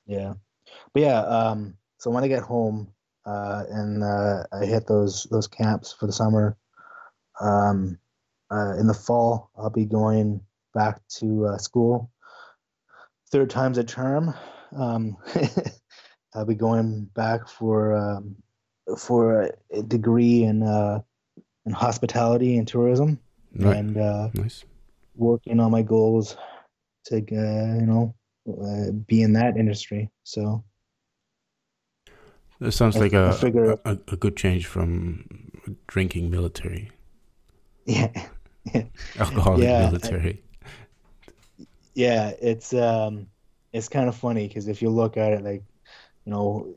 Yeah. 0.06 0.34
But 0.92 1.02
yeah, 1.02 1.20
um, 1.20 1.74
so 1.98 2.10
when 2.10 2.24
I 2.24 2.28
get 2.28 2.42
home, 2.42 2.88
uh, 3.24 3.64
and 3.68 4.02
uh, 4.02 4.44
I 4.52 4.64
hit 4.64 4.86
those 4.86 5.24
those 5.30 5.48
camps 5.48 5.92
for 5.92 6.06
the 6.06 6.12
summer, 6.12 6.56
um, 7.40 7.98
uh, 8.51 8.76
in 8.78 8.86
the 8.86 8.94
fall, 8.94 9.51
I'll 9.57 9.70
be 9.70 9.84
going 9.86 10.40
back 10.74 11.01
to 11.18 11.47
uh, 11.47 11.59
school. 11.59 12.11
Third 13.30 13.51
time's 13.51 13.78
a 13.78 13.84
charm. 13.84 14.34
Um, 14.76 15.16
I'll 16.34 16.44
be 16.47 16.55
going 16.55 17.05
back 17.14 17.49
for 17.49 17.94
um, 17.94 18.36
for 18.99 19.51
a 19.72 19.82
degree 19.82 20.44
in 20.44 20.62
uh, 20.62 21.01
in 21.64 21.72
hospitality 21.72 22.57
and 22.59 22.68
tourism, 22.68 23.18
Right. 23.59 23.76
and 23.76 23.97
uh, 23.97 24.28
Nice. 24.34 24.64
working 25.16 25.59
on 25.61 25.70
my 25.70 25.82
goals 25.82 26.36
to 27.07 27.16
uh, 27.16 27.80
you 27.80 27.86
know 27.86 28.14
uh, 28.49 28.92
be 29.07 29.22
in 29.22 29.32
that 29.32 29.57
industry. 29.57 30.11
So 30.24 30.62
That 32.61 32.72
sounds 32.72 32.97
I- 32.97 33.01
like 33.01 33.12
a, 33.12 33.32
figure- 33.32 33.78
a 33.84 33.99
a 34.09 34.16
good 34.16 34.36
change 34.36 34.66
from 34.66 35.24
drinking 35.88 36.30
military, 36.30 36.90
yeah, 37.86 38.28
alcoholic 39.18 39.62
Yeah, 39.68 39.76
I- 39.78 39.86
military. 39.86 40.42
yeah, 41.94 42.32
it's 42.40 42.74
um, 42.74 43.28
it's 43.72 43.88
kind 43.88 44.08
of 44.08 44.16
funny 44.16 44.46
because 44.48 44.68
if 44.68 44.82
you 44.82 44.90
look 44.90 45.16
at 45.16 45.32
it, 45.32 45.42
like 45.44 45.62
you 46.24 46.32
know, 46.32 46.76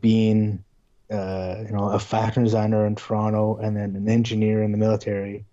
being 0.00 0.64
uh, 1.10 1.56
you 1.66 1.72
know 1.72 1.90
a 1.90 1.98
fashion 1.98 2.44
designer 2.44 2.86
in 2.86 2.94
Toronto 2.94 3.56
and 3.56 3.76
then 3.76 3.94
an 3.96 4.08
engineer 4.08 4.62
in 4.62 4.72
the 4.72 4.78
military, 4.78 5.44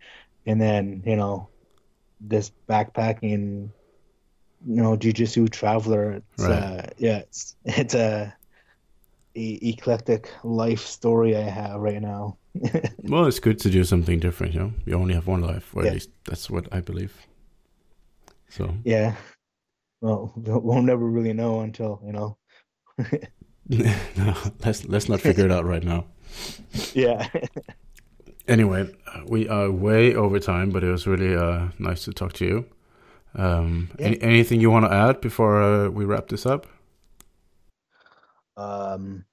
and 0.45 0.59
then 0.61 1.03
you 1.05 1.15
know 1.15 1.49
this 2.21 2.51
backpacking, 2.69 3.69
you 4.65 4.81
know, 4.81 4.95
jujitsu 4.95 5.49
traveler. 5.49 6.21
It's, 6.33 6.43
Right. 6.43 6.51
uh, 6.51 6.89
yeah, 6.97 7.17
it's 7.19 7.55
it's 7.65 7.95
a, 7.95 8.33
e- 9.35 9.59
eclectic 9.61 10.29
life 10.43 10.81
story 10.85 11.35
I 11.35 11.41
have 11.49 11.79
right 11.81 12.01
now. 12.01 12.37
Well, 13.09 13.25
it's 13.27 13.39
good 13.39 13.59
to 13.59 13.69
do 13.69 13.83
something 13.83 14.19
different. 14.19 14.53
You 14.53 14.59
know, 14.59 14.73
you 14.85 14.95
only 14.95 15.13
have 15.13 15.27
one 15.27 15.41
life, 15.41 15.75
or 15.75 15.81
Yeah. 15.83 15.89
at 15.89 15.93
least 15.93 16.09
that's 16.25 16.49
what 16.49 16.67
I 16.71 16.81
believe. 16.81 17.11
So 18.49 18.75
Yeah. 18.85 19.15
Well, 20.01 20.31
we'll 20.35 20.81
never 20.83 21.05
really 21.05 21.33
know 21.33 21.61
until, 21.61 21.99
you 22.05 22.11
know. 22.13 22.37
no, 24.17 24.33
let's 24.65 24.85
let's 24.85 25.09
not 25.09 25.21
figure 25.21 25.45
it 25.45 25.51
out 25.51 25.65
right 25.65 25.83
now. 25.83 26.05
Yeah. 26.93 27.27
Anyway, 28.47 28.89
we 29.27 29.47
are 29.47 29.71
way 29.71 30.15
over 30.15 30.39
time, 30.39 30.69
but 30.71 30.83
it 30.83 30.91
was 30.91 31.07
really 31.07 31.35
uh, 31.35 31.69
nice 31.79 32.03
to 32.05 32.11
talk 32.13 32.33
to 32.33 32.45
you. 32.45 32.65
Um, 33.35 33.89
Yeah. 33.99 34.07
any, 34.07 34.21
anything 34.21 34.61
you 34.61 34.71
want 34.71 34.85
to 34.85 34.91
add 34.93 35.21
before 35.21 35.61
uh, 35.63 35.89
we 35.89 36.05
wrap 36.05 36.27
this 36.27 36.45
up? 36.45 36.65
Um, 38.57 39.25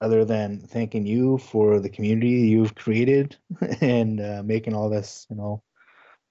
other 0.00 0.24
than 0.24 0.60
thanking 0.60 1.06
you 1.06 1.38
for 1.38 1.78
the 1.78 1.88
community 1.88 2.30
you've 2.48 2.74
created 2.74 3.36
and 3.80 4.20
uh, 4.20 4.42
making 4.44 4.74
all 4.74 4.88
this, 4.88 5.26
you 5.30 5.36
know, 5.36 5.62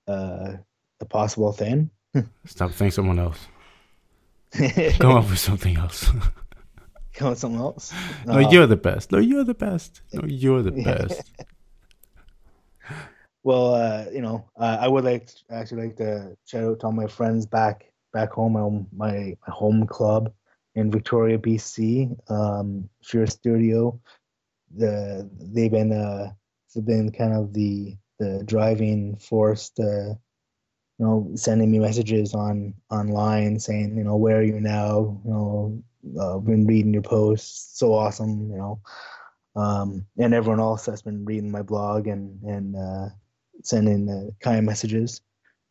uh, 0.07 0.53
a 0.99 1.05
possible 1.05 1.51
thing. 1.53 1.89
Stop. 2.45 2.71
thanking 2.71 2.91
someone 2.91 3.19
else. 3.19 3.39
Come 4.97 5.11
up 5.11 5.29
with 5.29 5.37
something 5.37 5.77
else. 5.77 6.09
Come 7.13 7.27
up 7.27 7.31
with 7.31 7.39
something 7.39 7.59
else. 7.59 7.93
no, 8.25 8.33
Uh, 8.33 8.49
you're 8.49 8.65
the 8.65 8.75
best. 8.75 9.11
No, 9.11 9.19
you're 9.19 9.43
the 9.43 9.53
best. 9.53 10.01
No, 10.13 10.23
you're 10.25 10.63
the 10.63 10.71
best. 10.71 11.21
Well, 13.43 13.75
uh, 13.75 14.05
you 14.11 14.21
know, 14.21 14.49
uh, 14.59 14.77
I 14.81 14.87
would 14.87 15.05
like 15.05 15.29
actually 15.49 15.87
like 15.87 15.95
to 15.97 16.35
shout 16.45 16.63
out 16.63 16.79
to 16.81 16.85
all 16.87 16.91
my 16.91 17.07
friends 17.07 17.45
back 17.45 17.91
back 18.11 18.31
home, 18.33 18.53
my 18.53 19.07
my, 19.07 19.37
my 19.47 19.53
home 19.53 19.87
club 19.87 20.33
in 20.79 20.91
Victoria, 20.91 21.37
BC, 21.37 22.15
um, 22.29 22.89
Fear 23.03 23.27
Studio. 23.27 23.99
The 24.75 25.29
they've 25.39 25.71
been 25.71 25.91
uh, 25.91 26.31
they've 26.73 26.85
been 26.85 27.11
kind 27.11 27.33
of 27.33 27.53
the 27.53 27.97
the 28.19 28.43
driving 28.45 29.15
force 29.17 29.69
to, 29.71 30.17
you 30.97 31.05
know, 31.05 31.31
sending 31.35 31.71
me 31.71 31.79
messages 31.79 32.33
on 32.33 32.73
online 32.91 33.59
saying, 33.59 33.97
you 33.97 34.03
know, 34.03 34.17
where 34.17 34.37
are 34.37 34.43
you 34.43 34.59
now? 34.59 35.21
You 35.25 35.31
know, 35.31 35.83
uh, 36.19 36.37
been 36.39 36.67
reading 36.67 36.93
your 36.93 37.01
posts, 37.01 37.77
so 37.77 37.93
awesome, 37.93 38.49
you 38.51 38.57
know. 38.57 38.81
Um, 39.55 40.05
and 40.17 40.33
everyone 40.33 40.59
else 40.59 40.85
that's 40.85 41.01
been 41.01 41.25
reading 41.25 41.51
my 41.51 41.61
blog 41.61 42.07
and 42.07 42.41
and 42.43 42.75
uh, 42.75 43.09
sending 43.63 44.09
uh, 44.09 44.31
kind 44.43 44.65
messages. 44.65 45.21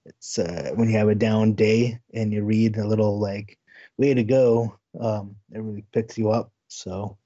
It's 0.04 0.38
uh, 0.38 0.72
when 0.74 0.88
you 0.88 0.96
have 0.96 1.08
a 1.08 1.14
down 1.14 1.54
day 1.54 2.00
and 2.14 2.32
you 2.32 2.42
read 2.42 2.76
a 2.76 2.86
little 2.86 3.20
like 3.20 3.58
"way 3.98 4.14
to 4.14 4.24
go," 4.24 4.77
um, 5.00 5.36
it 5.52 5.60
really 5.60 5.84
picks 5.92 6.18
you 6.18 6.30
up. 6.30 6.52
So, 6.68 7.16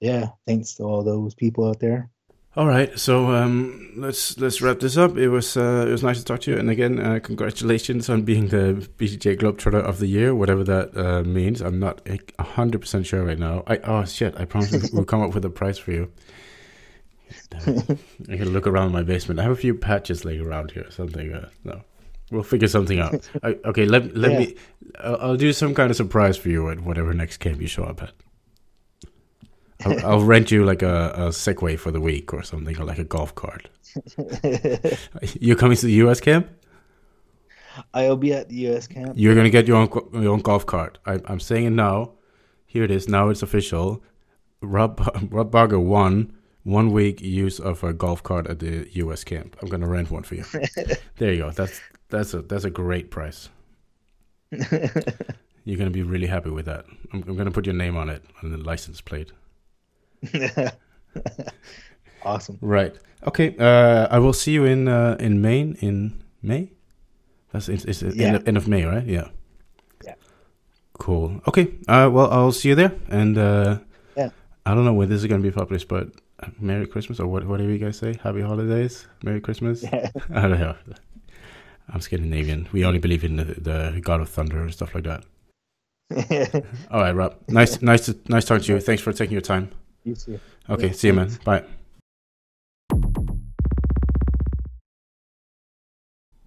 yeah, 0.00 0.28
thanks 0.46 0.74
to 0.74 0.84
all 0.84 1.02
those 1.04 1.34
people 1.34 1.68
out 1.68 1.80
there. 1.80 2.10
All 2.56 2.66
right, 2.66 2.98
so 2.98 3.32
um, 3.34 3.92
let's 3.96 4.38
let's 4.38 4.62
wrap 4.62 4.80
this 4.80 4.96
up. 4.96 5.18
It 5.18 5.28
was 5.28 5.58
uh, 5.58 5.84
it 5.86 5.90
was 5.90 6.02
nice 6.02 6.18
to 6.20 6.24
talk 6.24 6.40
to 6.40 6.52
you, 6.52 6.56
and 6.56 6.70
again, 6.70 6.98
uh, 6.98 7.18
congratulations 7.22 8.08
on 8.08 8.22
being 8.22 8.48
the 8.48 8.88
BJJ 8.96 9.40
Globetrotter 9.40 9.82
of 9.82 9.98
the 9.98 10.06
Year, 10.06 10.34
whatever 10.34 10.64
that 10.64 10.96
uh, 10.96 11.22
means. 11.22 11.60
I'm 11.60 11.78
not 11.78 12.00
a 12.08 12.42
hundred 12.42 12.80
percent 12.80 13.04
sure 13.04 13.22
right 13.24 13.38
now. 13.38 13.62
I 13.66 13.76
oh 13.84 14.06
shit! 14.06 14.40
I 14.40 14.46
promise 14.46 14.90
we'll 14.90 15.04
come 15.04 15.20
up 15.20 15.34
with 15.34 15.44
a 15.44 15.50
prize 15.50 15.76
for 15.76 15.92
you. 15.92 16.10
I 17.52 18.36
can 18.38 18.54
look 18.54 18.66
around 18.66 18.90
my 18.90 19.02
basement. 19.02 19.38
I 19.38 19.42
have 19.42 19.52
a 19.52 19.56
few 19.56 19.74
patches 19.74 20.24
laying 20.24 20.40
around 20.40 20.70
here. 20.70 20.90
Something. 20.90 21.34
Uh, 21.34 21.50
no, 21.62 21.82
we'll 22.30 22.42
figure 22.42 22.68
something 22.68 22.98
out. 23.00 23.28
I, 23.42 23.56
okay, 23.64 23.84
let 23.86 24.16
let 24.16 24.32
Yeah. 24.32 24.38
me. 24.38 24.54
I'll, 25.00 25.16
I'll 25.20 25.36
do 25.36 25.52
some 25.52 25.74
kind 25.74 25.90
of 25.90 25.96
surprise 25.96 26.36
for 26.36 26.48
you 26.48 26.70
at 26.70 26.80
whatever 26.80 27.12
next 27.14 27.38
camp 27.38 27.60
you 27.60 27.66
show 27.66 27.84
up 27.84 28.02
at. 28.02 28.12
I'll, 29.84 30.06
I'll 30.12 30.24
rent 30.24 30.50
you 30.50 30.64
like 30.64 30.82
a, 30.82 31.12
a 31.16 31.28
Segway 31.28 31.78
for 31.78 31.90
the 31.90 32.00
week 32.00 32.32
or 32.32 32.42
something, 32.42 32.78
or 32.80 32.84
like 32.84 32.98
a 32.98 33.04
golf 33.04 33.34
cart. 33.34 33.68
You're 35.40 35.56
coming 35.56 35.76
to 35.76 35.86
the 35.86 35.92
US 36.04 36.20
camp? 36.20 36.48
I'll 37.92 38.16
be 38.16 38.32
at 38.32 38.48
the 38.48 38.54
U.S. 38.68 38.86
camp. 38.86 39.12
You're 39.16 39.34
gonna 39.34 39.50
get 39.50 39.66
your 39.66 39.76
own 39.76 39.88
your 40.22 40.32
own 40.32 40.40
golf 40.40 40.64
cart. 40.64 40.98
I, 41.06 41.20
I'm 41.26 41.40
saying 41.40 41.64
it 41.66 41.70
now. 41.70 42.12
Here 42.66 42.82
it 42.84 42.90
is. 42.90 43.06
Now 43.08 43.28
it's 43.28 43.42
official. 43.42 44.02
Rob 44.62 44.98
Rob 45.30 45.50
Barger 45.50 45.78
won 45.78 46.32
one 46.64 46.90
week 46.90 47.20
use 47.20 47.60
of 47.60 47.84
a 47.84 47.92
golf 47.92 48.22
cart 48.22 48.46
at 48.46 48.60
the 48.60 48.88
US 48.94 49.24
camp. 49.24 49.56
I'm 49.60 49.68
gonna 49.68 49.86
rent 49.88 50.10
one 50.10 50.22
for 50.22 50.36
you. 50.36 50.44
there 51.18 51.32
you 51.34 51.38
go. 51.42 51.50
That's 51.50 51.80
that's 52.08 52.34
a 52.34 52.42
that's 52.42 52.64
a 52.64 52.70
great 52.70 53.10
price. 53.10 53.48
You're 54.50 55.76
gonna 55.78 55.90
be 55.90 56.02
really 56.02 56.26
happy 56.28 56.50
with 56.50 56.66
that. 56.66 56.84
I'm, 57.12 57.24
I'm 57.26 57.36
gonna 57.36 57.50
put 57.50 57.66
your 57.66 57.74
name 57.74 57.96
on 57.96 58.08
it 58.08 58.22
on 58.42 58.50
the 58.50 58.58
license 58.58 59.00
plate. 59.00 59.32
awesome. 62.24 62.58
Right. 62.60 62.94
Okay. 63.26 63.56
Uh, 63.58 64.06
I 64.10 64.18
will 64.18 64.32
see 64.32 64.52
you 64.52 64.64
in 64.64 64.88
uh, 64.88 65.16
in 65.18 65.40
Maine 65.40 65.76
in 65.80 66.22
May. 66.42 66.70
That's 67.52 67.68
it's, 67.68 67.84
it's 67.84 68.02
Yeah. 68.02 68.26
end, 68.28 68.36
of, 68.36 68.48
end 68.48 68.56
of 68.56 68.68
May, 68.68 68.84
right? 68.84 69.06
Yeah. 69.06 69.28
Yeah. 70.04 70.14
Cool. 70.98 71.40
Okay. 71.48 71.74
Uh, 71.88 72.10
well, 72.12 72.30
I'll 72.30 72.52
see 72.52 72.68
you 72.70 72.74
there, 72.74 72.92
and 73.08 73.36
uh, 73.38 73.78
Yeah. 74.16 74.30
I 74.64 74.74
don't 74.74 74.84
know 74.84 74.94
when 74.94 75.08
this 75.08 75.20
is 75.22 75.26
gonna 75.26 75.42
be 75.42 75.50
published, 75.50 75.88
but 75.88 76.08
uh, 76.40 76.48
Merry 76.60 76.86
Christmas 76.86 77.18
or 77.20 77.26
what? 77.26 77.44
Whatever 77.44 77.70
you 77.70 77.78
guys 77.78 77.98
say. 77.98 78.16
Happy 78.22 78.40
holidays. 78.42 79.06
Merry 79.22 79.40
Christmas. 79.40 79.82
Yeah. 79.82 80.10
I 80.34 80.42
don't 80.42 80.60
know. 80.60 80.74
I'm 81.88 82.00
Scandinavian. 82.00 82.68
We 82.72 82.84
only 82.84 82.98
believe 82.98 83.24
in 83.24 83.36
the, 83.36 83.44
the 83.44 84.00
God 84.02 84.20
of 84.20 84.28
Thunder 84.28 84.60
and 84.60 84.72
stuff 84.72 84.94
like 84.94 85.04
that. 85.04 85.24
All 86.90 87.00
right, 87.00 87.12
Rob. 87.12 87.36
Nice, 87.48 87.82
nice 87.82 88.06
to 88.06 88.16
nice 88.28 88.44
talking 88.44 88.64
to 88.64 88.74
you. 88.74 88.80
Thanks 88.80 89.02
for 89.02 89.12
taking 89.12 89.32
your 89.32 89.40
time. 89.40 89.70
you 90.04 90.14
too. 90.14 90.40
Okay. 90.68 90.88
Yeah, 90.88 90.92
see 90.92 91.08
you, 91.08 91.14
man. 91.14 91.30
Bye. 91.44 91.64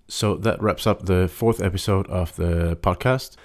So 0.07 0.35
that 0.37 0.61
wraps 0.61 0.87
up 0.87 1.05
the 1.05 1.27
fourth 1.27 1.61
episode 1.61 2.07
of 2.07 2.35
the 2.35 2.77
podcast. 2.81 3.35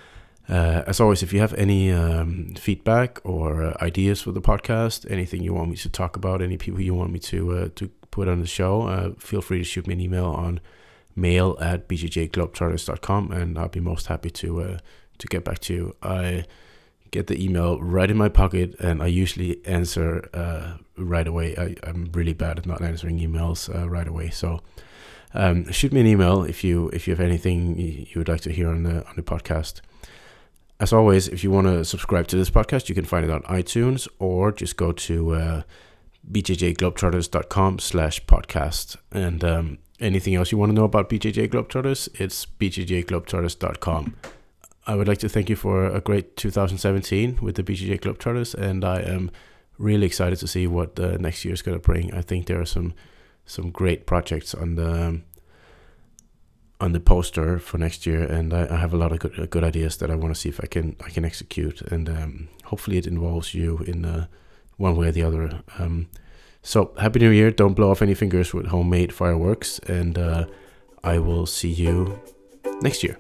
Uh, 0.49 0.83
as 0.87 1.01
always, 1.01 1.23
if 1.23 1.33
you 1.33 1.41
have 1.41 1.55
any 1.55 1.91
um, 1.91 2.55
feedback 2.57 3.21
or 3.25 3.63
uh, 3.63 3.77
ideas 3.81 4.23
for 4.23 4.33
the 4.33 4.41
podcast, 4.41 5.11
anything 5.11 5.43
you 5.43 5.55
want 5.55 5.71
me 5.71 5.77
to 5.77 5.89
talk 5.89 6.17
about, 6.17 6.43
any 6.43 6.57
people 6.57 6.81
you 6.81 6.95
want 6.95 7.13
me 7.13 7.19
to 7.19 7.53
uh, 7.53 7.69
to 7.77 7.89
put 8.11 8.29
on 8.29 8.41
the 8.41 8.47
show, 8.47 8.83
uh, 8.83 9.11
feel 9.19 9.41
free 9.41 9.59
to 9.59 9.65
shoot 9.65 9.87
me 9.87 9.95
an 9.95 10.01
email 10.01 10.27
on 10.27 10.61
mail 11.17 11.57
at 11.61 11.89
bjjglobetrotters.com 11.89 13.33
and 13.33 13.59
I'll 13.59 13.69
be 13.69 13.81
most 13.81 14.07
happy 14.07 14.31
to 14.31 14.63
uh, 14.63 14.79
to 15.19 15.27
get 15.29 15.45
back 15.45 15.59
to 15.61 15.75
you. 15.75 15.97
I 16.03 16.45
get 17.11 17.29
the 17.29 17.43
email 17.43 17.81
right 17.81 18.11
in 18.11 18.17
my 18.17 18.29
pocket 18.29 18.75
and 18.81 19.03
I 19.03 19.07
usually 19.07 19.65
answer 19.67 20.29
uh, 20.35 20.79
right 20.97 21.29
away. 21.29 21.57
I, 21.57 21.77
I'm 21.89 22.11
really 22.13 22.33
bad 22.33 22.59
at 22.59 22.67
not 22.67 22.83
answering 22.83 23.21
emails 23.21 23.73
uh, 23.73 23.89
right 23.89 24.09
away. 24.09 24.31
So 24.31 24.61
um, 25.33 25.71
shoot 25.71 25.93
me 25.93 26.01
an 26.01 26.07
email 26.07 26.43
if 26.43 26.65
you 26.65 26.89
if 26.91 27.07
you 27.07 27.13
have 27.13 27.21
anything 27.21 27.79
you 27.79 28.07
you 28.09 28.19
would 28.19 28.29
like 28.29 28.41
to 28.43 28.53
hear 28.53 28.69
on 28.69 28.83
the 28.83 29.07
on 29.07 29.15
the 29.17 29.23
podcast. 29.23 29.81
As 30.81 30.93
always, 30.93 31.29
if 31.29 31.45
you 31.45 31.53
want 31.53 31.69
to 31.69 31.85
subscribe 31.85 32.27
to 32.29 32.37
this 32.37 32.51
podcast, 32.51 32.89
you 32.89 32.97
can 32.97 33.05
find 33.05 33.25
it 33.25 33.31
on 33.31 33.43
iTunes 33.43 34.09
or 34.19 34.51
just 34.51 34.77
go 34.77 34.91
to 34.91 35.35
uh, 35.35 35.63
bjjglobetrotters.com 36.31 37.79
slash 37.79 38.25
podcast. 38.25 38.97
And 39.13 39.45
um, 39.45 39.79
anything 40.01 40.35
else 40.35 40.53
you 40.53 40.59
want 40.59 40.71
to 40.71 40.75
know 40.75 40.85
about 40.85 41.09
BJJ 41.09 41.49
Globetrotters, 41.49 42.09
it's 42.21 42.47
bjjglobetrotters.com. 42.47 44.17
I 44.87 44.95
would 44.95 45.09
like 45.09 45.19
to 45.19 45.29
thank 45.29 45.49
you 45.49 45.57
for 45.57 45.87
a 45.87 46.01
great 46.01 46.37
2017 46.37 47.39
with 47.41 47.57
the 47.57 47.63
BJJ 47.63 48.01
Globetrotters, 48.01 48.55
and 48.55 48.85
I 48.85 49.01
am 49.01 49.31
really 49.79 50.07
excited 50.07 50.39
to 50.39 50.47
see 50.47 50.67
what 50.67 50.99
uh, 51.01 51.17
next 51.19 51.45
year 51.45 51.55
is 51.55 51.63
going 51.63 51.77
to 51.77 51.83
bring. 51.83 52.13
I 52.13 52.21
think 52.21 52.47
there 52.47 52.61
are 52.61 52.67
some 52.67 52.95
some 53.47 53.71
great 53.71 54.07
projects 54.07 54.55
on 54.55 54.75
the 54.75 55.21
on 56.81 56.93
the 56.93 57.01
poster 57.01 57.59
for 57.59 57.79
next 57.79 58.05
year, 58.05 58.23
and 58.25 58.53
I, 58.53 58.67
I 58.75 58.77
have 58.77 58.93
a 58.93 58.97
lot 58.97 59.13
of 59.13 59.21
good, 59.21 59.51
good 59.51 59.65
ideas 59.65 59.97
that 59.99 60.11
I 60.11 60.17
want 60.17 60.35
to 60.35 60.41
see 60.41 60.49
if 60.49 60.61
I 60.63 60.67
can 60.67 60.97
I 61.05 61.09
can 61.09 61.25
execute, 61.25 61.81
and 61.83 62.09
um, 62.09 62.49
hopefully 62.65 62.99
it 62.99 63.07
involves 63.07 63.55
you 63.55 63.79
in 63.87 64.05
uh, 64.05 64.27
one 64.77 64.97
way 64.97 65.09
or 65.09 65.13
the 65.13 65.23
other. 65.23 65.63
Um, 65.79 66.09
so 66.65 66.93
happy 66.99 67.21
New 67.21 67.31
Year! 67.31 67.53
Don't 67.53 67.75
blow 67.75 67.91
off 67.93 68.03
any 68.03 68.15
fingers 68.15 68.53
with 68.53 68.67
homemade 68.67 69.13
fireworks, 69.13 69.79
and 69.81 70.19
uh, 70.19 70.47
I 71.05 71.19
will 71.21 71.47
see 71.47 71.71
you 71.71 72.19
next 72.81 73.05
year. 73.05 73.19